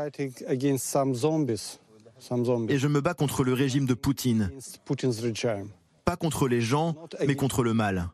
Et 2.67 2.77
je 2.77 2.87
me 2.87 3.01
bats 3.01 3.13
contre 3.13 3.43
le 3.43 3.53
régime 3.53 3.85
de 3.85 3.93
Poutine. 3.93 4.51
Pas 6.05 6.15
contre 6.17 6.47
les 6.49 6.61
gens, 6.61 6.95
mais 7.25 7.35
contre 7.35 7.63
le 7.63 7.73
mal. 7.73 8.09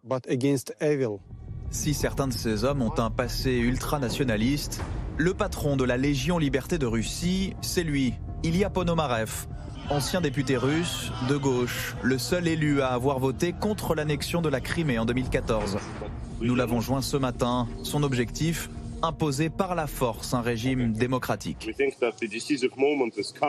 Si 1.72 1.94
certains 1.94 2.28
de 2.28 2.34
ces 2.34 2.64
hommes 2.64 2.82
ont 2.82 2.98
un 3.00 3.12
passé 3.12 3.52
ultranationaliste, 3.52 4.82
le 5.18 5.36
patron 5.36 5.78
de 5.78 5.84
la 5.84 5.98
Légion 5.98 6.40
Liberté 6.40 6.80
de 6.80 6.88
Russie, 6.88 7.54
c'est 7.62 7.84
lui, 7.84 8.16
Ilya 8.44 8.72
Ponomarev, 8.72 9.46
ancien 9.92 10.20
député 10.20 10.58
russe, 10.58 11.12
de 11.30 11.38
gauche, 11.38 11.96
le 12.02 12.18
seul 12.18 12.48
élu 12.48 12.82
à 12.82 12.88
avoir 12.88 13.20
voté 13.20 13.54
contre 13.54 13.94
l'annexion 13.94 14.42
de 14.42 14.50
la 14.50 14.62
Crimée 14.62 14.98
en 14.98 15.06
2014. 15.06 15.78
Nous 16.42 16.56
l'avons 16.56 16.82
joint 16.82 17.02
ce 17.02 17.18
matin. 17.18 17.68
Son 17.84 18.02
objectif 18.02 18.70
imposer 19.02 19.50
par 19.50 19.76
la 19.76 19.88
force 19.88 20.34
un 20.34 20.42
régime 20.42 20.94
démocratique. 20.94 21.70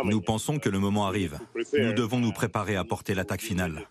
Nous 0.04 0.20
pensons 0.20 0.58
que 0.58 0.68
le 0.68 0.78
moment 0.78 1.06
arrive. 1.06 1.38
Nous 1.78 1.92
devons 1.92 2.18
nous 2.18 2.32
préparer 2.32 2.76
à 2.76 2.84
porter 2.84 3.14
l'attaque 3.14 3.42
finale. 3.42 3.86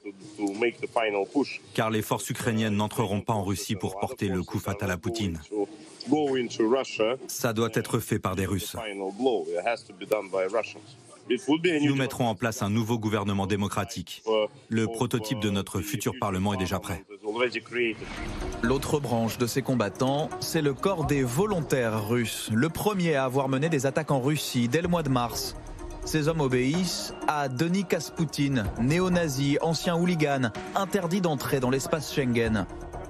Car 1.74 1.90
les 1.90 2.02
forces 2.02 2.30
ukrainiennes 2.30 2.76
n'entreront 2.76 3.22
pas 3.22 3.34
en 3.34 3.44
Russie 3.44 3.76
pour 3.76 4.00
porter 4.00 4.28
le 4.28 4.44
coup 4.44 4.60
fatal 4.60 4.92
à 4.92 4.98
Poutine. 4.98 5.40
Ça 7.28 7.54
doit 7.54 7.70
être 7.74 8.00
fait 8.00 8.20
par 8.20 8.36
des 8.36 8.46
Russes. 8.46 8.76
Nous 11.82 11.96
mettrons 11.96 12.28
en 12.28 12.36
place 12.36 12.62
un 12.62 12.70
nouveau 12.70 12.98
gouvernement 12.98 13.46
démocratique. 13.46 14.24
Le 14.70 14.88
prototype 14.88 15.40
de 15.40 15.50
notre 15.50 15.82
futur 15.82 16.14
Parlement 16.20 16.54
est 16.54 16.58
déjà 16.58 16.80
prêt. 16.80 17.04
L'autre 18.62 19.00
branche 19.00 19.38
de 19.38 19.48
ces 19.48 19.62
combattants, 19.62 20.30
c'est 20.40 20.62
le 20.62 20.74
corps 20.74 21.06
des 21.06 21.24
volontaires 21.24 22.08
russes, 22.08 22.50
le 22.54 22.70
premier 22.70 23.16
à 23.16 23.24
avoir 23.24 23.50
mené 23.50 23.70
des 23.70 23.86
attaques 23.86 24.12
en 24.12 24.20
Russie 24.20 24.68
dès 24.68 24.82
le 24.82 24.88
mois 24.88 25.04
de 25.04 25.10
mars. 25.10 25.56
Ces 26.06 26.28
hommes 26.28 26.42
obéissent 26.42 27.14
à 27.28 27.50
Denis 27.50 27.86
Kasputin, 27.86 28.64
néo-nazi, 28.82 29.58
ancien 29.62 29.96
hooligan, 29.96 30.52
interdit 30.76 31.22
d'entrer 31.22 31.60
dans 31.60 31.70
l'espace 31.70 32.14
Schengen. 32.14 32.66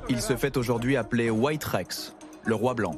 Il 0.09 0.21
se 0.21 0.35
fait 0.35 0.57
aujourd'hui 0.57 0.97
appeler 0.97 1.29
White 1.29 1.63
Rex, 1.63 2.15
le 2.45 2.55
roi 2.55 2.73
blanc. 2.73 2.95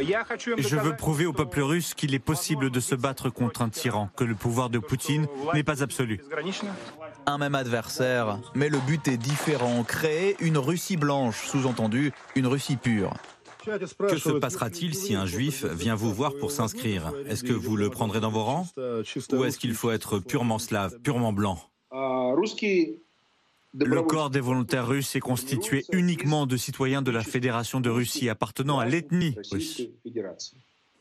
Je 0.00 0.76
veux 0.76 0.96
prouver 0.96 1.26
au 1.26 1.32
peuple 1.32 1.60
russe 1.60 1.94
qu'il 1.94 2.14
est 2.14 2.18
possible 2.18 2.70
de 2.70 2.80
se 2.80 2.94
battre 2.94 3.30
contre 3.30 3.62
un 3.62 3.68
tyran, 3.68 4.10
que 4.16 4.24
le 4.24 4.34
pouvoir 4.34 4.70
de 4.70 4.78
Poutine 4.78 5.26
n'est 5.54 5.62
pas 5.62 5.82
absolu. 5.82 6.20
Un 7.26 7.38
même 7.38 7.54
adversaire, 7.54 8.38
mais 8.54 8.68
le 8.68 8.78
but 8.78 9.06
est 9.08 9.16
différent. 9.16 9.82
Créer 9.84 10.36
une 10.40 10.58
Russie 10.58 10.96
blanche, 10.96 11.46
sous-entendu 11.46 12.12
une 12.36 12.46
Russie 12.46 12.76
pure. 12.76 13.12
Que 13.64 14.16
se 14.16 14.30
passera-t-il 14.30 14.94
si 14.94 15.14
un 15.14 15.26
juif 15.26 15.64
vient 15.64 15.94
vous 15.94 16.12
voir 16.12 16.32
pour 16.40 16.50
s'inscrire? 16.50 17.12
Est-ce 17.26 17.44
que 17.44 17.52
vous 17.52 17.76
le 17.76 17.90
prendrez 17.90 18.20
dans 18.20 18.30
vos 18.30 18.44
rangs? 18.44 18.66
Ou 19.32 19.44
est-ce 19.44 19.58
qu'il 19.58 19.74
faut 19.74 19.90
être 19.90 20.18
purement 20.20 20.58
slave, 20.58 20.98
purement 21.00 21.32
blanc? 21.32 21.58
Le 23.74 24.02
corps 24.02 24.30
des 24.30 24.40
volontaires 24.40 24.86
russes 24.86 25.14
est 25.16 25.20
constitué 25.20 25.84
uniquement 25.92 26.46
de 26.46 26.56
citoyens 26.56 27.02
de 27.02 27.10
la 27.10 27.22
Fédération 27.22 27.80
de 27.80 27.90
Russie 27.90 28.28
appartenant 28.28 28.78
à 28.78 28.86
l'ethnie 28.86 29.36
russe. 29.50 29.82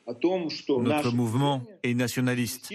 Notre 0.06 1.12
mouvement 1.14 1.64
est 1.84 1.94
nationaliste. 1.94 2.72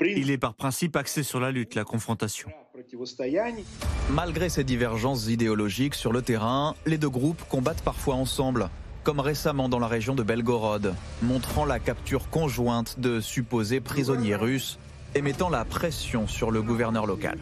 Il 0.00 0.30
est 0.30 0.38
par 0.38 0.54
principe 0.54 0.96
axé 0.96 1.22
sur 1.22 1.40
la 1.40 1.50
lutte, 1.50 1.74
la 1.74 1.84
confrontation. 1.84 2.50
Malgré 4.10 4.48
ces 4.48 4.64
divergences 4.64 5.28
idéologiques 5.28 5.94
sur 5.94 6.12
le 6.12 6.22
terrain, 6.22 6.74
les 6.84 6.98
deux 6.98 7.08
groupes 7.08 7.42
combattent 7.48 7.82
parfois 7.82 8.16
ensemble, 8.16 8.68
comme 9.04 9.20
récemment 9.20 9.68
dans 9.68 9.78
la 9.78 9.86
région 9.86 10.14
de 10.14 10.22
Belgorod, 10.22 10.94
montrant 11.22 11.64
la 11.64 11.78
capture 11.78 12.28
conjointe 12.28 13.00
de 13.00 13.20
supposés 13.20 13.80
prisonniers 13.80 14.36
russes 14.36 14.78
et 15.16 15.22
mettant 15.22 15.48
la 15.48 15.64
pression 15.64 16.26
sur 16.26 16.50
le 16.50 16.60
gouverneur 16.60 17.06
local. 17.06 17.38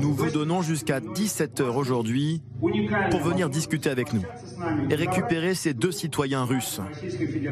Nous 0.00 0.14
vous 0.14 0.30
donnons 0.30 0.62
jusqu'à 0.62 1.00
17h 1.00 1.62
aujourd'hui 1.62 2.42
pour 3.10 3.20
venir 3.20 3.50
discuter 3.50 3.90
avec 3.90 4.14
nous 4.14 4.22
et 4.88 4.94
récupérer 4.94 5.54
ces 5.54 5.74
deux 5.74 5.92
citoyens 5.92 6.44
russes, 6.44 6.80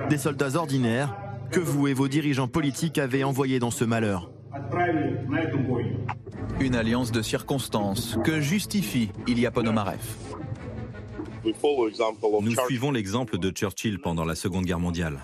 des 0.08 0.16
soldats 0.16 0.56
ordinaires 0.56 1.14
que 1.50 1.60
vous 1.60 1.88
et 1.88 1.92
vos 1.92 2.08
dirigeants 2.08 2.48
politiques 2.48 2.96
avez 2.96 3.22
envoyés 3.22 3.58
dans 3.58 3.70
ce 3.70 3.84
malheur. 3.84 4.30
Une 6.58 6.74
alliance 6.74 7.12
de 7.12 7.20
circonstances 7.20 8.18
que 8.24 8.40
justifie 8.40 9.10
Ilya 9.26 9.50
Ponomarev. 9.50 10.00
Nous 11.44 12.56
suivons 12.66 12.92
l'exemple 12.92 13.36
de 13.36 13.50
Churchill 13.50 13.98
pendant 13.98 14.24
la 14.24 14.34
Seconde 14.34 14.64
Guerre 14.64 14.80
mondiale. 14.80 15.18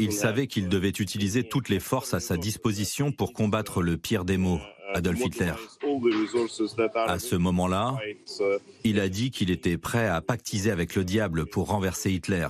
Il 0.00 0.12
savait 0.12 0.46
qu'il 0.46 0.68
devait 0.68 0.88
utiliser 0.90 1.44
toutes 1.44 1.68
les 1.68 1.80
forces 1.80 2.14
à 2.14 2.20
sa 2.20 2.36
disposition 2.36 3.12
pour 3.12 3.32
combattre 3.32 3.82
le 3.82 3.96
pire 3.96 4.24
des 4.24 4.36
maux, 4.36 4.60
Adolf 4.94 5.20
Hitler. 5.24 5.52
À 6.94 7.18
ce 7.18 7.36
moment-là, 7.36 7.96
il 8.84 9.00
a 9.00 9.08
dit 9.08 9.30
qu'il 9.30 9.50
était 9.50 9.78
prêt 9.78 10.06
à 10.06 10.20
pactiser 10.20 10.70
avec 10.70 10.94
le 10.94 11.04
diable 11.04 11.46
pour 11.46 11.68
renverser 11.68 12.12
Hitler. 12.12 12.48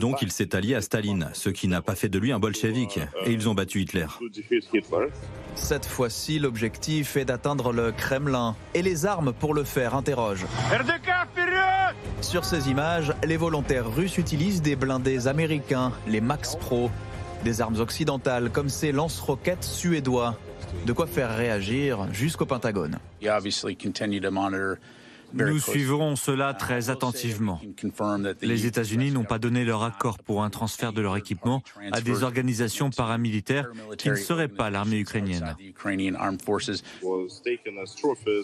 Donc 0.00 0.22
il 0.22 0.30
s'est 0.30 0.54
allié 0.54 0.74
à 0.74 0.82
Staline, 0.82 1.30
ce 1.32 1.48
qui 1.48 1.68
n'a 1.68 1.80
pas 1.82 1.94
fait 1.94 2.08
de 2.08 2.18
lui 2.18 2.32
un 2.32 2.38
bolchevique, 2.38 3.00
et 3.24 3.32
ils 3.32 3.48
ont 3.48 3.54
battu 3.54 3.80
Hitler. 3.80 4.06
Cette 5.54 5.86
fois-ci, 5.86 6.38
l'objectif 6.38 7.16
est 7.16 7.24
d'atteindre 7.24 7.72
le 7.72 7.92
Kremlin, 7.92 8.54
et 8.74 8.82
les 8.82 9.06
armes 9.06 9.32
pour 9.32 9.54
le 9.54 9.64
faire 9.64 9.94
interrogent. 9.94 10.46
Sur 12.26 12.44
ces 12.44 12.68
images, 12.68 13.14
les 13.24 13.36
volontaires 13.36 13.88
russes 13.88 14.18
utilisent 14.18 14.60
des 14.60 14.74
blindés 14.74 15.28
américains, 15.28 15.92
les 16.08 16.20
Max 16.20 16.56
Pro, 16.56 16.90
des 17.44 17.60
armes 17.60 17.78
occidentales 17.78 18.50
comme 18.50 18.68
ces 18.68 18.90
lance-roquettes 18.90 19.62
suédois. 19.62 20.36
De 20.86 20.92
quoi 20.92 21.06
faire 21.06 21.36
réagir 21.36 22.12
jusqu'au 22.12 22.44
Pentagone. 22.44 22.98
Nous 25.32 25.58
suivrons 25.58 26.16
cela 26.16 26.54
très 26.54 26.90
attentivement. 26.90 27.60
Les 28.42 28.66
États-Unis 28.66 29.10
n'ont 29.10 29.24
pas 29.24 29.38
donné 29.38 29.64
leur 29.64 29.82
accord 29.82 30.18
pour 30.18 30.42
un 30.42 30.50
transfert 30.50 30.92
de 30.92 31.00
leur 31.00 31.16
équipement 31.16 31.62
à 31.92 32.00
des 32.00 32.22
organisations 32.22 32.90
paramilitaires 32.90 33.68
qui 33.98 34.10
ne 34.10 34.14
seraient 34.14 34.48
pas 34.48 34.70
l'armée 34.70 34.98
ukrainienne. 34.98 35.56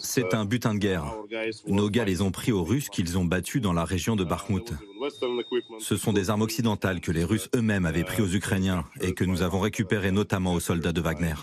C'est 0.01 0.33
un 0.33 0.45
butin 0.45 0.73
de 0.73 0.79
guerre. 0.79 1.05
Nos 1.67 1.89
gars 1.89 2.05
les 2.05 2.21
ont 2.21 2.31
pris 2.31 2.51
aux 2.51 2.63
Russes 2.63 2.89
qu'ils 2.89 3.17
ont 3.17 3.25
battus 3.25 3.61
dans 3.61 3.73
la 3.73 3.85
région 3.85 4.15
de 4.15 4.23
Bakhmut. 4.23 4.73
Ce 5.79 5.97
sont 5.97 6.13
des 6.13 6.29
armes 6.29 6.41
occidentales 6.41 7.01
que 7.01 7.11
les 7.11 7.23
Russes 7.23 7.49
eux-mêmes 7.55 7.85
avaient 7.85 8.03
pris 8.03 8.21
aux 8.21 8.33
Ukrainiens 8.33 8.85
et 9.01 9.13
que 9.13 9.23
nous 9.23 9.41
avons 9.41 9.59
récupérées 9.59 10.11
notamment 10.11 10.53
aux 10.53 10.59
soldats 10.59 10.93
de 10.93 11.01
Wagner. 11.01 11.35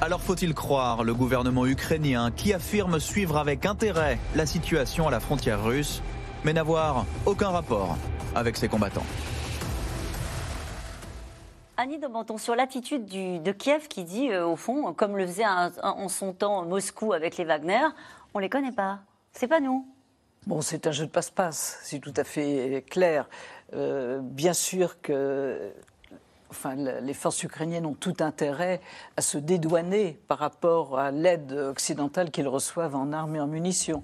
Alors 0.00 0.20
faut-il 0.20 0.52
croire 0.54 1.04
le 1.04 1.14
gouvernement 1.14 1.66
ukrainien 1.66 2.30
qui 2.30 2.52
affirme 2.52 2.98
suivre 2.98 3.36
avec 3.36 3.64
intérêt 3.66 4.18
la 4.34 4.46
situation 4.46 5.06
à 5.06 5.10
la 5.10 5.20
frontière 5.20 5.64
russe, 5.64 6.02
mais 6.44 6.52
n'avoir 6.52 7.06
aucun 7.24 7.50
rapport 7.50 7.96
avec 8.34 8.56
ses 8.56 8.68
combattants? 8.68 9.06
Annie 11.76 11.98
de 11.98 12.06
Menton, 12.06 12.38
sur 12.38 12.56
l'attitude 12.56 13.04
de 13.06 13.52
Kiev 13.52 13.86
qui 13.88 14.04
dit, 14.04 14.30
euh, 14.30 14.46
au 14.46 14.56
fond, 14.56 14.94
comme 14.94 15.16
le 15.16 15.26
faisait 15.26 15.44
en 15.82 16.08
son 16.08 16.32
temps 16.32 16.64
Moscou 16.64 17.12
avec 17.12 17.36
les 17.36 17.44
Wagner, 17.44 17.86
on 18.34 18.38
les 18.38 18.48
connaît 18.48 18.72
pas, 18.72 19.00
c'est 19.32 19.48
pas 19.48 19.60
nous. 19.60 19.86
Bon, 20.46 20.62
c'est 20.62 20.86
un 20.86 20.92
jeu 20.92 21.06
de 21.06 21.10
passe-passe, 21.10 21.80
c'est 21.82 21.98
tout 21.98 22.14
à 22.16 22.24
fait 22.24 22.84
clair. 22.88 23.28
Euh, 23.74 24.20
bien 24.22 24.52
sûr 24.52 25.00
que 25.00 25.72
enfin, 26.50 26.74
les 26.74 27.14
forces 27.14 27.42
ukrainiennes 27.42 27.86
ont 27.86 27.94
tout 27.94 28.16
intérêt 28.20 28.80
à 29.16 29.22
se 29.22 29.38
dédouaner 29.38 30.18
par 30.28 30.38
rapport 30.38 30.98
à 30.98 31.10
l'aide 31.10 31.52
occidentale 31.52 32.30
qu'ils 32.30 32.48
reçoivent 32.48 32.96
en 32.96 33.12
armes 33.12 33.36
et 33.36 33.40
en 33.40 33.46
munitions. 33.46 34.02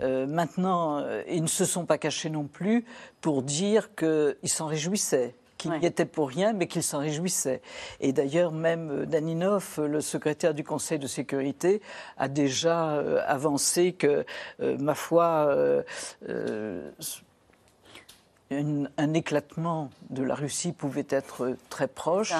Euh, 0.00 0.26
maintenant, 0.26 1.04
ils 1.28 1.42
ne 1.42 1.48
se 1.48 1.64
sont 1.64 1.86
pas 1.86 1.98
cachés 1.98 2.30
non 2.30 2.44
plus 2.44 2.84
pour 3.20 3.42
dire 3.42 3.94
qu'ils 3.94 4.36
s'en 4.44 4.66
réjouissaient 4.66 5.34
qu'il 5.58 5.72
n'y 5.72 5.84
était 5.84 6.06
pour 6.06 6.28
rien, 6.28 6.52
mais 6.52 6.68
qu'il 6.68 6.82
s'en 6.82 7.00
réjouissait. 7.00 7.60
Et 8.00 8.12
d'ailleurs, 8.12 8.52
même 8.52 8.90
euh, 8.90 9.06
Daninov, 9.06 9.80
le 9.84 10.00
secrétaire 10.00 10.54
du 10.54 10.64
Conseil 10.64 10.98
de 10.98 11.06
sécurité, 11.06 11.82
a 12.16 12.28
déjà 12.28 12.92
euh, 12.92 13.20
avancé 13.26 13.92
que, 13.92 14.24
euh, 14.60 14.78
ma 14.78 14.94
foi, 14.94 15.48
un 18.50 19.14
éclatement 19.14 19.90
de 20.10 20.22
la 20.22 20.34
Russie 20.34 20.72
pouvait 20.72 21.06
être 21.10 21.56
très 21.68 21.88
proche, 21.88 22.32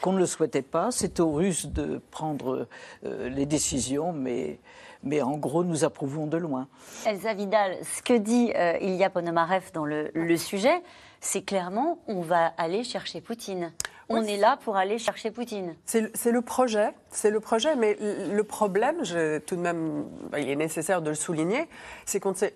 qu'on 0.00 0.12
ne 0.12 0.18
le 0.18 0.26
souhaitait 0.26 0.62
pas. 0.62 0.90
C'est 0.90 1.20
aux 1.20 1.32
Russes 1.32 1.66
de 1.66 2.00
prendre 2.10 2.66
les 3.02 3.46
décisions, 3.46 4.12
mais, 4.12 4.58
mais 5.02 5.22
en 5.22 5.36
gros, 5.38 5.64
nous 5.64 5.84
approuvons 5.84 6.26
de 6.26 6.36
loin. 6.36 6.68
Elsa 7.06 7.32
Vidal, 7.32 7.76
ce 7.82 8.02
que 8.02 8.18
dit 8.18 8.52
Ilya 8.80 9.10
Ponomarev 9.10 9.70
dans 9.72 9.86
le, 9.86 10.10
le 10.12 10.36
sujet, 10.36 10.82
c'est 11.20 11.42
clairement 11.42 11.98
on 12.06 12.20
va 12.20 12.52
aller 12.58 12.84
chercher 12.84 13.20
Poutine. 13.20 13.72
On 14.10 14.22
est 14.22 14.38
là 14.38 14.58
pour 14.64 14.76
aller 14.76 14.98
chercher 14.98 15.30
Poutine. 15.30 15.74
C'est 15.84 16.30
le 16.30 16.40
projet, 16.40 16.92
c'est 17.10 17.30
le 17.30 17.40
projet, 17.40 17.76
mais 17.76 17.96
le 18.00 18.42
problème, 18.42 19.02
tout 19.46 19.56
de 19.56 19.60
même, 19.60 20.06
il 20.36 20.48
est 20.48 20.56
nécessaire 20.56 21.02
de 21.02 21.10
le 21.10 21.14
souligner, 21.14 21.68
c'est 22.06 22.18
qu'on 22.20 22.30
ne 22.30 22.36
sait 22.36 22.54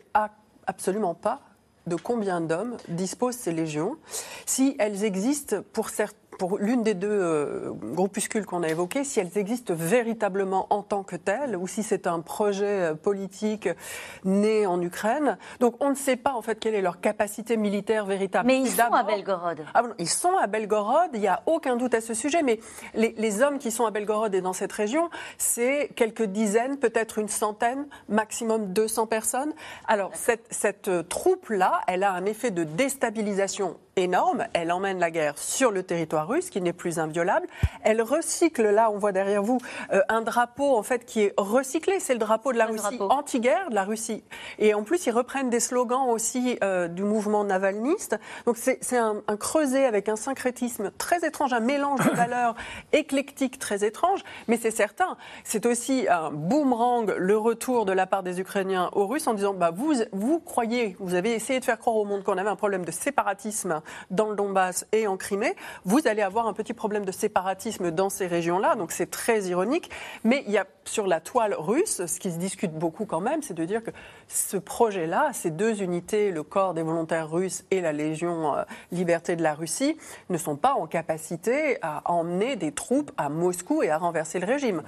absolument 0.67 1.15
pas 1.15 1.41
de 1.87 1.97
combien 1.97 2.41
d'hommes 2.41 2.77
disposent 2.89 3.37
ces 3.37 3.53
légions, 3.53 3.97
si 4.47 4.77
elles 4.79 5.05
existent 5.05 5.63
pour 5.73 5.89
certains 5.91 6.22
pour 6.43 6.59
l'une 6.59 6.83
des 6.83 6.95
deux 6.95 7.09
euh, 7.09 7.71
groupuscules 7.71 8.47
qu'on 8.47 8.65
a 8.65 8.69
évoqués, 8.69 9.05
si 9.05 9.21
elles 9.21 9.39
existent 9.39 9.75
véritablement 9.77 10.67
en 10.71 10.83
tant 10.83 11.05
que 11.05 11.15
telles, 11.15 11.57
ou 11.57 11.69
si 11.69 11.85
c'est 11.85 12.09
un 12.09 12.19
projet 12.19 12.91
euh, 12.91 12.95
politique 12.95 13.69
né 14.25 14.67
en 14.67 14.83
Ukraine. 14.83 15.39
Donc 15.61 15.77
on 15.79 15.91
ne 15.91 15.95
sait 15.95 16.17
pas 16.17 16.33
en 16.33 16.43
fait 16.43 16.59
quelle 16.59 16.75
est 16.75 16.83
leur 16.83 17.01
capacité 17.01 17.57
militaire 17.57 18.07
véritable. 18.07 18.49
Mais 18.49 18.59
ils 18.59 18.73
sont 18.73 18.93
à 18.93 19.05
Belgorod. 19.05 19.65
Ah, 19.73 19.85
ils 20.01 20.09
sont 20.09 20.37
à 20.37 20.49
Belgorod, 20.49 21.11
il 21.15 21.21
n'y 21.21 21.29
a 21.29 21.45
aucun 21.47 21.77
doute 21.77 21.95
à 21.95 22.01
ce 22.01 22.13
sujet, 22.13 22.43
mais 22.43 22.59
les, 22.95 23.41
hommes 23.41 23.61
qui 23.61 23.71
sont 23.71 23.87
à 23.87 23.93
Belgorod 23.93 24.35
et 24.35 24.41
dans 24.41 24.53
cette 24.53 24.73
région, 24.73 25.11
c'est 25.39 25.91
quelques 25.95 26.25
dizaines, 26.25 26.77
peut-être 26.77 27.19
une 27.19 27.29
centaine, 27.29 27.87
maximum 28.09 28.73
200 28.73 29.07
personnes. 29.07 29.53
Alors 29.87 30.11
cette, 30.15 30.49
cette 30.51 30.89
euh, 30.89 31.05
troupe-là, 31.05 31.83
elle 31.87 32.03
a 32.03 32.11
un 32.11 32.25
effet 32.25 32.51
de 32.51 32.65
déstabilisation 32.65 33.77
énorme. 33.97 34.47
Elle 34.53 34.73
emmène 34.73 34.99
la 34.99 35.11
guerre 35.11 35.39
sur 35.39 35.71
le 35.71 35.83
territoire 35.83 36.29
russe, 36.29 36.51
qui 36.51 36.61
n'est 36.61 36.73
plus 36.73 36.99
inviolable. 36.99 37.47
Elle 37.83 38.03
recycle, 38.03 38.63
là, 38.71 38.91
on 38.91 38.99
voit 38.99 39.13
derrière 39.13 39.43
vous, 39.43 39.59
euh, 39.93 40.01
un 40.09 40.23
drapeau, 40.23 40.77
en 40.77 40.83
fait, 40.83 41.05
qui 41.05 41.23
est 41.23 41.35
recyclé. 41.37 42.01
C'est 42.01 42.15
le 42.15 42.19
drapeau 42.19 42.53
de 42.53 42.59
la 42.59 42.67
Russie 42.67 42.99
anti-guerre, 43.01 43.71
de 43.71 43.75
la 43.75 43.85
Russie. 43.85 44.25
Et 44.59 44.75
en 44.75 44.83
plus, 44.83 45.07
ils 45.07 45.11
reprennent 45.11 45.51
des 45.51 45.61
slogans 45.61 46.09
aussi 46.09 46.59
euh, 46.65 46.89
du 46.89 47.03
mouvement 47.03 47.45
navalniste. 47.45 48.19
Donc, 48.47 48.57
c'est 48.57 48.97
un, 48.97 49.23
un, 49.27 49.37
creuset 49.37 49.85
avec 49.85 50.09
un 50.09 50.17
syncrétisme 50.17 50.91
très 50.99 51.27
étrange, 51.27 51.53
un 51.53 51.61
mélange 51.61 52.01
de 52.01 52.11
valeurs 52.15 52.55
éclectiques 52.93 53.59
très 53.59 53.85
étrange. 53.85 54.21
Mais 54.49 54.57
c'est 54.57 54.71
certain, 54.71 55.17
c'est 55.45 55.67
aussi 55.67 56.07
un 56.09 56.31
boomerang, 56.31 57.13
le 57.17 57.37
retour 57.37 57.85
de 57.85 57.93
la 57.93 58.07
part 58.07 58.23
des 58.23 58.41
Ukrainiens 58.41 58.91
aux 58.93 59.07
Russes 59.07 59.27
en 59.27 59.35
disant, 59.35 59.55
bah, 59.55 59.71
vous, 59.75 59.95
vous 60.13 60.41
croyez, 60.41 60.97
vous 60.99 61.15
avez 61.15 61.33
essayé 61.33 61.61
de 61.61 61.65
faire 61.65 61.79
croire 61.79 61.97
au 61.97 62.05
monde 62.05 62.23
qu'on 62.23 62.39
avait 62.39 62.49
un 62.49 62.57
problème 62.57 62.85
de 62.85 62.91
séparatisme 62.91 63.82
dans 64.11 64.31
le 64.31 64.37
Donbass 64.37 64.87
et 64.93 65.07
en 65.07 65.17
Crimée, 65.17 65.55
vous 65.85 66.01
allez 66.07 66.23
avoir 66.23 66.47
un 66.47 66.53
petit 66.53 66.75
problème 66.75 67.05
de 67.05 67.13
séparatisme 67.13 67.91
dans 67.91 68.09
ces 68.09 68.27
régions-là. 68.27 68.77
Donc 68.77 68.93
c'est 68.93 69.11
très 69.11 69.43
ironique. 69.45 69.91
Mais 70.25 70.45
il 70.47 70.53
y 70.53 70.59
a 70.59 70.67
sur 70.85 71.07
la 71.07 71.21
toile 71.21 71.55
russe, 71.55 72.05
ce 72.07 72.19
qui 72.19 72.31
se 72.31 72.39
discute 72.39 72.73
beaucoup 72.73 73.07
quand 73.07 73.21
même, 73.21 73.43
c'est 73.43 73.55
de 73.55 73.65
dire 73.65 73.83
que 73.83 73.91
ce 74.29 74.57
projet-là, 74.57 75.31
ces 75.33 75.51
deux 75.51 75.83
unités, 75.83 76.31
le 76.31 76.43
corps 76.43 76.75
des 76.75 76.83
volontaires 76.83 77.31
russes 77.31 77.65
et 77.71 77.81
la 77.81 77.93
Légion 77.93 78.57
euh, 78.57 78.63
Liberté 78.91 79.37
de 79.37 79.43
la 79.43 79.55
Russie, 79.55 79.97
ne 80.29 80.39
sont 80.39 80.57
pas 80.57 80.75
en 80.75 80.87
capacité 80.87 81.79
à 81.83 82.11
emmener 82.11 82.57
des 82.57 82.73
troupes 82.73 83.13
à 83.17 83.29
Moscou 83.29 83.83
et 83.83 83.91
à 83.91 83.99
renverser 83.99 84.41
le 84.41 84.47
régime. 84.47 84.83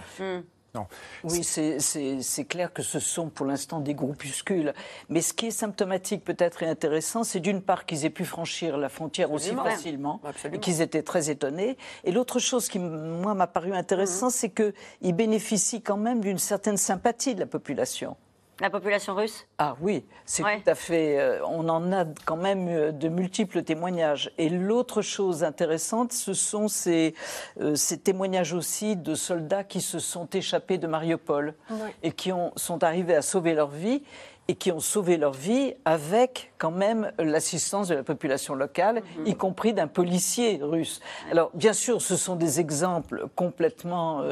Oui, 1.25 1.45
c'est 1.45 2.45
clair 2.45 2.73
que 2.73 2.83
ce 2.83 2.99
sont 3.01 3.29
pour 3.29 3.47
l'instant 3.47 3.81
des 3.81 3.95
groupuscules. 3.95 4.75
Mais 5.09 5.23
ce 5.23 5.33
qui 5.33 5.47
est 5.47 5.51
symptomatique 5.51 6.25
peut-être 6.25 6.63
et 6.63 6.69
intéressant, 6.69 7.25
c'est 7.25 7.41
d'une 7.41 7.63
part 7.63 7.87
qu'ils 7.87 8.05
aient 8.05 8.11
pu 8.11 8.25
franchir 8.25 8.77
la 8.77 8.89
frontière 8.89 9.33
aussi 9.33 9.55
facilement 9.55 10.21
et 10.53 10.59
qu'ils 10.59 10.81
étaient 10.81 11.03
très 11.03 11.31
étonnés. 11.31 11.77
Et 12.05 12.13
l'autre 12.13 12.39
chose 12.39 12.69
qui, 12.69 12.79
moi, 12.79 13.35
m'a 13.35 13.47
paru 13.47 13.75
intéressant, 13.75 14.27
mhm. 14.27 14.33
c'est 14.33 14.51
qu'ils 14.51 15.15
bénéficient 15.15 15.83
quand 15.83 15.97
même 15.97 16.21
d'une 16.21 16.39
certaine 16.39 16.77
sympathie 16.77 17.35
de 17.35 17.41
la 17.41 17.47
population. 17.47 18.17
La 18.61 18.71
population 18.71 19.17
russe 19.17 19.47
Ah 19.59 19.75
oui, 19.81 20.05
c'est 20.25 20.45
tout 20.45 20.71
à 20.71 20.75
fait. 20.77 21.19
Euh, 21.19 21.45
on 21.45 21.69
en 21.69 21.93
a 21.93 22.05
quand 22.25 22.37
même 22.37 22.69
euh, 22.69 22.93
de 22.93 23.09
multiples 23.09 23.65
témoignages. 23.65 24.31
Et 24.39 24.49
l'autre 24.49 25.03
chose 25.03 25.43
intéressante, 25.43 26.13
ce 26.13 26.35
sont 26.35 26.69
ces, 26.69 27.15
euh, 27.61 27.75
ces, 27.75 27.99
témoignages 27.99 28.53
aussi 28.53 28.95
de 28.95 29.17
soldats 29.17 29.65
qui 29.65 29.81
se 29.81 29.99
sont 29.99 30.29
échappés 30.33 30.79
de 30.79 30.87
Mariupol 30.87 31.55
et 32.05 32.13
qui 32.13 32.31
ont, 32.31 32.53
sont 32.55 32.85
arrivés 32.85 33.17
à 33.17 33.23
sauver 33.23 33.55
leur 33.55 33.71
vie 33.71 34.05
et 34.47 34.55
qui 34.55 34.71
ont 34.71 34.81
sauvé 34.81 35.17
leur 35.17 35.33
vie 35.33 35.75
avec 35.85 36.53
quand 36.59 36.71
même 36.71 37.11
l'assistance 37.19 37.89
de 37.89 37.95
la 37.97 38.03
population 38.05 38.55
locale, 38.55 39.03
mhm. 39.19 39.27
y 39.27 39.35
compris 39.35 39.73
d'un 39.73 39.89
policier 39.89 40.61
russe. 40.63 41.01
Alors 41.33 41.51
bien 41.55 41.73
sûr, 41.73 42.01
ce 42.01 42.15
sont 42.15 42.37
des 42.37 42.61
exemples 42.61 43.27
complètement 43.35 44.23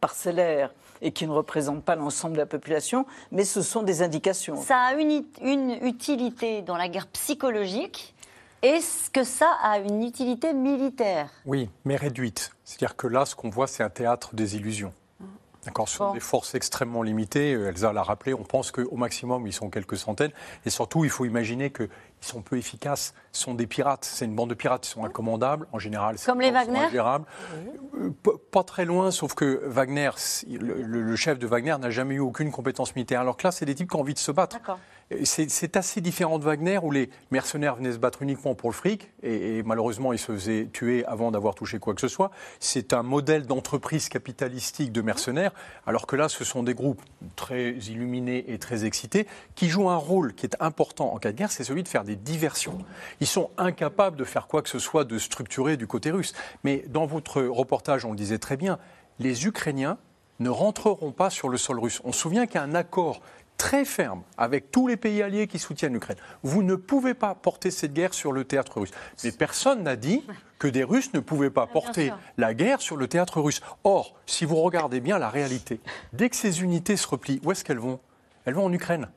parcellaires 0.00 0.72
et 1.02 1.12
qui 1.12 1.26
ne 1.26 1.32
représentent 1.32 1.84
pas 1.84 1.96
l'ensemble 1.96 2.34
de 2.34 2.40
la 2.40 2.46
population, 2.46 3.06
mais 3.32 3.44
ce 3.44 3.62
sont 3.62 3.82
des 3.82 4.02
indications. 4.02 4.56
Ça 4.60 4.78
a 4.78 4.94
une, 4.94 5.24
une 5.42 5.78
utilité 5.82 6.62
dans 6.62 6.76
la 6.76 6.88
guerre 6.88 7.06
psychologique. 7.08 8.14
Est-ce 8.62 9.08
que 9.08 9.24
ça 9.24 9.50
a 9.62 9.78
une 9.78 10.02
utilité 10.02 10.52
militaire 10.52 11.30
Oui, 11.46 11.70
mais 11.84 11.96
réduite. 11.96 12.52
C'est-à-dire 12.64 12.94
que 12.94 13.06
là, 13.06 13.24
ce 13.24 13.34
qu'on 13.34 13.48
voit, 13.48 13.66
c'est 13.66 13.82
un 13.82 13.88
théâtre 13.88 14.34
des 14.34 14.56
illusions. 14.56 14.92
D'accord, 15.64 15.88
ce 15.88 15.98
sont 15.98 16.12
des 16.12 16.20
forces 16.20 16.54
extrêmement 16.54 17.02
limitées. 17.02 17.50
Elsa 17.50 17.92
l'a 17.92 18.02
rappelé, 18.02 18.32
on 18.32 18.44
pense 18.44 18.70
qu'au 18.70 18.96
maximum, 18.96 19.46
ils 19.46 19.52
sont 19.52 19.68
quelques 19.68 19.98
centaines. 19.98 20.32
Et 20.64 20.70
surtout, 20.70 21.04
il 21.04 21.10
faut 21.10 21.26
imaginer 21.26 21.70
qu'ils 22.20 22.30
sont 22.30 22.42
peu 22.42 22.56
efficaces. 22.56 23.14
Ce 23.32 23.42
sont 23.42 23.54
des 23.54 23.66
pirates. 23.66 24.04
C'est 24.04 24.24
une 24.24 24.34
bande 24.34 24.50
de 24.50 24.54
pirates. 24.54 24.86
Ils 24.86 24.90
sont 24.90 25.04
incommandables. 25.04 25.66
En 25.72 25.78
général, 25.78 26.16
Comme 26.24 26.40
les 26.40 26.50
Wagner 26.50 26.86
euh, 26.94 28.10
Pas 28.50 28.62
très 28.62 28.84
loin, 28.84 29.10
sauf 29.10 29.34
que 29.34 29.62
Wagner, 29.66 30.10
le, 30.48 31.16
chef 31.16 31.38
de 31.38 31.46
Wagner 31.46 31.76
n'a 31.78 31.90
jamais 31.90 32.16
eu 32.16 32.20
aucune 32.20 32.50
compétence 32.50 32.94
militaire. 32.94 33.20
Alors 33.20 33.36
que 33.36 33.46
là, 33.46 33.52
c'est 33.52 33.64
des 33.64 33.74
types 33.74 33.90
qui 33.90 33.96
ont 33.96 34.00
envie 34.00 34.14
de 34.14 34.18
se 34.18 34.32
battre. 34.32 34.58
C'est 35.24 35.76
assez 35.76 36.00
différent 36.00 36.38
de 36.38 36.44
Wagner, 36.44 36.78
où 36.80 36.92
les 36.92 37.10
mercenaires 37.32 37.74
venaient 37.74 37.92
se 37.92 37.98
battre 37.98 38.22
uniquement 38.22 38.54
pour 38.54 38.70
le 38.70 38.74
fric, 38.74 39.10
et, 39.24 39.62
malheureusement, 39.64 40.12
ils 40.12 40.20
se 40.20 40.30
faisaient 40.30 40.68
tuer 40.72 41.04
avant 41.04 41.32
d'avoir 41.32 41.56
touché 41.56 41.80
quoi 41.80 41.94
que 41.94 42.00
ce 42.00 42.06
soit. 42.06 42.30
C'est 42.60 42.92
un 42.92 43.02
modèle 43.02 43.46
d'entreprise 43.46 44.08
capitalistique 44.08 44.92
de 44.92 45.02
mercenaires, 45.02 45.52
alors 45.84 46.06
que 46.06 46.14
là, 46.14 46.28
ce 46.28 46.44
sont 46.44 46.62
des 46.62 46.74
groupes 46.74 47.02
très 47.34 47.72
illuminés 47.72 48.44
et 48.52 48.58
très 48.58 48.84
excités, 48.84 49.26
qui 49.56 49.68
jouent 49.68 49.90
un 49.90 49.96
rôle 49.96 50.32
qui 50.32 50.46
est 50.46 50.56
important 50.60 51.12
en 51.12 51.18
cas 51.18 51.32
de 51.32 51.36
guerre, 51.38 51.50
c'est 51.50 51.64
celui 51.64 51.82
de 51.82 51.88
faire 51.88 52.04
des 52.04 52.16
diversions. 52.16 52.78
Ils 53.20 53.26
sont 53.26 53.50
incapables 53.58 54.16
de 54.16 54.24
faire 54.24 54.46
quoi 54.46 54.62
que 54.62 54.68
ce 54.68 54.78
soit 54.78 55.04
de 55.04 55.18
structuré 55.18 55.76
du 55.76 55.88
côté 55.88 56.12
russe. 56.12 56.34
Mais 56.62 56.84
dans 56.88 57.06
votre 57.06 57.42
reportage, 57.42 58.04
on 58.04 58.10
le 58.10 58.16
disait 58.16 58.38
très 58.38 58.56
bien, 58.56 58.78
les 59.18 59.46
Ukrainiens 59.46 59.98
ne 60.38 60.48
rentreront 60.48 61.12
pas 61.12 61.28
sur 61.28 61.48
le 61.48 61.58
sol 61.58 61.78
russe. 61.78 62.00
On 62.04 62.12
se 62.12 62.20
souvient 62.20 62.46
qu'il 62.46 62.54
y 62.54 62.58
a 62.58 62.62
un 62.62 62.74
accord 62.74 63.20
très 63.60 63.84
ferme 63.84 64.22
avec 64.38 64.70
tous 64.70 64.86
les 64.86 64.96
pays 64.96 65.20
alliés 65.20 65.46
qui 65.46 65.58
soutiennent 65.58 65.92
l'Ukraine. 65.92 66.16
Vous 66.42 66.62
ne 66.62 66.76
pouvez 66.76 67.12
pas 67.12 67.34
porter 67.34 67.70
cette 67.70 67.92
guerre 67.92 68.14
sur 68.14 68.32
le 68.32 68.44
théâtre 68.44 68.80
russe. 68.80 68.90
Mais 69.22 69.32
personne 69.32 69.82
n'a 69.82 69.96
dit 69.96 70.24
que 70.58 70.66
des 70.66 70.82
Russes 70.82 71.12
ne 71.12 71.20
pouvaient 71.20 71.50
pas 71.50 71.66
porter 71.66 72.10
la 72.38 72.54
guerre 72.54 72.80
sur 72.80 72.96
le 72.96 73.06
théâtre 73.06 73.38
russe. 73.42 73.60
Or, 73.84 74.14
si 74.24 74.46
vous 74.46 74.56
regardez 74.56 75.00
bien 75.00 75.18
la 75.18 75.28
réalité, 75.28 75.78
dès 76.14 76.30
que 76.30 76.36
ces 76.36 76.62
unités 76.62 76.96
se 76.96 77.06
replient, 77.06 77.38
où 77.44 77.52
est-ce 77.52 77.62
qu'elles 77.62 77.78
vont? 77.78 78.00
Elles 78.50 78.56
vont 78.56 78.66
en 78.66 78.72
Ukraine. 78.72 79.08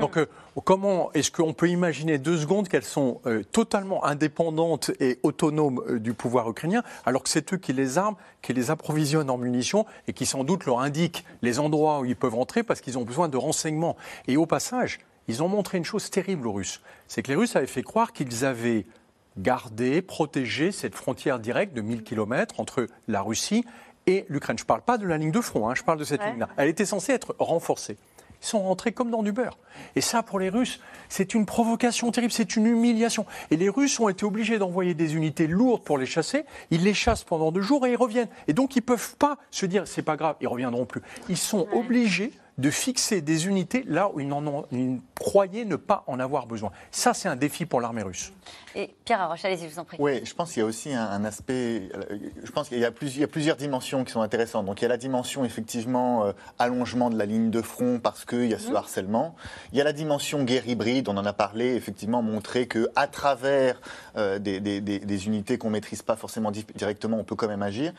Donc, 0.00 0.16
euh, 0.16 0.26
comment 0.64 1.12
est-ce 1.12 1.32
qu'on 1.32 1.52
peut 1.52 1.68
imaginer 1.68 2.18
deux 2.18 2.38
secondes 2.38 2.68
qu'elles 2.68 2.84
sont 2.84 3.20
euh, 3.26 3.42
totalement 3.42 4.04
indépendantes 4.04 4.92
et 5.00 5.18
autonomes 5.24 5.82
euh, 5.88 5.98
du 5.98 6.14
pouvoir 6.14 6.48
ukrainien, 6.48 6.82
alors 7.04 7.24
que 7.24 7.28
c'est 7.28 7.52
eux 7.52 7.56
qui 7.56 7.72
les 7.72 7.98
arment, 7.98 8.16
qui 8.42 8.52
les 8.54 8.70
approvisionnent 8.70 9.28
en 9.28 9.38
munitions 9.38 9.84
et 10.06 10.12
qui 10.12 10.24
sans 10.24 10.44
doute 10.44 10.66
leur 10.66 10.80
indiquent 10.80 11.24
les 11.42 11.58
endroits 11.58 12.00
où 12.00 12.04
ils 12.04 12.16
peuvent 12.16 12.36
entrer 12.36 12.62
parce 12.62 12.80
qu'ils 12.80 12.96
ont 12.96 13.02
besoin 13.02 13.28
de 13.28 13.36
renseignements. 13.36 13.96
Et 14.28 14.36
au 14.36 14.46
passage, 14.46 15.00
ils 15.26 15.42
ont 15.42 15.48
montré 15.48 15.78
une 15.78 15.84
chose 15.84 16.08
terrible 16.08 16.46
aux 16.46 16.52
Russes. 16.52 16.80
C'est 17.08 17.22
que 17.22 17.28
les 17.28 17.36
Russes 17.36 17.56
avaient 17.56 17.66
fait 17.66 17.82
croire 17.82 18.12
qu'ils 18.12 18.44
avaient 18.44 18.86
gardé, 19.36 20.00
protégé 20.00 20.70
cette 20.70 20.94
frontière 20.94 21.40
directe 21.40 21.74
de 21.74 21.80
1000 21.80 22.04
km 22.04 22.60
entre 22.60 22.86
la 23.08 23.20
Russie 23.20 23.64
et 24.06 24.24
l'Ukraine. 24.28 24.56
Je 24.56 24.62
ne 24.62 24.68
parle 24.68 24.82
pas 24.82 24.96
de 24.96 25.06
la 25.06 25.18
ligne 25.18 25.32
de 25.32 25.40
front, 25.40 25.68
hein, 25.68 25.74
je 25.74 25.82
parle 25.82 25.98
de 25.98 26.04
cette 26.04 26.24
ligne-là. 26.24 26.48
Elle 26.56 26.68
était 26.68 26.86
censée 26.86 27.12
être 27.12 27.34
renforcée. 27.38 27.96
Ils 28.46 28.50
sont 28.50 28.62
rentrés 28.62 28.92
comme 28.92 29.10
dans 29.10 29.24
du 29.24 29.32
beurre. 29.32 29.58
Et 29.96 30.00
ça, 30.00 30.22
pour 30.22 30.38
les 30.38 30.50
Russes, 30.50 30.78
c'est 31.08 31.34
une 31.34 31.46
provocation 31.46 32.12
terrible, 32.12 32.32
c'est 32.32 32.54
une 32.54 32.66
humiliation. 32.66 33.26
Et 33.50 33.56
les 33.56 33.68
Russes 33.68 33.98
ont 33.98 34.08
été 34.08 34.24
obligés 34.24 34.58
d'envoyer 34.58 34.94
des 34.94 35.16
unités 35.16 35.48
lourdes 35.48 35.82
pour 35.82 35.98
les 35.98 36.06
chasser. 36.06 36.44
Ils 36.70 36.84
les 36.84 36.94
chassent 36.94 37.24
pendant 37.24 37.50
deux 37.50 37.60
jours 37.60 37.84
et 37.88 37.90
ils 37.90 37.96
reviennent. 37.96 38.28
Et 38.46 38.52
donc, 38.52 38.76
ils 38.76 38.82
ne 38.82 38.84
peuvent 38.84 39.16
pas 39.16 39.38
se 39.50 39.66
dire, 39.66 39.88
c'est 39.88 40.02
pas 40.02 40.14
grave, 40.14 40.36
ils 40.40 40.46
reviendront 40.46 40.86
plus. 40.86 41.02
Ils 41.28 41.36
sont 41.36 41.66
obligés 41.72 42.30
de 42.58 42.70
fixer 42.70 43.20
des 43.20 43.46
unités 43.46 43.84
là 43.86 44.10
où 44.12 44.20
ils, 44.20 44.32
ont, 44.32 44.66
croyaient 45.18 45.64
ne 45.64 45.76
pas 45.76 46.04
en 46.06 46.18
avoir 46.18 46.46
besoin. 46.46 46.70
Ça, 46.90 47.14
c'est 47.14 47.28
un 47.28 47.36
défi 47.36 47.66
pour 47.66 47.80
l'armée 47.80 48.02
russe. 48.02 48.32
Et 48.74 48.94
Pierre 49.04 49.20
Arroche, 49.20 49.44
allez-y, 49.44 49.68
je 49.68 49.74
vous 49.74 49.78
en 49.78 49.84
prie. 49.84 49.96
Oui, 50.00 50.20
je 50.24 50.34
pense 50.34 50.52
qu'il 50.52 50.60
y 50.60 50.62
a 50.62 50.66
aussi 50.66 50.92
un, 50.92 51.24
aspect. 51.24 51.88
Euh, 51.94 52.18
je 52.44 52.50
pense 52.50 52.68
qu'il 52.68 52.78
y, 52.78 52.84
a 52.84 52.90
plusieurs 53.26 53.56
dimensions 53.56 54.04
qui 54.04 54.12
sont 54.12 54.20
intéressantes. 54.20 54.66
Donc, 54.66 54.80
il 54.80 54.84
y 54.84 54.86
a 54.86 54.88
la 54.88 54.98
dimension, 54.98 55.44
effectivement, 55.44 56.24
euh, 56.24 56.32
allongement 56.58 57.08
de 57.08 57.18
la 57.18 57.24
ligne 57.24 57.50
de 57.50 57.62
front 57.62 57.98
parce 58.02 58.24
qu'il 58.24 58.46
y 58.46 58.54
a 58.54 58.58
ce 58.58 58.68
mhm. 58.68 58.76
harcèlement. 58.76 59.36
Il 59.72 59.78
y 59.78 59.80
a 59.80 59.84
la 59.84 59.94
dimension 59.94 60.44
guerre 60.44 60.68
hybride, 60.68 61.08
on 61.08 61.16
en 61.16 61.24
a 61.24 61.32
parlé, 61.32 61.74
effectivement, 61.74 62.22
montrer 62.22 62.68
qu'à 62.68 63.06
travers 63.06 63.80
euh, 64.16 64.38
des, 64.38 64.60
des, 64.60 65.26
unités 65.26 65.56
qu'on 65.56 65.68
ne 65.68 65.72
maîtrise 65.72 66.02
pas 66.02 66.16
forcément 66.16 66.50
directement, 66.50 67.18
on 67.18 67.24
peut 67.24 67.36
quand 67.36 67.48
même 67.48 67.62
agir. 67.62 67.92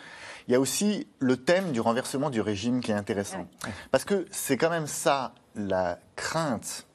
Il 0.48 0.54
y 0.54 0.56
a 0.56 0.60
aussi 0.60 1.08
le 1.20 1.38
thème 1.38 1.72
du 1.72 1.82
renversement 1.82 2.30
du 2.30 2.40
régime 2.40 2.80
qui 2.80 2.92
est 2.92 2.96
intéressant. 2.96 3.48
Parce 3.92 4.06
que 4.06 4.26
c'est 4.48 4.56
quand 4.56 4.70
même 4.70 4.88
ça 4.88 5.34
la 5.56 6.00
crainte 6.16 6.88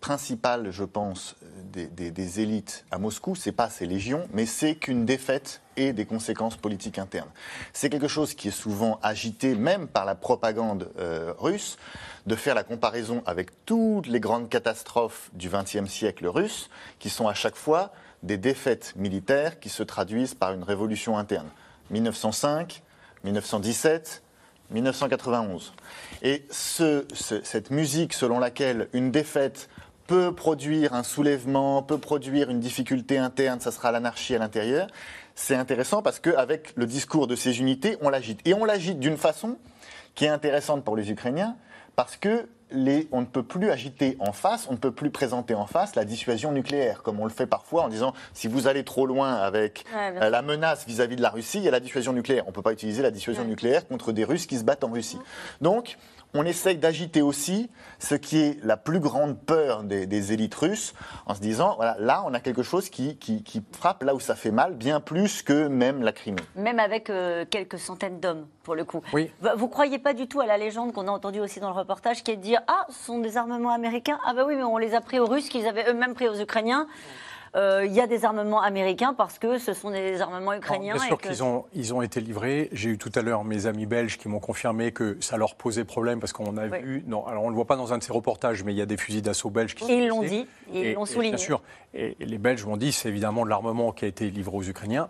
principale, 0.00 0.72
je 0.72 0.82
pense, 0.82 1.36
des, 1.72 2.40
élites 2.40 2.84
à 2.90 2.98
Moscou, 2.98 3.36
c'est 3.36 3.52
pas 3.52 3.70
ces 3.70 3.86
légions, 3.86 4.26
mais 4.32 4.46
c'est 4.46 4.74
qu'une 4.74 5.06
défaite 5.06 5.60
ait 5.76 5.92
des 5.92 6.06
conséquences 6.06 6.56
politiques 6.56 6.98
internes. 6.98 7.30
C'est 7.72 7.88
quelque 7.88 8.08
chose 8.08 8.34
qui 8.34 8.48
est 8.48 8.50
souvent 8.50 8.98
agité, 9.00 9.54
même 9.54 9.86
par 9.86 10.06
la 10.06 10.16
propagande 10.16 10.90
euh, 10.98 11.32
russe, 11.38 11.78
de 12.26 12.34
faire 12.34 12.56
la 12.56 12.64
comparaison 12.64 13.22
avec 13.26 13.64
toutes 13.64 14.08
les 14.08 14.18
grandes 14.18 14.48
catastrophes 14.48 15.30
du 15.34 15.48
XXe 15.48 15.88
siècle 15.88 16.26
russe, 16.26 16.68
qui 16.98 17.10
sont 17.10 17.28
à 17.28 17.34
chaque 17.34 17.54
fois 17.54 17.92
des 18.24 18.38
défaites 18.38 18.92
militaires 18.96 19.60
qui 19.60 19.68
se 19.68 19.84
traduisent 19.84 20.34
par 20.34 20.52
une 20.52 20.64
révolution 20.64 21.16
interne. 21.16 21.46
1905, 21.90 22.82
1917, 23.22 24.24
1991. 24.70 25.72
Et 26.22 26.44
cette 26.50 27.70
musique 27.70 28.12
selon 28.12 28.38
laquelle 28.38 28.88
une 28.92 29.10
défaite 29.10 29.68
peut 30.06 30.34
produire 30.34 30.94
un 30.94 31.02
soulèvement, 31.02 31.82
peut 31.82 31.98
produire 31.98 32.50
une 32.50 32.60
difficulté 32.60 33.18
interne, 33.18 33.60
ça 33.60 33.70
sera 33.70 33.92
l'anarchie 33.92 34.34
à 34.34 34.38
l'intérieur, 34.38 34.88
c'est 35.34 35.54
intéressant 35.54 36.02
parce 36.02 36.18
qu'avec 36.18 36.72
le 36.76 36.86
discours 36.86 37.26
de 37.26 37.36
ces 37.36 37.60
unités, 37.60 37.96
on 38.00 38.08
l'agite. 38.08 38.40
Et 38.44 38.54
on 38.54 38.64
l'agite 38.64 38.98
d'une 38.98 39.16
façon 39.16 39.56
qui 40.14 40.24
est 40.24 40.28
intéressante 40.28 40.82
pour 40.82 40.96
les 40.96 41.10
Ukrainiens 41.10 41.56
parce 41.94 42.16
que 42.16 42.48
on 42.72 43.20
ne 43.20 43.26
peut 43.26 43.42
plus 43.42 43.70
agiter 43.70 44.16
en 44.20 44.32
face, 44.32 44.66
on 44.68 44.72
ne 44.72 44.78
peut 44.78 44.90
plus 44.90 45.10
présenter 45.10 45.54
en 45.54 45.66
face 45.66 45.94
la 45.94 46.04
dissuasion 46.04 46.52
nucléaire, 46.52 47.02
comme 47.02 47.20
on 47.20 47.24
le 47.24 47.30
fait 47.30 47.46
parfois 47.46 47.84
en 47.84 47.88
disant 47.88 48.12
si 48.34 48.48
vous 48.48 48.66
allez 48.66 48.84
trop 48.84 49.06
loin 49.06 49.34
avec 49.34 49.84
euh, 49.94 50.30
la 50.30 50.42
menace 50.42 50.86
vis-à-vis 50.86 51.16
de 51.16 51.22
la 51.22 51.30
Russie, 51.30 51.58
il 51.58 51.64
y 51.64 51.68
a 51.68 51.72
la 51.72 51.80
dissuasion 51.80 52.12
nucléaire. 52.12 52.44
On 52.46 52.50
ne 52.50 52.54
peut 52.54 52.62
pas 52.62 52.72
utiliser 52.72 53.02
la 53.02 53.10
dissuasion 53.10 53.44
nucléaire 53.44 53.86
contre 53.86 54.12
des 54.12 54.24
Russes 54.24 54.46
qui 54.46 54.58
se 54.58 54.64
battent 54.64 54.84
en 54.84 54.90
Russie. 54.90 55.18
Donc, 55.60 55.96
on 56.34 56.44
essaye 56.44 56.76
d'agiter 56.76 57.22
aussi 57.22 57.70
ce 57.98 58.14
qui 58.14 58.38
est 58.38 58.64
la 58.64 58.76
plus 58.76 59.00
grande 59.00 59.38
peur 59.38 59.82
des, 59.82 60.32
élites 60.32 60.54
russes, 60.54 60.94
en 61.26 61.34
se 61.34 61.40
disant, 61.40 61.74
voilà, 61.76 61.96
là, 61.98 62.22
on 62.26 62.34
a 62.34 62.40
quelque 62.40 62.62
chose 62.62 62.90
qui, 62.90 63.18
frappe 63.72 64.02
là 64.02 64.14
où 64.14 64.20
ça 64.20 64.34
fait 64.34 64.50
mal, 64.50 64.74
bien 64.74 65.00
plus 65.00 65.42
que 65.42 65.68
même 65.68 66.02
la 66.02 66.12
Crimée. 66.12 66.42
Même 66.54 66.78
avec 66.78 67.10
euh, 67.10 67.44
quelques 67.48 67.78
centaines 67.78 68.20
d'hommes, 68.20 68.46
pour 68.62 68.74
le 68.74 68.84
coup. 68.84 69.02
Oui. 69.12 69.30
Vous 69.40 69.66
ne 69.66 69.70
croyez 69.70 69.98
pas 69.98 70.12
du 70.12 70.28
tout 70.28 70.40
à 70.40 70.46
la 70.46 70.58
légende 70.58 70.92
qu'on 70.92 71.08
a 71.08 71.10
entendue 71.10 71.40
aussi 71.40 71.60
dans 71.60 71.70
le 71.70 71.76
reportage, 71.76 72.22
qui 72.22 72.30
est 72.30 72.36
de 72.36 72.42
dire, 72.42 72.60
ah, 72.68 72.86
ce 72.88 73.06
sont 73.06 73.18
des 73.18 73.36
armements 73.36 73.72
américains 73.72 74.18
Ah 74.24 74.34
ben 74.34 74.44
oui, 74.46 74.54
mais 74.56 74.64
on 74.64 74.78
les 74.78 74.94
a 74.94 75.00
pris 75.00 75.18
aux 75.18 75.26
Russes, 75.26 75.48
qu'ils 75.48 75.66
avaient 75.66 75.88
eux-mêmes 75.88 76.14
pris 76.14 76.28
aux 76.28 76.38
Ukrainiens. 76.38 76.86
Euh, 77.56 77.84
il 77.86 77.92
y 77.92 78.00
a 78.00 78.06
des 78.06 78.24
armements 78.24 78.62
américains 78.62 79.14
parce 79.14 79.38
que 79.38 79.58
ce 79.58 79.72
sont 79.72 79.90
des 79.90 80.20
armements 80.20 80.54
ukrainiens. 80.54 80.94
bien 80.94 81.02
sûr 81.02 81.18
qu'ils 81.20 81.42
ont, 81.42 81.64
ils 81.74 81.94
ont 81.94 82.02
été 82.02 82.20
livrés. 82.20 82.68
J'ai 82.72 82.90
eu 82.90 82.98
tout 82.98 83.12
à 83.14 83.22
l'heure 83.22 83.44
mes 83.44 83.66
amis 83.66 83.86
belges 83.86 84.18
qui 84.18 84.28
m'ont 84.28 84.40
confirmé 84.40 84.92
que 84.92 85.16
ça 85.20 85.36
leur 85.36 85.54
posait 85.54 85.84
problème 85.84 86.20
parce 86.20 86.32
qu'on 86.32 86.56
a 86.56 86.66
vu. 86.66 87.04
Non, 87.06 87.26
alors 87.26 87.42
on 87.44 87.46
ne 87.46 87.50
le 87.52 87.56
voit 87.56 87.66
pas 87.66 87.76
dans 87.76 87.92
un 87.92 87.98
de 87.98 88.02
ces 88.02 88.12
reportages, 88.12 88.64
mais 88.64 88.72
il 88.72 88.78
y 88.78 88.82
a 88.82 88.86
des 88.86 88.96
fusils 88.96 89.22
d'assaut 89.22 89.50
belges 89.50 89.74
qui 89.74 89.84
Ils 89.92 90.08
l'ont 90.08 90.22
dit, 90.22 90.46
ils 90.72 90.92
l'ont 90.94 91.06
souligné. 91.06 91.36
bien 91.36 91.38
sûr. 91.38 91.62
Et 91.94 92.16
les 92.20 92.38
Belges 92.38 92.64
m'ont 92.66 92.76
dit 92.76 92.92
c'est 92.92 93.08
évidemment 93.08 93.44
de 93.44 93.50
l'armement 93.50 93.92
qui 93.92 94.04
a 94.04 94.08
été 94.08 94.30
livré 94.30 94.56
aux 94.56 94.62
Ukrainiens 94.62 95.08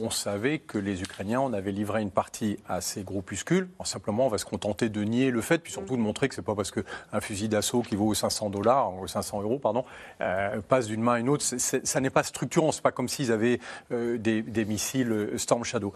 on 0.00 0.10
savait 0.10 0.58
que 0.58 0.78
les 0.78 1.02
Ukrainiens 1.02 1.40
en 1.40 1.52
avaient 1.52 1.72
livré 1.72 2.02
une 2.02 2.10
partie 2.10 2.58
à 2.68 2.80
ces 2.80 3.02
groupuscules. 3.02 3.68
simplement, 3.84 4.26
on 4.26 4.28
va 4.28 4.38
se 4.38 4.44
contenter 4.44 4.88
de 4.88 5.02
nier 5.02 5.30
le 5.30 5.40
fait, 5.40 5.58
puis 5.58 5.72
surtout 5.72 5.96
de 5.96 6.02
montrer 6.02 6.28
que 6.28 6.34
ce 6.34 6.40
n'est 6.40 6.44
pas 6.44 6.54
parce 6.54 6.70
qu'un 6.70 7.20
fusil 7.20 7.48
d'assaut 7.48 7.82
qui 7.82 7.96
vaut 7.96 8.12
500 8.12 8.50
dollars, 8.50 8.92
500 9.06 9.42
euros, 9.42 9.58
pardon, 9.58 9.84
euh, 10.20 10.60
passe 10.60 10.86
d'une 10.86 11.02
main 11.02 11.14
à 11.14 11.18
une 11.18 11.28
autre. 11.28 11.44
ça 11.44 12.00
n'est 12.00 12.10
pas 12.10 12.22
structurant. 12.22 12.72
C'est 12.72 12.82
pas 12.82 12.92
comme 12.92 13.08
s'ils 13.08 13.32
avaient 13.32 13.60
euh, 13.92 14.18
des, 14.18 14.64
missiles 14.64 15.12
euh, 15.12 15.38
Storm 15.38 15.64
Shadow. 15.64 15.92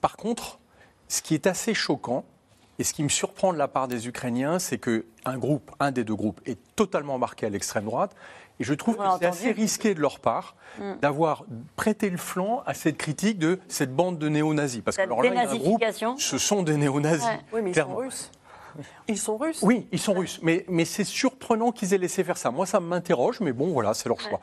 par 0.00 0.16
contre, 0.16 0.58
ce 1.08 1.22
qui 1.22 1.34
est 1.34 1.46
assez 1.46 1.74
choquant, 1.74 2.24
et 2.78 2.84
ce 2.84 2.94
qui 2.94 3.02
me 3.02 3.10
surprend 3.10 3.52
de 3.52 3.58
la 3.58 3.68
part 3.68 3.88
des 3.88 4.08
Ukrainiens, 4.08 4.58
c'est 4.58 4.78
qu'un 4.78 5.36
groupe, 5.36 5.70
un 5.80 5.90
des 5.90 6.02
deux 6.02 6.14
groupes, 6.14 6.40
est 6.46 6.58
totalement 6.76 7.18
marqué 7.18 7.44
à 7.44 7.50
l'extrême 7.50 7.84
droite 7.84 8.16
et 8.60 8.64
je 8.64 8.74
trouve 8.74 8.96
que 8.96 9.02
c'est 9.18 9.26
assez 9.26 9.52
risqué 9.52 9.94
de 9.94 10.00
leur 10.00 10.20
part 10.20 10.54
mm. 10.78 10.98
d'avoir 11.00 11.44
prêté 11.76 12.10
le 12.10 12.18
flanc 12.18 12.62
à 12.66 12.74
cette 12.74 12.98
critique 12.98 13.38
de 13.38 13.58
cette 13.68 13.94
bande 13.94 14.18
de 14.18 14.28
néo-nazis. 14.28 14.82
Parce 14.84 14.98
que 14.98 15.02
alors 15.02 15.22
là, 15.22 15.30
il 15.30 15.34
y 15.34 15.38
a 15.38 15.50
un 15.50 15.56
groupe, 15.56 15.82
ce 16.18 16.38
sont 16.38 16.62
des 16.62 16.76
néo-nazis. 16.76 17.26
Oui, 17.52 17.62
mais 17.62 17.70
ils 17.70 17.74
sont 17.74 17.96
russes. 17.96 18.30
Ils 19.08 19.18
sont 19.18 19.36
russes 19.36 19.62
Oui, 19.62 19.88
ils 19.90 19.98
sont 19.98 20.14
russes. 20.14 20.38
Mais, 20.42 20.64
mais 20.68 20.84
c'est 20.84 21.04
surprenant 21.04 21.72
qu'ils 21.72 21.92
aient 21.94 21.98
laissé 21.98 22.22
faire 22.22 22.36
ça. 22.36 22.50
Moi, 22.50 22.66
ça 22.66 22.78
m'interroge, 22.78 23.40
mais 23.40 23.52
bon, 23.52 23.72
voilà, 23.72 23.94
c'est 23.94 24.08
leur 24.08 24.20
choix. 24.20 24.40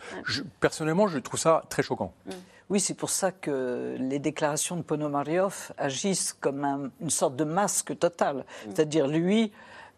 personnellement, 0.60 1.08
je 1.08 1.20
trouve 1.20 1.40
ça 1.40 1.64
très 1.70 1.84
choquant. 1.84 2.12
Mm. 2.26 2.32
Oui, 2.70 2.80
c'est 2.82 2.96
pour 2.96 3.12
ça 3.12 3.32
que 3.32 3.96
les 3.98 4.20
déclarations 4.20 4.76
de 4.76 4.82
Ponomariov 4.82 5.72
agissent 5.78 6.34
comme 6.34 6.92
une 7.00 7.10
sorte 7.10 7.36
de 7.36 7.46
masque 7.46 7.98
total. 7.98 8.38
Mm. 8.38 8.42
C'est-à-dire, 8.74 9.08
lui 9.08 9.52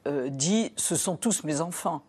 euh, 0.08 0.30
dit 0.30 0.72
ce 0.76 0.96
sont 0.96 1.16
tous 1.16 1.44
mes 1.44 1.62
enfants. 1.62 2.02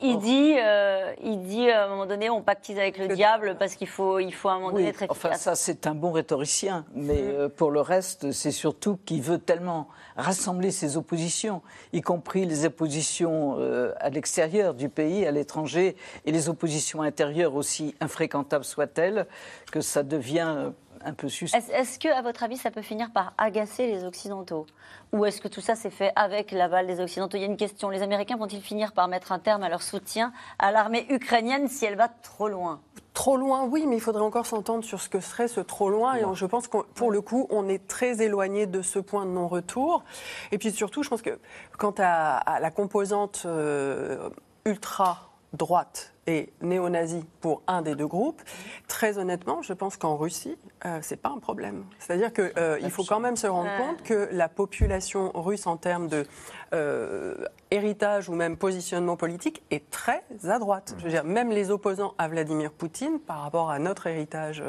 Il 0.00 0.18
dit, 0.18 0.54
euh, 0.58 1.12
il 1.24 1.42
dit 1.42 1.68
à 1.68 1.84
un 1.84 1.88
moment 1.88 2.06
donné, 2.06 2.30
on 2.30 2.40
pactise 2.40 2.78
avec 2.78 2.98
le, 2.98 3.08
diable 3.08 3.56
parce 3.58 3.74
qu'il 3.74 3.88
faut, 3.88 4.20
il 4.20 4.32
faut 4.32 4.48
à 4.48 4.52
un 4.52 4.58
moment 4.60 4.70
donné 4.70 4.88
être 4.88 5.02
efficace. 5.02 5.10
Enfin, 5.10 5.34
ça, 5.34 5.56
c'est 5.56 5.88
un 5.88 5.94
bon 5.94 6.12
rhétoricien. 6.12 6.84
Mais 6.94 7.14
mm. 7.14 7.30
euh, 7.30 7.48
pour 7.48 7.72
le 7.72 7.80
reste, 7.80 8.30
c'est 8.30 8.52
surtout 8.52 8.98
qu'il 9.04 9.22
veut 9.22 9.38
tellement 9.38 9.88
rassembler 10.16 10.70
ses 10.70 10.96
oppositions, 10.96 11.62
y 11.92 12.00
compris 12.00 12.44
les 12.44 12.64
oppositions 12.64 13.56
euh, 13.58 13.92
à 13.98 14.10
l'extérieur 14.10 14.74
du 14.74 14.88
pays, 14.88 15.26
à 15.26 15.32
l'étranger, 15.32 15.96
et 16.24 16.30
les 16.32 16.48
oppositions 16.48 17.02
intérieures 17.02 17.56
aussi 17.56 17.96
infréquentables 18.00 18.64
soient-elles, 18.64 19.26
que 19.72 19.80
ça 19.80 20.04
devient 20.04 20.70
un 21.04 21.12
peu 21.14 21.26
Est-ce 21.26 21.98
que, 21.98 22.08
à 22.08 22.22
votre 22.22 22.42
avis, 22.42 22.56
ça 22.56 22.70
peut 22.70 22.82
finir 22.82 23.10
par 23.10 23.32
agacer 23.38 23.86
les 23.86 24.04
Occidentaux? 24.04 24.66
Ou 25.12 25.24
est-ce 25.24 25.40
que 25.40 25.48
tout 25.48 25.60
ça 25.60 25.74
s'est 25.74 25.90
fait 25.90 26.12
avec 26.16 26.52
l'aval 26.52 26.86
des 26.86 27.00
Occidentaux? 27.00 27.36
Il 27.36 27.40
y 27.40 27.44
a 27.44 27.46
une 27.46 27.56
question. 27.56 27.88
Les 27.88 28.02
Américains 28.02 28.36
vont-ils 28.36 28.60
finir 28.60 28.92
par 28.92 29.08
mettre 29.08 29.32
un 29.32 29.38
terme 29.38 29.62
à 29.62 29.68
leur 29.68 29.82
soutien 29.82 30.32
à 30.58 30.70
l'armée 30.70 31.06
ukrainienne 31.10 31.68
si 31.68 31.84
elle 31.84 31.96
va 31.96 32.08
trop 32.08 32.48
loin? 32.48 32.80
Trop 33.14 33.36
loin, 33.36 33.64
oui, 33.64 33.86
mais 33.86 33.96
il 33.96 34.00
faudrait 34.00 34.22
encore 34.22 34.46
s'entendre 34.46 34.84
sur 34.84 35.00
ce 35.00 35.08
que 35.08 35.20
serait 35.20 35.48
ce 35.48 35.60
trop 35.60 35.90
loin. 35.90 36.14
Et 36.16 36.24
je 36.34 36.46
pense 36.46 36.68
que 36.68 36.78
pour 36.94 37.10
le 37.10 37.20
coup, 37.20 37.46
on 37.50 37.68
est 37.68 37.88
très 37.88 38.22
éloigné 38.22 38.66
de 38.66 38.82
ce 38.82 38.98
point 38.98 39.26
de 39.26 39.30
non-retour. 39.30 40.04
Et 40.52 40.58
puis 40.58 40.70
surtout, 40.70 41.02
je 41.02 41.08
pense 41.08 41.22
que 41.22 41.38
quant 41.78 41.94
à, 41.98 42.60
la 42.60 42.70
composante 42.70 43.42
euh, 43.46 44.30
ultra 44.64 45.28
droite 45.52 46.12
et 46.26 46.52
néo-nazi 46.60 47.24
pour 47.40 47.62
un 47.66 47.82
des 47.82 47.94
deux 47.94 48.06
groupes, 48.06 48.42
très 48.98 49.16
honnêtement, 49.16 49.62
je 49.62 49.72
pense 49.74 49.96
qu'en 49.96 50.16
Russie, 50.16 50.58
euh, 50.84 50.98
c'est 51.02 51.22
pas 51.22 51.28
un 51.28 51.38
problème. 51.38 51.84
C'est-à-dire 52.00 52.32
qu'il 52.32 52.50
euh, 52.58 52.90
faut 52.90 53.04
quand 53.04 53.20
même 53.20 53.36
se 53.36 53.46
rendre 53.46 53.70
compte 53.78 54.02
que 54.02 54.28
la 54.32 54.48
population 54.48 55.30
russe 55.40 55.68
en 55.68 55.76
termes 55.76 56.08
de 56.08 56.26
euh, 56.72 57.34
héritage 57.70 58.28
ou 58.28 58.34
même 58.34 58.56
positionnement 58.56 59.16
politique 59.16 59.62
est 59.70 59.90
très 59.90 60.22
à 60.48 60.58
droite. 60.58 60.94
Je 60.98 61.04
veux 61.04 61.10
dire, 61.10 61.24
même 61.24 61.50
les 61.50 61.70
opposants 61.70 62.14
à 62.18 62.28
Vladimir 62.28 62.72
Poutine, 62.72 63.18
par 63.20 63.42
rapport 63.42 63.70
à 63.70 63.78
notre 63.78 64.06
héritage 64.06 64.62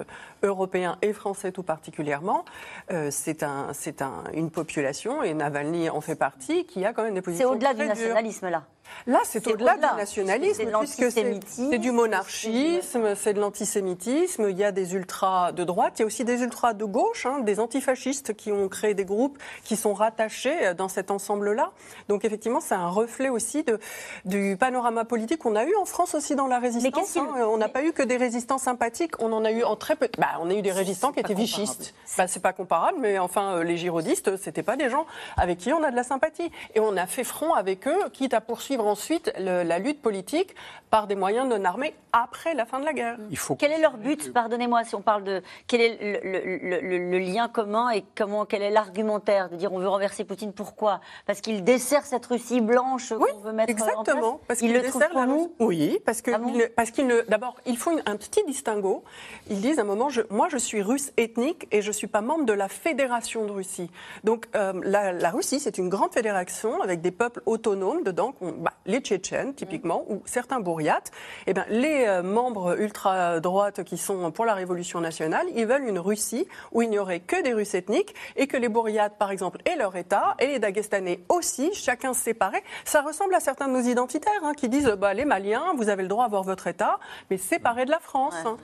européen 0.44 0.98
et 1.02 1.14
français 1.14 1.52
tout 1.52 1.64
particulièrement, 1.64 2.46
euh, 2.92 3.10
c'est 3.12 3.44
un, 3.44 3.68
c'est 3.74 4.02
un, 4.02 4.24
une 4.34 4.52
population, 4.52 5.24
et 5.24 5.34
Navalny 5.34 5.90
en 5.90 6.02
fait 6.02 6.16
partie, 6.16 6.66
qui 6.66 6.86
a 6.86 6.94
quand 6.94 7.04
même 7.04 7.16
des 7.16 7.22
positions. 7.22 7.50
C'est 7.50 7.56
au-delà 7.56 7.74
du 7.74 7.86
nationalisme, 7.86 8.50
là. 8.50 8.64
Là, 9.06 9.20
c'est 9.24 9.46
au-delà 9.46 9.78
du 9.78 9.86
nationalisme, 9.98 10.64
puisque 10.80 11.12
c'est 11.12 11.78
du 11.78 11.92
monarchisme, 11.92 13.14
c'est 13.16 13.34
de 13.34 13.40
l'antisémitisme, 13.40 14.48
il 14.50 14.58
y 14.58 14.64
a 14.64 14.72
des 14.72 14.96
ultras 14.96 15.52
de 15.52 15.64
droite, 15.64 15.94
il 15.98 16.00
y 16.00 16.04
a 16.04 16.06
aussi 16.08 16.26
des 16.26 16.42
ultras 16.42 16.74
de 16.74 16.86
gauche, 16.86 17.28
hein, 17.28 17.40
des 17.42 17.60
antifascistes 17.60 18.34
qui 18.36 18.52
ont 18.52 18.68
créé 18.68 18.96
des 18.96 19.06
groupes 19.06 19.38
qui 19.64 19.76
sont 19.76 19.94
rattachés 19.94 20.74
dans 20.74 20.90
cet 20.90 21.12
ensemble-là. 21.12 21.72
Donc 22.08 22.26
effectivement, 22.26 22.62
c'est 22.62 22.76
un 22.76 22.90
reflet 22.90 23.30
aussi 23.30 23.64
de, 23.64 23.80
du 24.26 24.58
panorama 24.60 25.06
politique 25.06 25.40
qu'on 25.40 25.56
a 25.56 25.66
eu 25.66 25.76
en 25.76 25.86
France 25.86 26.16
aussi 26.16 26.36
dans 26.36 26.48
la 26.48 26.60
résistance. 26.60 27.18
Hein. 27.18 27.28
On 27.50 27.58
n'a 27.58 27.70
pas 27.70 27.84
eu 27.84 27.92
que 27.92 28.04
des 28.04 28.18
résistants 28.18 28.58
sympathiques, 28.58 29.14
on 29.20 29.32
en 29.32 29.46
a 29.46 29.52
eu 29.52 29.64
en 29.64 29.76
très 29.76 29.96
peu... 29.96 30.08
Bah, 30.18 30.28
on 30.40 30.50
a 30.50 30.54
eu 30.54 30.62
des 30.62 30.72
résistants 30.72 31.12
qui 31.12 31.20
étaient 31.20 31.34
vichistes. 31.34 31.94
Bah, 32.18 32.28
c'est 32.28 32.42
pas 32.42 32.54
comparable, 32.54 32.98
mais 33.02 33.20
enfin, 33.20 33.56
euh, 33.56 33.64
les 33.64 33.78
girodistes, 33.78 34.38
c'était 34.38 34.64
pas 34.64 34.76
des 34.76 34.90
gens 34.90 35.06
avec 35.38 35.60
qui 35.60 35.72
on 35.74 35.84
a 35.84 35.92
de 35.92 35.96
la 35.96 36.04
sympathie. 36.04 36.52
Et 36.76 36.80
on 36.80 36.98
a 36.98 37.06
fait 37.06 37.24
front 37.24 37.54
avec 37.54 37.88
eux, 37.88 37.98
quitte 38.14 38.34
à 38.34 38.42
poursuivre 38.42 38.86
ensuite 38.86 39.32
la 39.38 39.80
lutte 39.80 40.02
politique 40.02 40.56
par 40.90 41.08
des 41.08 41.16
moyens 41.16 41.48
non 41.48 41.64
armés 41.66 41.94
après 42.12 42.54
la 42.56 42.66
fin 42.66 42.80
de 42.80 42.86
la 42.86 42.94
guerre. 42.94 43.18
Il 43.30 43.38
faut 43.38 43.56
quel 43.56 43.72
est 43.72 43.80
leur 43.80 43.98
but 43.98 44.34
Pardonnez-moi 44.34 44.84
si 44.84 44.96
on 44.96 45.02
parle 45.02 45.24
de 45.24 45.44
quel 45.68 45.82
est 45.82 46.22
le, 46.24 47.20
lien 47.20 47.48
commun 47.48 47.92
et 47.92 48.04
comment 48.16 48.46
quel 48.46 48.62
est 48.62 48.72
l'argumentaire 48.72 49.50
de 49.50 49.56
dire 49.56 49.72
on 49.72 49.80
veut 49.80 49.88
renverser 49.88 50.24
Poutine 50.24 50.54
Pourquoi? 50.54 51.02
Parce 51.28 51.42
qu'il 51.42 51.64
dessert 51.80 52.06
cette 52.06 52.26
Russie 52.26 52.60
blanche 52.60 53.14
qu'on 53.14 53.40
veut 53.40 53.54
mettre 53.54 53.72
exactement, 53.72 54.28
en 54.28 54.34
place. 54.34 54.48
Parce 54.48 54.60
qu'il 54.60 54.74
le 54.74 54.82
dessert 54.82 55.14
la 55.14 55.26
nous 55.26 55.54
Oui, 55.60 55.98
parce 56.06 56.22
que 56.22 56.32
ah 56.32 56.40
parce 56.76 56.92
qu'il 56.92 57.08
d'abord 57.30 57.56
il 57.66 57.78
faut 57.78 57.98
un 58.06 58.18
petit 58.18 58.44
distinguo. 58.46 59.04
Ils 59.50 59.62
disent 59.62 59.80
à 59.80 59.84
un 59.84 59.86
moment 59.86 60.10
je, 60.10 60.22
moi 60.30 60.48
je 60.52 60.58
suis 60.58 60.82
russe 60.82 61.14
ethnique 61.16 61.68
et 61.72 61.82
je 61.82 61.92
suis 61.92 62.08
pas 62.08 62.20
membre 62.20 62.44
de 62.44 62.52
la 62.54 62.68
fédération 62.68 63.46
de 63.46 63.52
Russie. 63.52 63.90
Donc 64.26 64.48
euh, 64.56 64.74
la, 64.84 65.30
Russie 65.32 65.62
c'est 65.62 65.78
une 65.78 65.88
grande 65.88 66.14
fédération 66.14 66.82
avec 66.82 67.00
des 67.00 67.12
peuples 67.12 67.42
autonomes 67.46 68.04
dedans. 68.04 68.34
Bah, 68.42 68.74
les 68.86 69.00
Tchétchènes 69.00 69.54
typiquement 69.54 70.04
ou 70.10 70.22
certains 70.26 70.60
Bouriates. 70.60 71.12
Et 71.48 71.52
eh 71.52 71.54
ben 71.54 71.66
les 71.70 72.06
euh, 72.08 72.24
membres 72.24 72.78
ultra-droite 72.78 73.86
qui 73.86 73.98
sont 73.98 74.32
pour 74.32 74.46
la 74.46 74.54
Révolution 74.54 75.00
nationale, 75.00 75.48
ils 75.56 75.66
veulent 75.66 75.88
une 75.88 76.00
Russie 76.00 76.46
où 76.74 76.82
il 76.82 76.90
n'y 76.90 77.00
aurait 77.00 77.22
que 77.22 77.42
des 77.42 77.54
Russes 77.54 77.76
ethniques 77.76 78.14
et 78.36 78.48
que 78.48 78.58
les 78.58 78.68
Bouriates, 78.68 79.18
par 79.18 79.32
exemple, 79.32 79.60
aient 79.66 79.78
leur 79.78 79.96
État, 79.96 80.36
et 80.40 80.48
les 80.48 80.60
Dagestanais 80.60 81.20
aussi, 81.30 81.69
chacun 81.74 82.14
séparé. 82.14 82.64
Ça 82.86 83.02
ressemble 83.02 83.34
à 83.36 83.40
certains 83.40 83.68
de 83.68 83.74
nos 83.74 83.82
identitaires 83.82 84.32
hein, 84.44 84.54
qui 84.54 84.70
disent 84.70 84.88
bah, 84.98 85.14
les 85.14 85.26
Maliens, 85.26 85.74
vous 85.78 85.90
avez 85.90 86.04
le 86.04 86.10
droit 86.10 86.26
d'avoir 86.26 86.44
votre 86.44 86.68
État, 86.68 87.00
mais 87.30 87.38
séparés 87.38 87.86
de 87.86 87.92
la 87.92 88.00
France. 88.00 88.36
Hein. 88.46 88.58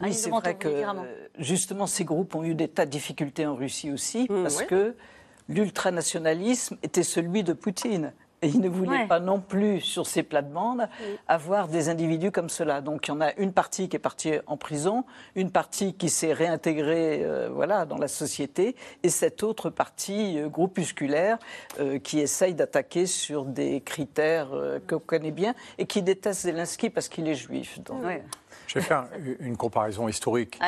Oui, 0.00 0.14
c'est 0.14 0.30
vrai 0.30 0.56
que 0.56 0.68
justement 1.38 1.86
ces 1.86 2.04
groupes 2.04 2.34
ont 2.34 2.42
eu 2.42 2.54
des 2.54 2.68
tas 2.68 2.86
de 2.86 2.90
difficultés 2.90 3.46
en 3.46 3.54
Russie 3.54 3.92
aussi, 3.92 4.26
mmh, 4.28 4.42
parce 4.42 4.62
que 4.62 4.96
l'ultranationalisme 5.48 6.76
était 6.82 7.04
celui 7.04 7.44
de 7.44 7.52
Poutine. 7.52 8.12
Et 8.42 8.48
il 8.48 8.60
ne 8.60 8.68
voulait 8.68 9.06
pas 9.06 9.20
non 9.20 9.40
plus, 9.40 9.80
sur 9.80 10.06
ces 10.06 10.24
plates-bandes, 10.24 10.88
avoir 11.28 11.68
des 11.68 11.88
individus 11.88 12.32
comme 12.32 12.48
cela. 12.48 12.80
Donc 12.80 13.06
il 13.06 13.12
y 13.12 13.14
en 13.14 13.20
a 13.20 13.32
une 13.36 13.52
partie 13.52 13.88
qui 13.88 13.96
est 13.96 14.00
partie 14.00 14.32
en 14.46 14.56
prison, 14.56 15.04
une 15.36 15.50
partie 15.50 15.94
qui 15.94 16.08
s'est 16.08 16.32
réintégrée 16.32 17.24
euh, 17.24 17.48
voilà, 17.52 17.86
dans 17.86 17.98
la 17.98 18.08
société, 18.08 18.74
et 19.02 19.08
cette 19.08 19.44
autre 19.44 19.70
partie 19.70 20.38
euh, 20.38 20.48
groupusculaire 20.48 21.38
euh, 21.78 21.98
qui 21.98 22.18
essaye 22.18 22.54
d'attaquer 22.54 23.06
sur 23.06 23.44
des 23.44 23.80
critères 23.80 24.50
qu'on 24.88 24.98
connaît 24.98 25.30
bien 25.30 25.54
et 25.78 25.86
qui 25.86 26.02
déteste 26.02 26.42
Zelensky 26.42 26.90
parce 26.90 27.08
qu'il 27.08 27.28
est 27.28 27.34
juif. 27.34 27.80
Donc. 27.80 28.02
Je 28.72 28.78
vais 28.78 28.84
faire 28.86 29.04
une 29.40 29.58
comparaison 29.58 30.08
historique 30.08 30.58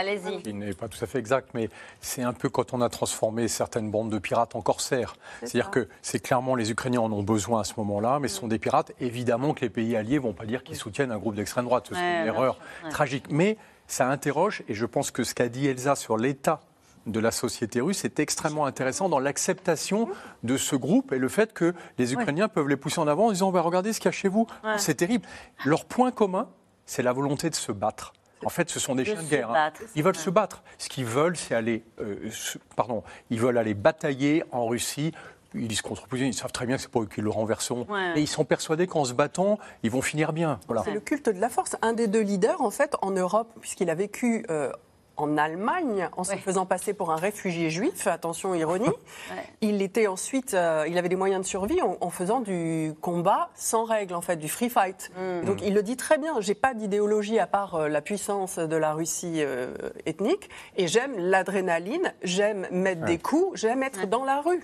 qui 0.43 0.53
n'est 0.53 0.75
pas 0.75 0.89
tout 0.89 1.03
à 1.03 1.07
fait 1.07 1.19
exacte, 1.19 1.51
mais 1.55 1.71
c'est 2.03 2.21
un 2.21 2.35
peu 2.35 2.51
quand 2.51 2.75
on 2.75 2.83
a 2.83 2.91
transformé 2.91 3.49
certaines 3.49 3.91
bandes 3.91 4.11
de 4.11 4.19
pirates 4.19 4.55
en 4.55 4.61
corsaires. 4.61 5.17
C'est-à-dire 5.41 5.71
que 5.71 5.89
c'est 6.03 6.19
clairement 6.19 6.55
les 6.55 6.71
Ukrainiens 6.71 7.01
en 7.01 7.13
ont 7.13 7.23
besoin 7.23 7.63
à 7.63 7.65
ce 7.65 7.73
moment-là, 7.79 8.19
mais 8.21 8.29
ce 8.29 8.41
sont 8.41 8.49
des 8.49 8.59
pirates. 8.59 8.93
Évidemment 9.01 9.55
que 9.55 9.63
les 9.63 9.71
pays 9.71 9.97
alliés 9.97 10.17
ne 10.17 10.21
vont 10.21 10.35
pas 10.35 10.45
dire 10.45 10.65
qu'ils 10.65 10.77
soutiennent 10.77 11.13
un 11.13 11.17
groupe 11.17 11.35
d'extrême 11.35 11.65
droite. 11.65 11.87
C'est 11.91 11.97
une 11.97 12.27
erreur 12.27 12.59
tragique. 12.91 13.25
Mais 13.31 13.57
ça 13.87 14.07
interroge, 14.11 14.65
et 14.69 14.75
je 14.75 14.85
pense 14.85 15.11
que 15.11 15.25
ce 15.25 15.35
qu'a 15.35 15.49
dit 15.49 15.67
Elsa 15.67 15.97
sur 15.97 16.19
l'état 16.19 16.61
de 17.07 17.21
la 17.21 17.31
société 17.31 17.81
russe 17.81 18.05
est 18.05 18.19
extrêmement 18.19 18.67
intéressant 18.67 19.09
dans 19.09 19.19
l'acceptation 19.19 20.09
de 20.43 20.59
ce 20.59 20.77
groupe 20.77 21.13
et 21.13 21.19
le 21.19 21.29
fait 21.29 21.55
que 21.55 21.75
les 21.99 22.13
Ukrainiens 22.13 22.49
peuvent 22.49 22.69
les 22.69 22.77
pousser 22.77 22.99
en 22.99 23.09
avant 23.09 23.27
en 23.27 23.33
disant 23.33 23.51
bah, 23.51 23.63
regardez 23.63 23.95
ce 23.95 24.01
qu'il 24.01 24.09
y 24.09 24.09
a 24.09 24.13
chez 24.13 24.29
vous, 24.29 24.47
c'est 24.77 24.95
terrible. 24.95 25.27
Leur 25.65 25.85
point 25.85 26.11
commun, 26.11 26.49
c'est 26.87 27.03
la 27.03 27.12
volonté 27.12 27.51
de 27.51 27.55
se 27.55 27.72
battre. 27.72 28.12
En 28.45 28.51
fait, 28.51 28.68
ce 28.68 28.78
sont 28.78 28.95
des 28.95 29.05
chiens 29.05 29.22
de 29.22 29.28
guerre. 29.28 29.51
Hein. 29.51 29.72
Ils 29.95 30.03
veulent 30.03 30.16
se 30.16 30.30
battre. 30.30 30.62
Ce 30.78 30.89
qu'ils 30.89 31.07
veulent, 31.07 31.37
c'est 31.37 31.55
aller, 31.55 31.82
euh, 32.01 32.28
pardon, 32.76 33.03
ils 33.30 33.41
veulent 33.41 33.59
aller 33.59 33.74
batailler 33.74 34.45
en 34.53 34.66
Russie. 34.66 35.12
Ils 35.55 35.68
disent 35.68 35.82
contre 35.82 36.07
Poutine, 36.09 36.26
ils 36.26 36.35
savent 36.35 36.53
très 36.53 36.66
bien 36.66 36.76
que 36.76 36.82
c'est 36.82 36.91
pas 36.91 37.01
eux 37.01 37.07
qui 37.07 37.20
le 37.20 37.30
renverseront. 37.30 37.87
Mais 37.89 38.20
ils 38.20 38.26
sont 38.26 38.45
persuadés 38.45 38.87
qu'en 38.87 39.05
se 39.05 39.12
battant, 39.12 39.59
ils 39.82 39.91
vont 39.91 40.03
finir 40.03 40.32
bien. 40.32 40.59
Voilà. 40.66 40.82
C'est 40.85 40.93
le 40.93 41.01
culte 41.01 41.28
de 41.28 41.41
la 41.41 41.49
force. 41.49 41.76
Un 41.80 41.93
des 41.93 42.09
deux 42.09 42.22
leaders, 42.22 42.61
en 42.61 42.70
fait, 42.70 42.97
en 43.03 43.12
Europe, 43.12 43.53
puisqu'il 43.61 43.89
a 43.89 43.95
vécu 43.95 44.45
euh, 44.51 44.72
en 45.17 45.37
Allemagne 45.37 46.09
en 46.17 46.25
se 46.25 46.37
faisant 46.37 46.67
passer 46.67 46.93
pour 46.93 47.12
un 47.12 47.17
réfugié 47.17 47.71
juif, 47.71 48.07
attention 48.07 48.55
ironie. 48.55 48.89
Il 49.61 49.83
était 49.83 50.07
ensuite, 50.07 50.55
euh, 50.55 50.85
il 50.87 50.99
avait 50.99 51.09
des 51.09 51.17
moyens 51.17 51.43
de 51.43 51.47
survie 51.47 51.81
en, 51.81 52.11
faisant 52.11 52.41
du 52.41 52.93
combat 53.01 53.51
sans 53.55 53.85
règles 53.85 54.15
en 54.15 54.21
fait, 54.21 54.37
du 54.37 54.49
free 54.49 54.69
fight. 54.69 55.11
Mm. 55.17 55.47
Donc 55.47 55.62
il 55.62 55.75
le 55.75 55.83
dit 55.83 55.97
très 55.97 56.19
bien. 56.19 56.41
J'ai 56.41 56.55
pas 56.55 56.75
d'idéologie 56.75 57.39
à 57.39 57.47
part 57.47 57.75
euh, 57.75 57.89
la 57.89 58.01
puissance 58.01 58.59
de 58.59 58.77
la 58.77 58.93
Russie 58.93 59.37
euh, 59.39 59.75
ethnique 60.07 60.51
et 60.77 60.87
j'aime 60.87 61.15
l'adrénaline, 61.17 62.12
j'aime 62.23 62.67
mettre 62.71 63.05
des 63.05 63.19
coups, 63.19 63.59
j'aime 63.59 63.83
être 63.83 64.07
dans 64.07 64.25
la 64.25 64.41
rue. 64.41 64.62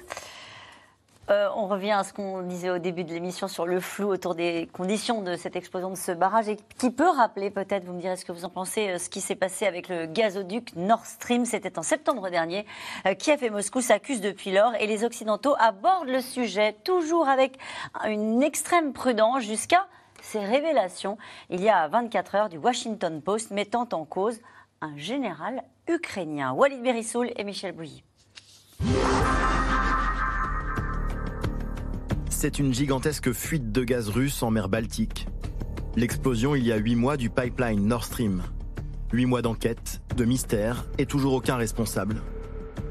Euh, 1.30 1.48
on 1.54 1.68
revient 1.68 1.92
à 1.92 2.02
ce 2.02 2.12
qu'on 2.12 2.42
disait 2.42 2.70
au 2.70 2.78
début 2.78 3.04
de 3.04 3.12
l'émission 3.12 3.46
sur 3.46 3.64
le 3.64 3.78
flou 3.78 4.08
autour 4.08 4.34
des 4.34 4.68
conditions 4.72 5.22
de 5.22 5.36
cette 5.36 5.54
explosion 5.54 5.90
de 5.90 5.96
ce 5.96 6.10
barrage 6.10 6.48
et 6.48 6.56
qui 6.76 6.90
peut 6.90 7.08
rappeler 7.08 7.50
peut-être, 7.50 7.84
vous 7.84 7.92
me 7.92 8.00
direz 8.00 8.16
ce 8.16 8.24
que 8.24 8.32
vous 8.32 8.44
en 8.44 8.48
pensez, 8.48 8.88
euh, 8.88 8.98
ce 8.98 9.08
qui 9.08 9.20
s'est 9.20 9.36
passé 9.36 9.64
avec 9.64 9.88
le 9.88 10.06
gazoduc 10.06 10.74
Nord 10.74 11.06
Stream. 11.06 11.44
C'était 11.44 11.78
en 11.78 11.82
septembre 11.82 12.30
dernier. 12.30 12.66
Euh, 13.06 13.14
Kiev 13.14 13.44
et 13.44 13.50
Moscou 13.50 13.80
s'accusent 13.80 14.20
depuis 14.20 14.50
lors 14.50 14.74
et 14.74 14.88
les 14.88 15.04
Occidentaux 15.04 15.54
abordent 15.60 16.08
le 16.08 16.20
sujet 16.20 16.72
toujours 16.82 17.28
avec 17.28 17.58
une 18.08 18.42
extrême 18.42 18.92
prudence 18.92 19.44
jusqu'à 19.44 19.86
ces 20.22 20.40
révélations 20.40 21.16
il 21.48 21.62
y 21.62 21.68
a 21.68 21.86
24 21.86 22.34
heures 22.34 22.48
du 22.48 22.58
Washington 22.58 23.22
Post 23.22 23.52
mettant 23.52 23.88
en 23.92 24.04
cause 24.04 24.40
un 24.80 24.96
général 24.96 25.62
ukrainien. 25.88 26.52
Walid 26.52 26.82
Berissoul 26.82 27.30
et 27.36 27.44
Michel 27.44 27.72
Bouilly. 27.72 28.02
C'est 32.40 32.58
une 32.58 32.72
gigantesque 32.72 33.32
fuite 33.32 33.70
de 33.70 33.84
gaz 33.84 34.08
russe 34.08 34.42
en 34.42 34.50
mer 34.50 34.70
Baltique. 34.70 35.28
L'explosion 35.94 36.54
il 36.54 36.66
y 36.66 36.72
a 36.72 36.78
huit 36.78 36.96
mois 36.96 37.18
du 37.18 37.28
pipeline 37.28 37.86
Nord 37.86 38.06
Stream. 38.06 38.42
Huit 39.12 39.26
mois 39.26 39.42
d'enquête, 39.42 40.00
de 40.16 40.24
mystère 40.24 40.86
et 40.96 41.04
toujours 41.04 41.34
aucun 41.34 41.56
responsable. 41.56 42.16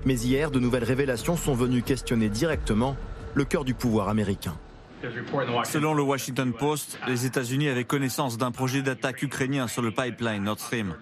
Mais 0.06 0.20
hier, 0.20 0.52
de 0.52 0.60
nouvelles 0.60 0.84
révélations 0.84 1.36
sont 1.36 1.56
venues 1.56 1.82
questionner 1.82 2.30
directement 2.30 2.96
le 3.34 3.44
cœur 3.44 3.66
du 3.66 3.74
pouvoir 3.74 4.08
américain. 4.08 4.54
Selon 5.64 5.94
le 5.94 6.04
Washington 6.04 6.54
Post, 6.54 7.00
les 7.08 7.26
États-Unis 7.26 7.70
avaient 7.70 7.84
connaissance 7.84 8.38
d'un 8.38 8.52
projet 8.52 8.82
d'attaque 8.82 9.22
ukrainien 9.22 9.68
sur 9.68 9.82
le 9.82 9.92
pipeline 9.92 10.44
Nord 10.44 10.60
Stream. 10.60 10.96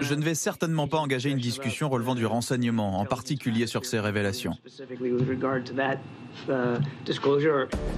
Je 0.00 0.14
ne 0.14 0.22
vais 0.22 0.34
certainement 0.34 0.88
pas 0.88 0.98
engager 0.98 1.30
une 1.30 1.38
discussion 1.38 1.88
relevant 1.88 2.14
du 2.14 2.26
renseignement, 2.26 2.98
en 2.98 3.04
particulier 3.04 3.66
sur 3.66 3.84
ces 3.84 4.00
révélations. 4.00 4.54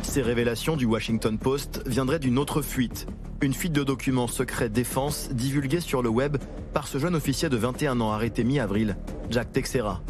Ces 0.02 0.22
révélations 0.22 0.76
du 0.76 0.84
Washington 0.84 1.38
Post 1.38 1.82
viendraient 1.86 2.18
d'une 2.18 2.38
autre 2.38 2.62
fuite, 2.62 3.06
une 3.40 3.54
fuite 3.54 3.72
de 3.72 3.84
documents 3.84 4.26
secrets 4.26 4.68
défense 4.68 5.30
divulgués 5.30 5.80
sur 5.80 6.02
le 6.02 6.08
web 6.08 6.36
par 6.72 6.86
ce 6.86 6.98
jeune 6.98 7.14
officier 7.14 7.48
de 7.48 7.56
21 7.56 8.00
ans 8.00 8.12
arrêté 8.12 8.44
mi-avril, 8.44 8.96
Jack 9.30 9.52
Texera. 9.52 10.02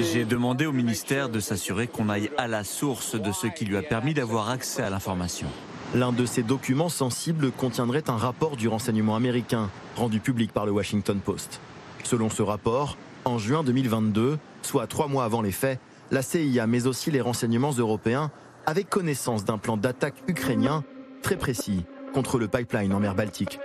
J'ai 0.00 0.24
demandé 0.24 0.66
au 0.66 0.72
ministère 0.72 1.28
de 1.28 1.40
s'assurer 1.40 1.86
qu'on 1.86 2.08
aille 2.08 2.30
à 2.36 2.48
la 2.48 2.64
source 2.64 3.20
de 3.20 3.32
ce 3.32 3.46
qui 3.46 3.64
lui 3.64 3.76
a 3.76 3.82
permis 3.82 4.14
d'avoir 4.14 4.50
accès 4.50 4.82
à 4.82 4.90
l'information. 4.90 5.48
L'un 5.94 6.12
de 6.12 6.26
ces 6.26 6.42
documents 6.42 6.88
sensibles 6.88 7.52
contiendrait 7.52 8.08
un 8.08 8.16
rapport 8.16 8.56
du 8.56 8.68
renseignement 8.68 9.16
américain, 9.16 9.70
rendu 9.96 10.20
public 10.20 10.52
par 10.52 10.66
le 10.66 10.72
Washington 10.72 11.20
Post. 11.20 11.60
Selon 12.02 12.28
ce 12.28 12.42
rapport, 12.42 12.96
en 13.24 13.38
juin 13.38 13.62
2022, 13.62 14.38
soit 14.62 14.86
trois 14.86 15.08
mois 15.08 15.24
avant 15.24 15.40
les 15.40 15.52
faits, 15.52 15.78
la 16.10 16.22
CIA 16.22 16.66
mais 16.66 16.86
aussi 16.86 17.10
les 17.10 17.20
renseignements 17.20 17.72
européens 17.72 18.30
avec 18.66 18.90
connaissance 18.90 19.44
d'un 19.44 19.58
plan 19.58 19.76
d'attaque 19.76 20.16
ukrainien 20.26 20.84
très 21.22 21.36
précis 21.36 21.84
contre 22.12 22.38
le 22.38 22.48
pipeline 22.48 22.92
en 22.92 23.00
mer 23.00 23.14
Baltique. 23.14 23.58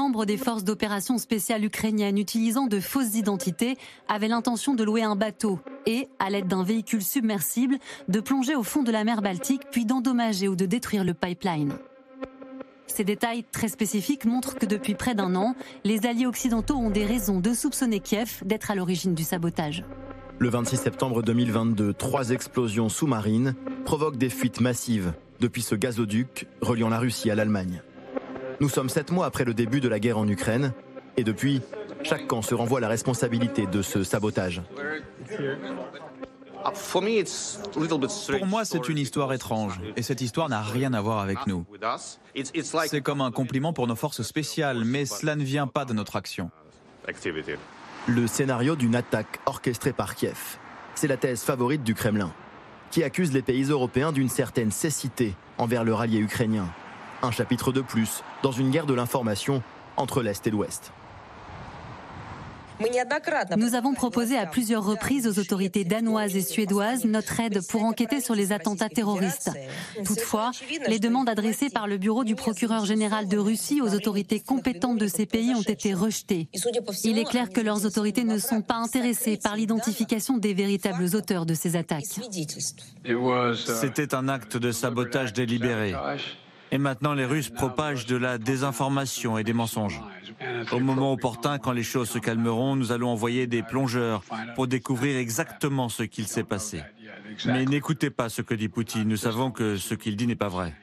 Membres 0.00 0.24
des 0.24 0.38
forces 0.38 0.64
d'opération 0.64 1.18
spéciales 1.18 1.62
ukrainiennes 1.62 2.16
utilisant 2.16 2.68
de 2.68 2.80
fausses 2.80 3.16
identités 3.16 3.76
avaient 4.08 4.28
l'intention 4.28 4.74
de 4.74 4.82
louer 4.82 5.02
un 5.02 5.14
bateau 5.14 5.60
et, 5.84 6.08
à 6.18 6.30
l'aide 6.30 6.48
d'un 6.48 6.62
véhicule 6.62 7.02
submersible, 7.02 7.76
de 8.08 8.20
plonger 8.20 8.54
au 8.54 8.62
fond 8.62 8.82
de 8.82 8.90
la 8.90 9.04
mer 9.04 9.20
Baltique 9.20 9.60
puis 9.70 9.84
d'endommager 9.84 10.48
ou 10.48 10.56
de 10.56 10.64
détruire 10.64 11.04
le 11.04 11.12
pipeline. 11.12 11.74
Ces 12.86 13.04
détails 13.04 13.44
très 13.52 13.68
spécifiques 13.68 14.24
montrent 14.24 14.54
que 14.54 14.64
depuis 14.64 14.94
près 14.94 15.14
d'un 15.14 15.34
an, 15.34 15.54
les 15.84 16.06
alliés 16.06 16.24
occidentaux 16.24 16.76
ont 16.76 16.88
des 16.88 17.04
raisons 17.04 17.40
de 17.40 17.52
soupçonner 17.52 18.00
Kiev 18.00 18.40
d'être 18.42 18.70
à 18.70 18.76
l'origine 18.76 19.14
du 19.14 19.22
sabotage. 19.22 19.84
Le 20.38 20.48
26 20.48 20.78
septembre 20.78 21.22
2022, 21.22 21.92
trois 21.92 22.30
explosions 22.30 22.88
sous-marines 22.88 23.54
provoquent 23.84 24.16
des 24.16 24.30
fuites 24.30 24.62
massives 24.62 25.12
depuis 25.40 25.60
ce 25.60 25.74
gazoduc 25.74 26.46
reliant 26.62 26.88
la 26.88 26.98
Russie 26.98 27.30
à 27.30 27.34
l'Allemagne. 27.34 27.82
Nous 28.60 28.68
sommes 28.68 28.90
sept 28.90 29.10
mois 29.10 29.26
après 29.26 29.44
le 29.44 29.54
début 29.54 29.80
de 29.80 29.88
la 29.88 29.98
guerre 29.98 30.18
en 30.18 30.28
Ukraine, 30.28 30.72
et 31.16 31.24
depuis, 31.24 31.62
chaque 32.02 32.26
camp 32.26 32.42
se 32.42 32.54
renvoie 32.54 32.80
la 32.80 32.88
responsabilité 32.88 33.66
de 33.66 33.80
ce 33.80 34.04
sabotage. 34.04 34.62
Pour 36.92 38.46
moi, 38.46 38.64
c'est 38.66 38.88
une 38.88 38.98
histoire 38.98 39.32
étrange, 39.32 39.80
et 39.96 40.02
cette 40.02 40.20
histoire 40.20 40.50
n'a 40.50 40.60
rien 40.60 40.92
à 40.92 41.00
voir 41.00 41.20
avec 41.20 41.46
nous. 41.46 41.64
C'est 42.86 43.00
comme 43.00 43.22
un 43.22 43.30
compliment 43.30 43.72
pour 43.72 43.86
nos 43.86 43.96
forces 43.96 44.22
spéciales, 44.22 44.84
mais 44.84 45.06
cela 45.06 45.36
ne 45.36 45.42
vient 45.44 45.66
pas 45.66 45.86
de 45.86 45.94
notre 45.94 46.16
action. 46.16 46.50
Le 48.06 48.26
scénario 48.26 48.76
d'une 48.76 48.94
attaque 48.94 49.40
orchestrée 49.46 49.92
par 49.92 50.14
Kiev, 50.14 50.58
c'est 50.94 51.08
la 51.08 51.16
thèse 51.16 51.42
favorite 51.42 51.82
du 51.82 51.94
Kremlin, 51.94 52.32
qui 52.90 53.04
accuse 53.04 53.32
les 53.32 53.42
pays 53.42 53.64
européens 53.64 54.12
d'une 54.12 54.28
certaine 54.28 54.70
cécité 54.70 55.34
envers 55.56 55.82
leur 55.82 56.02
allié 56.02 56.18
ukrainien. 56.18 56.66
Un 57.22 57.30
chapitre 57.30 57.72
de 57.72 57.80
plus 57.80 58.22
dans 58.42 58.52
une 58.52 58.70
guerre 58.70 58.86
de 58.86 58.94
l'information 58.94 59.62
entre 59.96 60.22
l'Est 60.22 60.46
et 60.46 60.50
l'Ouest. 60.50 60.92
Nous 63.56 63.74
avons 63.74 63.92
proposé 63.92 64.38
à 64.38 64.46
plusieurs 64.46 64.84
reprises 64.84 65.26
aux 65.26 65.38
autorités 65.38 65.84
danoises 65.84 66.34
et 66.34 66.40
suédoises 66.40 67.04
notre 67.04 67.38
aide 67.40 67.60
pour 67.68 67.84
enquêter 67.84 68.20
sur 68.20 68.34
les 68.34 68.52
attentats 68.52 68.88
terroristes. 68.88 69.50
Toutefois, 70.04 70.50
les 70.86 70.98
demandes 70.98 71.28
adressées 71.28 71.68
par 71.68 71.86
le 71.86 71.98
bureau 71.98 72.24
du 72.24 72.34
procureur 72.34 72.86
général 72.86 73.28
de 73.28 73.36
Russie 73.36 73.82
aux 73.82 73.94
autorités 73.94 74.40
compétentes 74.40 74.98
de 74.98 75.06
ces 75.06 75.26
pays 75.26 75.54
ont 75.54 75.62
été 75.62 75.92
rejetées. 75.92 76.48
Il 77.04 77.18
est 77.18 77.24
clair 77.24 77.50
que 77.50 77.60
leurs 77.60 77.84
autorités 77.84 78.24
ne 78.24 78.38
sont 78.38 78.62
pas 78.62 78.76
intéressées 78.76 79.36
par 79.36 79.56
l'identification 79.56 80.38
des 80.38 80.54
véritables 80.54 81.14
auteurs 81.14 81.44
de 81.44 81.54
ces 81.54 81.76
attaques. 81.76 82.04
C'était 83.80 84.14
un 84.14 84.28
acte 84.28 84.56
de 84.56 84.72
sabotage 84.72 85.32
délibéré. 85.32 85.94
Et 86.72 86.78
maintenant, 86.78 87.14
les 87.14 87.24
Russes 87.24 87.50
propagent 87.50 88.06
de 88.06 88.16
la 88.16 88.38
désinformation 88.38 89.38
et 89.38 89.44
des 89.44 89.52
mensonges. 89.52 90.00
Au 90.72 90.78
moment 90.78 91.12
opportun, 91.12 91.58
quand 91.58 91.72
les 91.72 91.82
choses 91.82 92.08
se 92.08 92.18
calmeront, 92.18 92.76
nous 92.76 92.92
allons 92.92 93.08
envoyer 93.10 93.46
des 93.46 93.62
plongeurs 93.62 94.22
pour 94.54 94.66
découvrir 94.66 95.16
exactement 95.16 95.88
ce 95.88 96.04
qu'il 96.04 96.26
s'est 96.26 96.44
passé. 96.44 96.82
Mais 97.46 97.64
n'écoutez 97.64 98.10
pas 98.10 98.28
ce 98.28 98.42
que 98.42 98.54
dit 98.54 98.68
Poutine. 98.68 99.08
Nous 99.08 99.16
savons 99.16 99.50
que 99.50 99.76
ce 99.76 99.94
qu'il 99.94 100.16
dit 100.16 100.26
n'est 100.26 100.36
pas 100.36 100.48
vrai. 100.48 100.74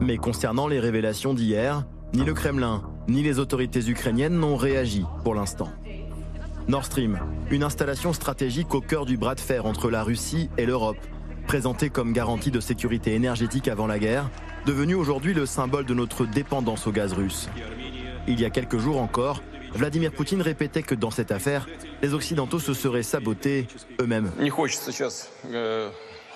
Mais 0.00 0.16
concernant 0.16 0.66
les 0.66 0.80
révélations 0.80 1.34
d'hier, 1.34 1.84
ni 2.14 2.24
le 2.24 2.34
Kremlin, 2.34 2.82
ni 3.08 3.22
les 3.22 3.38
autorités 3.38 3.88
ukrainiennes 3.88 4.38
n'ont 4.38 4.56
réagi 4.56 5.04
pour 5.22 5.34
l'instant. 5.34 5.70
Nord 6.68 6.84
Stream, 6.84 7.18
une 7.50 7.64
installation 7.64 8.12
stratégique 8.12 8.74
au 8.74 8.80
cœur 8.80 9.04
du 9.04 9.16
bras 9.16 9.34
de 9.34 9.40
fer 9.40 9.66
entre 9.66 9.90
la 9.90 10.02
Russie 10.02 10.48
et 10.58 10.66
l'Europe, 10.66 10.98
présenté 11.42 11.90
comme 11.90 12.12
garantie 12.12 12.50
de 12.50 12.60
sécurité 12.60 13.14
énergétique 13.14 13.68
avant 13.68 13.86
la 13.86 13.98
guerre, 13.98 14.30
devenu 14.66 14.94
aujourd'hui 14.94 15.34
le 15.34 15.46
symbole 15.46 15.84
de 15.84 15.94
notre 15.94 16.24
dépendance 16.24 16.86
au 16.86 16.92
gaz 16.92 17.12
russe. 17.12 17.48
Il 18.26 18.40
y 18.40 18.44
a 18.44 18.50
quelques 18.50 18.78
jours 18.78 19.00
encore, 19.00 19.42
Vladimir 19.74 20.12
Poutine 20.12 20.42
répétait 20.42 20.82
que 20.82 20.94
dans 20.94 21.10
cette 21.10 21.32
affaire, 21.32 21.66
les 22.02 22.14
Occidentaux 22.14 22.58
se 22.58 22.74
seraient 22.74 23.02
sabotés 23.02 23.66
eux-mêmes. 24.00 24.30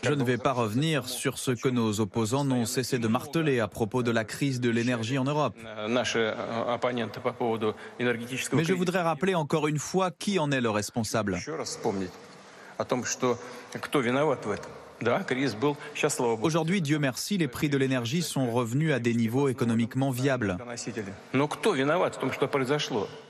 Je 0.02 0.12
ne 0.12 0.24
vais 0.24 0.36
pas 0.36 0.52
revenir 0.52 1.08
sur 1.08 1.38
ce 1.38 1.50
que 1.50 1.68
nos 1.68 2.00
opposants 2.00 2.44
n'ont 2.44 2.66
cessé 2.66 2.98
de 2.98 3.08
marteler 3.08 3.60
à 3.60 3.68
propos 3.68 4.02
de 4.02 4.10
la 4.10 4.24
crise 4.24 4.60
de 4.60 4.70
l'énergie 4.70 5.18
en 5.18 5.24
Europe. 5.24 5.56
Mais 5.88 6.04
je 8.64 8.72
voudrais 8.72 9.02
rappeler 9.02 9.34
encore 9.34 9.68
une 9.68 9.78
fois 9.78 10.10
qui 10.10 10.38
en 10.38 10.50
est 10.50 10.60
le 10.60 10.70
responsable. 10.70 11.38
Aujourd'hui, 16.42 16.80
Dieu 16.80 16.98
merci, 16.98 17.38
les 17.38 17.48
prix 17.48 17.68
de 17.68 17.76
l'énergie 17.76 18.22
sont 18.22 18.50
revenus 18.50 18.92
à 18.92 18.98
des 18.98 19.14
niveaux 19.14 19.48
économiquement 19.48 20.10
viables. 20.10 20.56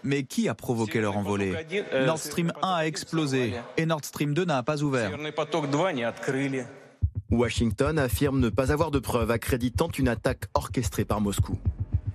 Mais 0.05 0.23
qui 0.25 0.49
a 0.49 0.55
provoqué 0.55 1.01
leur 1.01 1.17
envolée? 1.17 1.55
Nord 2.05 2.19
Stream 2.19 2.53
1 2.63 2.69
a 2.69 2.87
explosé 2.87 3.55
et 3.77 3.87
Nord 3.87 4.05
Stream 4.05 4.35
2 4.35 4.45
n'a 4.45 4.63
pas 4.63 4.83
ouvert. 4.83 5.13
Washington 7.31 7.99
affirme 7.99 8.39
ne 8.39 8.49
pas 8.49 8.71
avoir 8.71 8.91
de 8.91 9.01
preuves 9.01 9.31
accréditant 9.33 9.89
une 9.99 10.09
attaque 10.09 10.45
orchestrée 10.55 11.05
par 11.05 11.21
Moscou. 11.21 11.59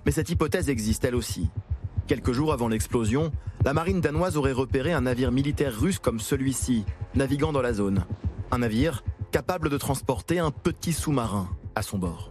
Mais 0.06 0.12
cette 0.12 0.30
hypothèse 0.30 0.70
existe 0.70 1.04
elle 1.04 1.14
aussi. 1.14 1.50
Quelques 2.06 2.32
jours 2.32 2.52
avant 2.52 2.68
l'explosion, 2.68 3.30
la 3.64 3.74
marine 3.74 4.00
danoise 4.00 4.36
aurait 4.36 4.52
repéré 4.52 4.92
un 4.92 5.02
navire 5.02 5.30
militaire 5.30 5.78
russe 5.78 5.98
comme 5.98 6.18
celui-ci, 6.18 6.84
naviguant 7.14 7.52
dans 7.52 7.62
la 7.62 7.72
zone. 7.72 8.04
Un 8.50 8.58
navire 8.58 9.04
capable 9.32 9.70
de 9.70 9.78
transporter 9.78 10.38
un 10.38 10.50
petit 10.50 10.92
sous-marin 10.92 11.48
à 11.74 11.82
son 11.82 11.98
bord. 11.98 12.30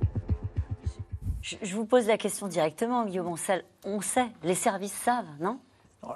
Je 1.42 1.76
vous 1.76 1.86
pose 1.86 2.08
la 2.08 2.18
question 2.18 2.48
directement, 2.48 3.06
Guillaume 3.06 3.28
Ancel. 3.28 3.66
On 3.84 4.00
sait, 4.00 4.28
les 4.44 4.54
services 4.54 4.94
savent, 4.94 5.26
non? 5.42 5.60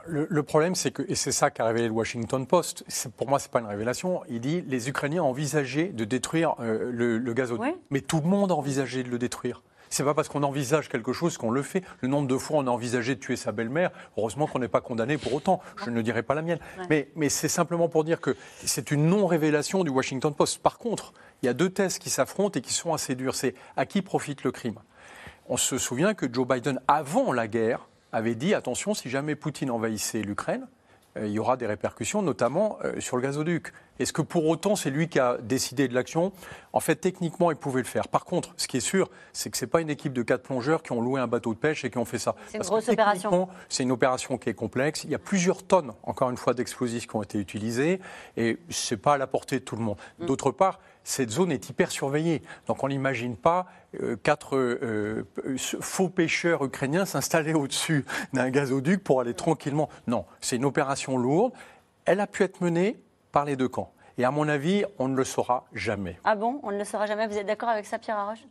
Le, 0.08 0.44
problème, 0.44 0.74
c'est 0.74 0.92
que, 0.92 1.04
et 1.08 1.16
c'est 1.16 1.32
ça 1.32 1.52
qu'a 1.52 1.66
révélé 1.66 1.88
le 1.88 1.94
Washington 1.94 2.48
Post, 2.48 2.86
pour 3.18 3.28
moi, 3.28 3.38
ce 3.38 3.48
n'est 3.48 3.52
pas 3.52 3.60
une 3.60 3.68
révélation, 3.68 4.22
il 4.30 4.42
dit 4.42 4.62
les 4.62 4.90
Ukrainiens 4.90 5.24
ont 5.24 5.30
envisagé 5.30 5.90
de 5.90 6.06
détruire 6.06 6.56
euh, 6.60 6.92
le, 6.92 7.34
gazoduc. 7.34 7.76
Mais 7.92 8.02
tout 8.02 8.20
le 8.20 8.28
monde 8.28 8.52
a 8.52 8.56
envisagé 8.56 9.04
de 9.04 9.10
le 9.10 9.20
détruire. 9.20 9.62
C'est 9.96 10.04
pas 10.04 10.14
parce 10.14 10.28
qu'on 10.28 10.44
envisage 10.44 10.90
quelque 10.90 11.14
chose 11.14 11.38
qu'on 11.38 11.52
le 11.52 11.62
fait. 11.62 11.82
Le 12.02 12.10
nombre 12.10 12.28
de 12.28 12.38
fois 12.38 12.58
on 12.58 12.68
a 12.68 12.70
envisagé 12.70 13.16
de 13.16 13.20
tuer 13.22 13.38
sa 13.38 13.54
belle-mère, 13.54 13.92
heureusement 14.18 14.46
qu'on 14.46 14.60
n'est 14.60 14.68
pas 14.68 14.82
condamné 14.82 15.18
pour 15.18 15.34
autant. 15.34 15.62
Je 15.86 15.90
ne 15.90 16.02
dirai 16.02 16.22
pas 16.22 16.36
la 16.36 16.42
mienne. 16.42 16.60
Mais, 16.90 17.08
mais 17.16 17.30
c'est 17.30 17.48
simplement 17.48 17.88
pour 17.88 18.04
dire 18.04 18.20
que 18.20 18.36
c'est 18.66 18.92
une 18.92 19.08
non-révélation 19.08 19.86
du 19.86 19.90
Washington 19.90 20.36
Post. 20.36 20.62
Par 20.62 20.80
contre, 20.80 21.14
il 21.42 21.46
y 21.46 21.50
a 21.50 21.54
deux 21.54 21.70
thèses 21.70 21.98
qui 21.98 22.10
s'affrontent 22.10 22.60
et 22.60 22.62
qui 22.62 22.74
sont 22.74 22.94
assez 22.94 23.16
dures. 23.16 23.36
C'est 23.36 23.56
à 23.78 23.86
qui 23.86 24.02
profite 24.02 24.44
le 24.44 24.52
crime? 24.52 24.80
On 25.48 25.56
se 25.56 25.78
souvient 25.78 26.14
que 26.14 26.26
Joe 26.30 26.46
Biden, 26.46 26.82
avant 26.90 27.32
la 27.32 27.48
guerre, 27.48 27.88
avait 28.12 28.36
dit 28.36 28.54
attention, 28.54 28.96
si 28.96 29.10
jamais 29.10 29.36
Poutine 29.36 29.72
envahissait 29.72 30.24
l'Ukraine, 30.24 30.68
euh, 31.16 31.28
il 31.28 31.32
y 31.32 31.40
aura 31.40 31.56
des 31.56 31.68
répercussions, 31.68 32.22
notamment 32.22 32.80
euh, 32.84 33.00
sur 33.00 33.16
le 33.16 33.22
gazoduc. 33.24 33.72
Est-ce 34.00 34.14
que 34.14 34.22
pour 34.22 34.46
autant 34.48 34.76
c'est 34.76 34.90
lui 34.90 35.08
qui 35.08 35.20
a 35.20 35.38
décidé 35.42 35.88
de 35.88 35.94
l'action? 35.94 36.32
En 36.74 36.82
fait, 36.82 36.96
techniquement, 36.96 37.52
il 37.52 37.58
pouvait 37.58 37.82
le 37.82 37.88
faire. 37.88 38.10
Par 38.10 38.26
contre, 38.26 38.54
ce 38.58 38.68
qui 38.68 38.78
est 38.78 38.82
sûr, 38.82 39.10
c'est 39.32 39.50
que 39.50 39.58
ce 39.58 39.64
n'est 39.64 39.70
pas 39.70 39.80
une 39.80 39.90
équipe 39.90 40.12
de 40.12 40.24
quatre 40.24 40.44
plongeurs 40.44 40.84
qui 40.84 40.92
ont 40.92 41.02
loué 41.02 41.22
un 41.22 41.28
bateau 41.28 41.54
de 41.54 41.60
pêche 41.60 41.86
et 41.86 41.90
qui 41.90 41.98
ont 41.98 42.06
fait 42.06 42.18
ça. 42.18 42.36
C'est 42.48 42.58
une 42.58 42.64
grosse 42.64 42.90
opération. 42.90 43.48
C'est 43.70 43.84
une 43.84 43.92
opération 43.92 44.38
qui 44.38 44.50
est 44.50 44.54
complexe. 44.54 45.06
Il 45.06 45.12
y 45.12 45.16
a 45.16 45.20
plusieurs 45.20 45.64
tonnes, 45.64 45.94
encore 46.04 46.30
une 46.30 46.38
fois, 46.38 46.54
d'explosifs 46.54 47.08
qui 47.08 47.16
ont 47.16 47.24
été 47.24 47.40
utilisés 47.40 48.02
et 48.36 48.58
ce 48.70 48.94
n'est 48.94 49.00
pas 49.00 49.14
à 49.14 49.18
la 49.18 49.28
portée 49.28 49.60
de 49.60 49.64
tout 49.64 49.78
le 49.78 49.84
monde. 49.84 49.98
Mm. 50.20 50.26
D'autre 50.26 50.52
part, 50.52 50.80
cette 51.06 51.30
zone 51.30 51.52
est 51.52 51.70
hyper 51.70 51.92
surveillée. 51.92 52.42
Donc 52.68 52.84
on 52.84 52.90
n'imagine 52.90 53.38
pas 53.38 53.68
euh, 54.02 54.18
quatre 54.22 54.58
euh, 54.58 55.24
faux 55.58 56.10
pêcheurs 56.10 56.66
ukrainiens 56.66 57.06
s'installer 57.06 57.54
au-dessus 57.54 58.06
d'un 58.34 58.50
gazoduc 58.50 59.04
pour 59.04 59.22
aller 59.22 59.36
tranquillement. 59.36 59.88
Non, 60.08 60.26
c'est 60.42 60.58
une 60.58 60.66
opération 60.66 61.18
lourde. 61.18 61.54
Elle 62.06 62.20
a 62.20 62.28
pu 62.28 62.44
être 62.44 62.60
menée 62.62 62.98
par 63.36 63.44
les 63.44 63.58
deux 63.58 63.68
camps. 63.68 63.92
Et 64.18 64.24
à 64.24 64.32
mon 64.32 64.48
avis, 64.48 64.86
on 64.98 65.10
ne 65.10 65.16
le 65.18 65.26
saura 65.26 65.66
jamais. 65.74 66.18
Ah 66.24 66.36
bon? 66.36 66.62
On 66.64 66.72
ne 66.72 66.78
le 66.78 66.86
saura 66.86 67.06
jamais? 67.06 67.28
Vous 67.28 67.38
êtes 67.38 67.46
d'accord 67.46 67.68
avec 67.68 67.86
ça, 67.86 68.00
Pierre 68.00 68.18
Arroche? 68.18 68.46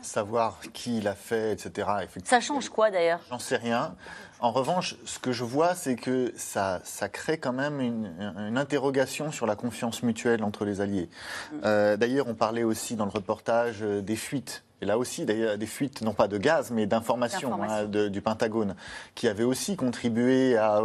Savoir 0.00 0.60
qui 0.72 1.02
l'a 1.02 1.14
fait, 1.14 1.52
etc. 1.52 1.86
Ça 2.24 2.40
change 2.40 2.70
quoi 2.70 2.90
d'ailleurs? 2.90 3.20
J'en 3.28 3.38
sais 3.38 3.56
rien. 3.56 3.94
En 4.40 4.50
revanche, 4.50 4.96
ce 5.04 5.18
que 5.18 5.30
je 5.30 5.44
vois, 5.44 5.74
c'est 5.74 5.96
que 5.96 6.32
ça, 6.36 6.80
ça 6.84 7.10
crée 7.10 7.36
quand 7.36 7.52
même 7.52 7.82
une, 7.82 8.56
interrogation 8.56 9.30
sur 9.30 9.44
la 9.44 9.56
confiance 9.56 10.02
mutuelle 10.02 10.42
entre 10.42 10.64
les 10.64 10.80
alliés. 10.80 11.10
Mm. 11.52 11.56
Euh, 11.64 11.96
d'ailleurs, 11.98 12.26
on 12.26 12.34
parlait 12.34 12.64
aussi 12.64 12.96
dans 12.96 13.04
le 13.04 13.10
reportage 13.10 13.82
euh, 13.82 14.00
des 14.00 14.16
fuites 14.16 14.64
et 14.82 14.86
là 14.86 14.98
aussi, 14.98 15.24
d'ailleurs, 15.24 15.56
des 15.56 15.66
fuites, 15.66 16.02
non 16.02 16.12
pas 16.12 16.28
de 16.28 16.36
gaz, 16.36 16.70
mais 16.70 16.86
d'informations 16.86 17.62
hein, 17.62 17.84
du 17.86 18.20
Pentagone, 18.20 18.74
qui 19.14 19.28
avaient 19.28 19.44
aussi 19.44 19.76
contribué 19.76 20.56
à, 20.56 20.82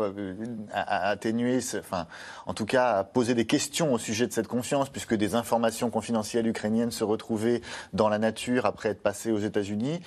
atténuer, 0.71 1.59
enfin, 1.77 2.07
en 2.45 2.53
tout 2.53 2.65
cas, 2.65 2.99
à 2.99 3.03
poser 3.03 3.33
des 3.33 3.45
questions 3.45 3.93
au 3.93 3.97
sujet 3.97 4.27
de 4.27 4.31
cette 4.31 4.47
confiance, 4.47 4.89
puisque 4.89 5.15
des 5.15 5.35
informations 5.35 5.89
confidentielles 5.89 6.47
ukrainiennes 6.47 6.91
se 6.91 7.03
retrouvaient 7.03 7.61
dans 7.91 8.09
la 8.09 8.19
nature 8.19 8.65
après 8.65 8.89
être 8.89 9.01
passées 9.01 9.31
aux 9.31 9.39
États-Unis 9.39 10.01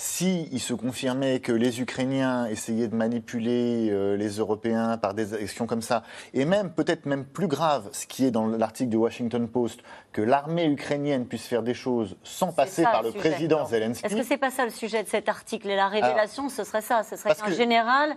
si 0.00 0.48
il 0.50 0.60
se 0.60 0.72
confirmait 0.72 1.40
que 1.40 1.52
les 1.52 1.82
Ukrainiens 1.82 2.46
essayaient 2.46 2.88
de 2.88 2.94
manipuler 2.94 3.90
euh, 3.90 4.16
les 4.16 4.38
Européens 4.38 4.96
par 4.96 5.12
des 5.12 5.34
actions 5.34 5.66
comme 5.66 5.82
ça, 5.82 6.02
et 6.32 6.46
même 6.46 6.72
peut-être 6.72 7.04
même 7.04 7.26
plus 7.26 7.48
grave, 7.48 7.90
ce 7.92 8.06
qui 8.06 8.24
est 8.24 8.30
dans 8.30 8.46
l'article 8.46 8.88
du 8.88 8.96
Washington 8.96 9.46
Post, 9.46 9.80
que 10.12 10.22
l'armée 10.22 10.64
ukrainienne 10.64 11.26
puisse 11.26 11.46
faire 11.46 11.62
des 11.62 11.74
choses 11.74 12.16
sans 12.22 12.50
passer 12.50 12.82
par 12.82 13.02
le, 13.02 13.12
président 13.12 13.66
Zelensky. 13.66 14.06
Est-ce 14.06 14.16
que 14.16 14.22
c'est 14.22 14.38
pas 14.38 14.50
ça 14.50 14.64
le 14.64 14.70
sujet 14.70 15.02
de 15.02 15.08
cet 15.08 15.28
article 15.28 15.68
et 15.68 15.76
la 15.76 15.88
révélation, 15.88 16.48
ce 16.48 16.64
serait 16.64 16.80
ça, 16.80 17.02
ce 17.02 17.16
serait 17.16 17.34
qu'un 17.34 17.50
général 17.50 18.16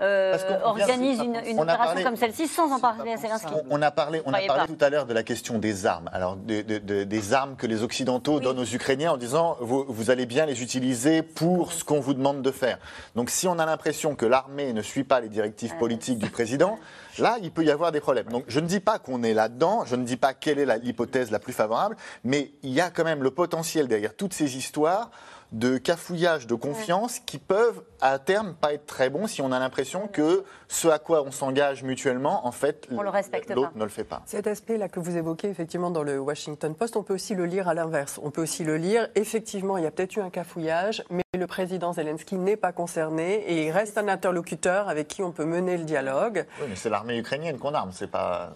euh, 0.00 0.36
organise 0.62 1.20
une, 1.20 1.60
opération 1.60 2.02
comme 2.02 2.16
celle-ci 2.16 2.48
sans 2.48 2.72
en 2.72 2.78
parler 2.78 3.12
à 3.12 3.16
Zelensky. 3.16 3.52
On, 3.68 3.82
a 3.82 3.90
parlé, 3.90 4.22
on 4.24 4.32
a 4.32 4.40
parlé 4.40 4.66
tout 4.66 4.84
à 4.84 4.90
l'heure 4.90 5.06
de 5.06 5.12
la 5.12 5.22
question 5.22 5.58
des 5.58 5.86
armes. 5.86 6.08
Alors, 6.12 6.36
des 6.36 7.34
armes 7.34 7.56
que 7.56 7.66
les 7.66 7.82
Occidentaux 7.82 8.40
donnent 8.40 8.60
aux 8.60 8.64
Ukrainiens 8.64 9.12
en 9.12 9.16
disant 9.16 9.56
vous, 9.60 9.84
vous, 9.88 10.10
allez 10.10 10.26
bien 10.26 10.46
les 10.46 10.62
utiliser 10.62 11.22
pour 11.22 11.72
ce 11.72 11.84
qu'on 11.84 12.00
vous 12.00 12.14
demande 12.14 12.42
de 12.42 12.50
faire. 12.50 12.78
Donc, 13.14 13.30
si 13.30 13.46
on 13.48 13.58
a 13.58 13.66
l'impression 13.66 14.14
que 14.14 14.26
l'armée 14.26 14.72
ne 14.72 14.82
suit 14.82 15.04
pas 15.04 15.20
les 15.20 15.28
directives 15.28 15.76
politiques 15.76 16.18
du 16.18 16.30
président, 16.30 16.78
là, 17.18 17.36
il 17.42 17.50
peut 17.50 17.64
y 17.64 17.70
avoir 17.70 17.92
des 17.92 18.00
problèmes. 18.00 18.28
Donc, 18.28 18.44
je 18.48 18.60
ne 18.60 18.66
dis 18.66 18.80
pas 18.80 18.98
qu'on 18.98 19.22
est 19.22 19.34
là-dedans, 19.34 19.84
je 19.84 19.96
ne 19.96 20.04
dis 20.04 20.16
pas 20.16 20.34
quelle 20.34 20.58
est 20.58 20.78
l'hypothèse 20.78 21.30
la 21.30 21.38
plus 21.38 21.52
favorable, 21.52 21.96
mais 22.24 22.52
il 22.62 22.70
y 22.70 22.80
a 22.80 22.90
quand 22.90 23.04
même 23.04 23.22
le 23.22 23.30
potentiel 23.30 23.88
derrière 23.88 24.14
toutes 24.14 24.34
ces 24.34 24.56
histoires 24.56 25.10
de 25.52 25.78
cafouillage 25.78 26.46
de 26.46 26.54
confiance 26.54 27.18
qui 27.18 27.38
peuvent 27.38 27.82
à 28.00 28.18
terme 28.18 28.54
pas 28.54 28.72
être 28.72 28.86
très 28.86 29.10
bons 29.10 29.26
si 29.26 29.42
on 29.42 29.50
a 29.50 29.58
l'impression 29.58 30.06
que 30.06 30.44
ce 30.68 30.88
à 30.88 30.98
quoi 30.98 31.22
on 31.22 31.32
s'engage 31.32 31.82
mutuellement, 31.82 32.46
en 32.46 32.52
fait, 32.52 32.86
l'autre 32.90 33.72
ne 33.74 33.82
le 33.82 33.90
fait 33.90 34.04
pas. 34.04 34.22
Cet 34.26 34.46
aspect-là 34.46 34.88
que 34.88 35.00
vous 35.00 35.16
évoquez 35.16 35.48
effectivement 35.48 35.90
dans 35.90 36.02
le 36.02 36.18
Washington 36.18 36.74
Post, 36.74 36.96
on 36.96 37.02
peut 37.02 37.14
aussi 37.14 37.34
le 37.34 37.46
lire 37.46 37.68
à 37.68 37.74
l'inverse. 37.74 38.20
On 38.22 38.30
peut 38.30 38.42
aussi 38.42 38.62
le 38.64 38.76
lire, 38.76 39.08
effectivement, 39.16 39.76
il 39.76 39.84
y 39.84 39.86
a 39.86 39.90
peut-être 39.90 40.16
eu 40.16 40.20
un 40.20 40.30
cafouillage, 40.30 41.02
mais 41.10 41.24
le 41.36 41.46
président 41.46 41.92
Zelensky 41.92 42.36
n'est 42.36 42.56
pas 42.56 42.72
concerné 42.72 43.34
et 43.46 43.66
il 43.66 43.70
reste 43.72 43.98
un 43.98 44.08
interlocuteur 44.08 44.88
avec 44.88 45.08
qui 45.08 45.22
on 45.22 45.32
peut 45.32 45.44
mener 45.44 45.76
le 45.76 45.84
dialogue. 45.84 46.46
Oui, 46.60 46.66
mais 46.68 46.76
c'est 46.76 46.90
l'armée 46.90 47.18
ukrainienne 47.18 47.58
qu'on 47.58 47.74
arme, 47.74 47.90
c'est 47.92 48.10
pas... 48.10 48.52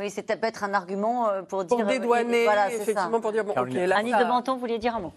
Oui, 0.00 0.10
c'est 0.10 0.22
peut-être 0.22 0.64
un 0.64 0.74
argument 0.74 1.28
euh, 1.28 1.42
pour 1.42 1.64
dire... 1.64 1.76
Pour 1.76 1.86
dédouaner, 1.86 2.48
effectivement, 2.72 3.20
pour 3.20 3.30
dire, 3.30 3.44
bon, 3.44 3.52
ok, 3.52 3.72
là... 3.72 3.98
Annie 3.98 4.10
de 4.10 4.24
Menton, 4.24 4.54
vous 4.54 4.60
vouliez 4.60 4.78
dire 4.78 4.96
un 4.96 5.00
mot 5.00 5.12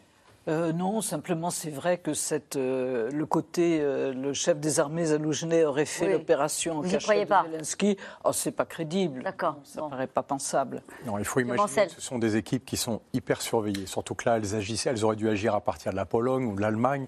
euh, 0.48 0.72
non, 0.72 1.02
simplement 1.02 1.50
c'est 1.50 1.70
vrai 1.70 1.98
que 1.98 2.14
cette, 2.14 2.56
euh, 2.56 3.10
le 3.12 3.26
côté, 3.26 3.80
euh, 3.82 4.14
le 4.14 4.34
chef 4.34 4.60
des 4.60 4.80
armées 4.80 5.06
Zaloujny 5.06 5.64
aurait 5.64 5.86
fait 5.86 6.12
l'opération 6.12 6.80
en 6.80 6.82
cachette 6.84 7.30
de 7.30 7.52
Zelensky, 7.52 7.98
oh, 8.24 8.32
c'est 8.32 8.52
pas 8.52 8.66
crédible. 8.66 9.24
D'accord. 9.24 9.58
Ça 9.64 9.82
ne 9.82 9.90
paraît 9.90 10.08
pas 10.08 10.24
pensable. 10.24 10.82
Non, 11.06 11.18
il 11.18 11.26
faut 11.26 11.42
imaginer 11.42 11.88
que 11.88 11.92
ce 11.92 12.02
sont 12.02 12.18
des 12.18 12.38
équipes 12.38 12.66
qui 12.66 12.78
sont 12.78 13.02
hyper 13.14 13.42
surveillées. 13.42 13.88
Surtout 13.88 14.16
que 14.16 14.30
là, 14.30 14.38
elles 14.38 14.56
agissaient, 14.56 14.90
elles 14.90 15.04
auraient 15.04 15.18
dû 15.18 15.30
agir 15.30 15.54
à 15.54 15.62
partir 15.62 15.92
de 15.92 15.98
la 15.98 16.06
Pologne 16.06 16.46
ou 16.46 16.56
de 16.56 16.62
l'Allemagne. 16.62 17.08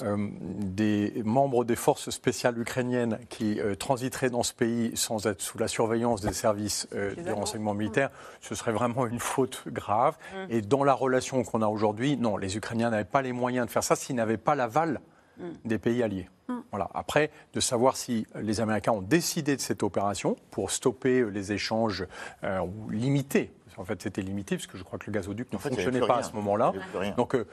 Des 0.00 1.22
membres 1.24 1.64
des 1.64 1.76
forces 1.76 2.10
spéciales 2.10 2.58
ukrainiennes 2.58 3.18
qui 3.28 3.58
transiteraient 3.78 4.30
dans 4.30 4.42
ce 4.42 4.52
pays 4.52 4.96
sans 4.96 5.26
être 5.26 5.40
sous 5.40 5.58
la 5.58 5.66
surveillance 5.66 6.20
des 6.20 6.32
services 6.32 6.88
de 6.92 7.30
renseignement 7.30 7.74
militaire, 7.74 8.10
ce 8.40 8.54
serait 8.54 8.72
vraiment 8.72 9.06
une 9.06 9.18
faute 9.18 9.64
grave. 9.66 10.16
Mmh. 10.18 10.36
Et 10.50 10.62
dans 10.62 10.84
la 10.84 10.94
relation 10.94 11.42
qu'on 11.42 11.62
a 11.62 11.68
aujourd'hui, 11.68 12.16
non, 12.16 12.36
les 12.36 12.56
Ukrainiens 12.56 12.90
n'avaient 12.90 13.04
pas 13.04 13.22
les 13.22 13.32
moyens 13.32 13.66
de 13.66 13.70
faire 13.70 13.84
ça 13.84 13.96
s'ils 13.96 14.16
n'avaient 14.16 14.36
pas 14.36 14.54
l'aval 14.54 15.00
mm. 15.38 15.44
des 15.64 15.78
pays 15.78 16.02
alliés. 16.02 16.28
Mm. 16.48 16.58
Voilà. 16.70 16.88
Après, 16.94 17.30
de 17.54 17.60
savoir 17.60 17.96
si 17.96 18.26
les 18.34 18.60
Américains 18.60 18.92
ont 18.92 19.02
décidé 19.02 19.56
de 19.56 19.60
cette 19.60 19.82
opération 19.82 20.36
pour 20.50 20.70
stopper 20.70 21.30
les 21.30 21.52
échanges 21.52 22.06
euh, 22.44 22.60
ou 22.60 22.90
limiter. 22.90 23.52
En 23.76 23.84
fait, 23.84 24.02
c'était 24.02 24.22
limité, 24.22 24.56
puisque 24.56 24.76
je 24.76 24.82
crois 24.82 24.98
que 24.98 25.06
le 25.06 25.12
gazoduc 25.12 25.52
ne 25.52 25.58
fonctionnait 25.58 26.00
pas 26.00 26.16
à 26.16 26.22
ce 26.24 26.32
moment-là. 26.32 26.72
Donc, 27.16 27.36
euh, 27.36 27.46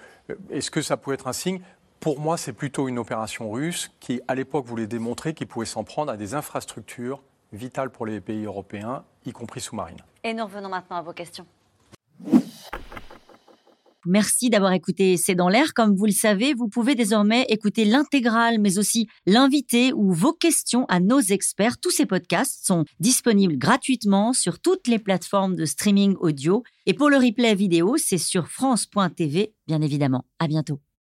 est-ce 0.50 0.72
que 0.72 0.82
ça 0.82 0.98
pouvait 0.98 1.14
être 1.14 1.28
un 1.28 1.34
signe 1.34 1.62
Pour 2.06 2.20
moi, 2.20 2.38
c'est 2.38 2.54
plutôt 2.54 2.88
une 2.88 3.00
opération 3.00 3.50
russe 3.50 3.90
qui, 4.00 4.22
à 4.28 4.36
l'époque, 4.36 4.68
voulait 4.68 4.86
démontrer 4.86 5.34
qu'il 5.34 5.48
pouvait 5.48 5.66
s'en 5.66 5.84
prendre 5.84 6.12
à 6.12 6.18
des 6.18 6.36
infrastructures 6.36 7.24
vitales 7.52 7.90
pour 7.90 8.06
les 8.06 8.22
pays 8.22 8.46
européens, 8.46 9.04
y 9.26 9.32
compris 9.32 9.60
sous-marines. 9.60 9.98
Et 10.24 10.36
nous 10.36 10.44
revenons 10.44 10.70
maintenant 10.70 10.98
à 10.98 11.02
vos 11.02 11.14
questions. 11.14 11.48
Merci 14.06 14.52
d'avoir 14.52 14.74
écouté 14.74 15.18
C'est 15.18 15.34
dans 15.34 15.50
l'air. 15.50 15.74
Comme 15.74 15.96
vous 15.96 16.06
le 16.06 16.12
savez, 16.12 16.54
vous 16.54 16.68
pouvez 16.68 16.94
désormais 16.94 17.42
écouter 17.50 17.86
l'intégrale, 17.86 18.60
mais 18.60 18.78
aussi 18.78 19.08
l'invité 19.26 19.92
ou 19.92 20.14
vos 20.14 20.34
questions 20.34 20.86
à 20.90 21.00
nos 21.00 21.22
experts. 21.22 21.80
Tous 21.80 21.90
ces 21.90 22.06
podcasts 22.06 22.68
sont 22.68 22.86
disponibles 23.00 23.58
gratuitement 23.58 24.32
sur 24.32 24.60
toutes 24.60 24.88
les 24.88 25.00
plateformes 25.00 25.56
de 25.56 25.66
streaming 25.66 26.16
audio. 26.20 26.62
Et 26.86 26.94
pour 26.94 27.10
le 27.10 27.18
replay 27.18 27.56
vidéo, 27.56 27.96
c'est 27.98 28.20
sur 28.20 28.48
France.tv, 28.48 29.56
bien 29.66 29.82
évidemment. 29.82 30.24
À 30.38 30.46
bientôt. 30.46 30.80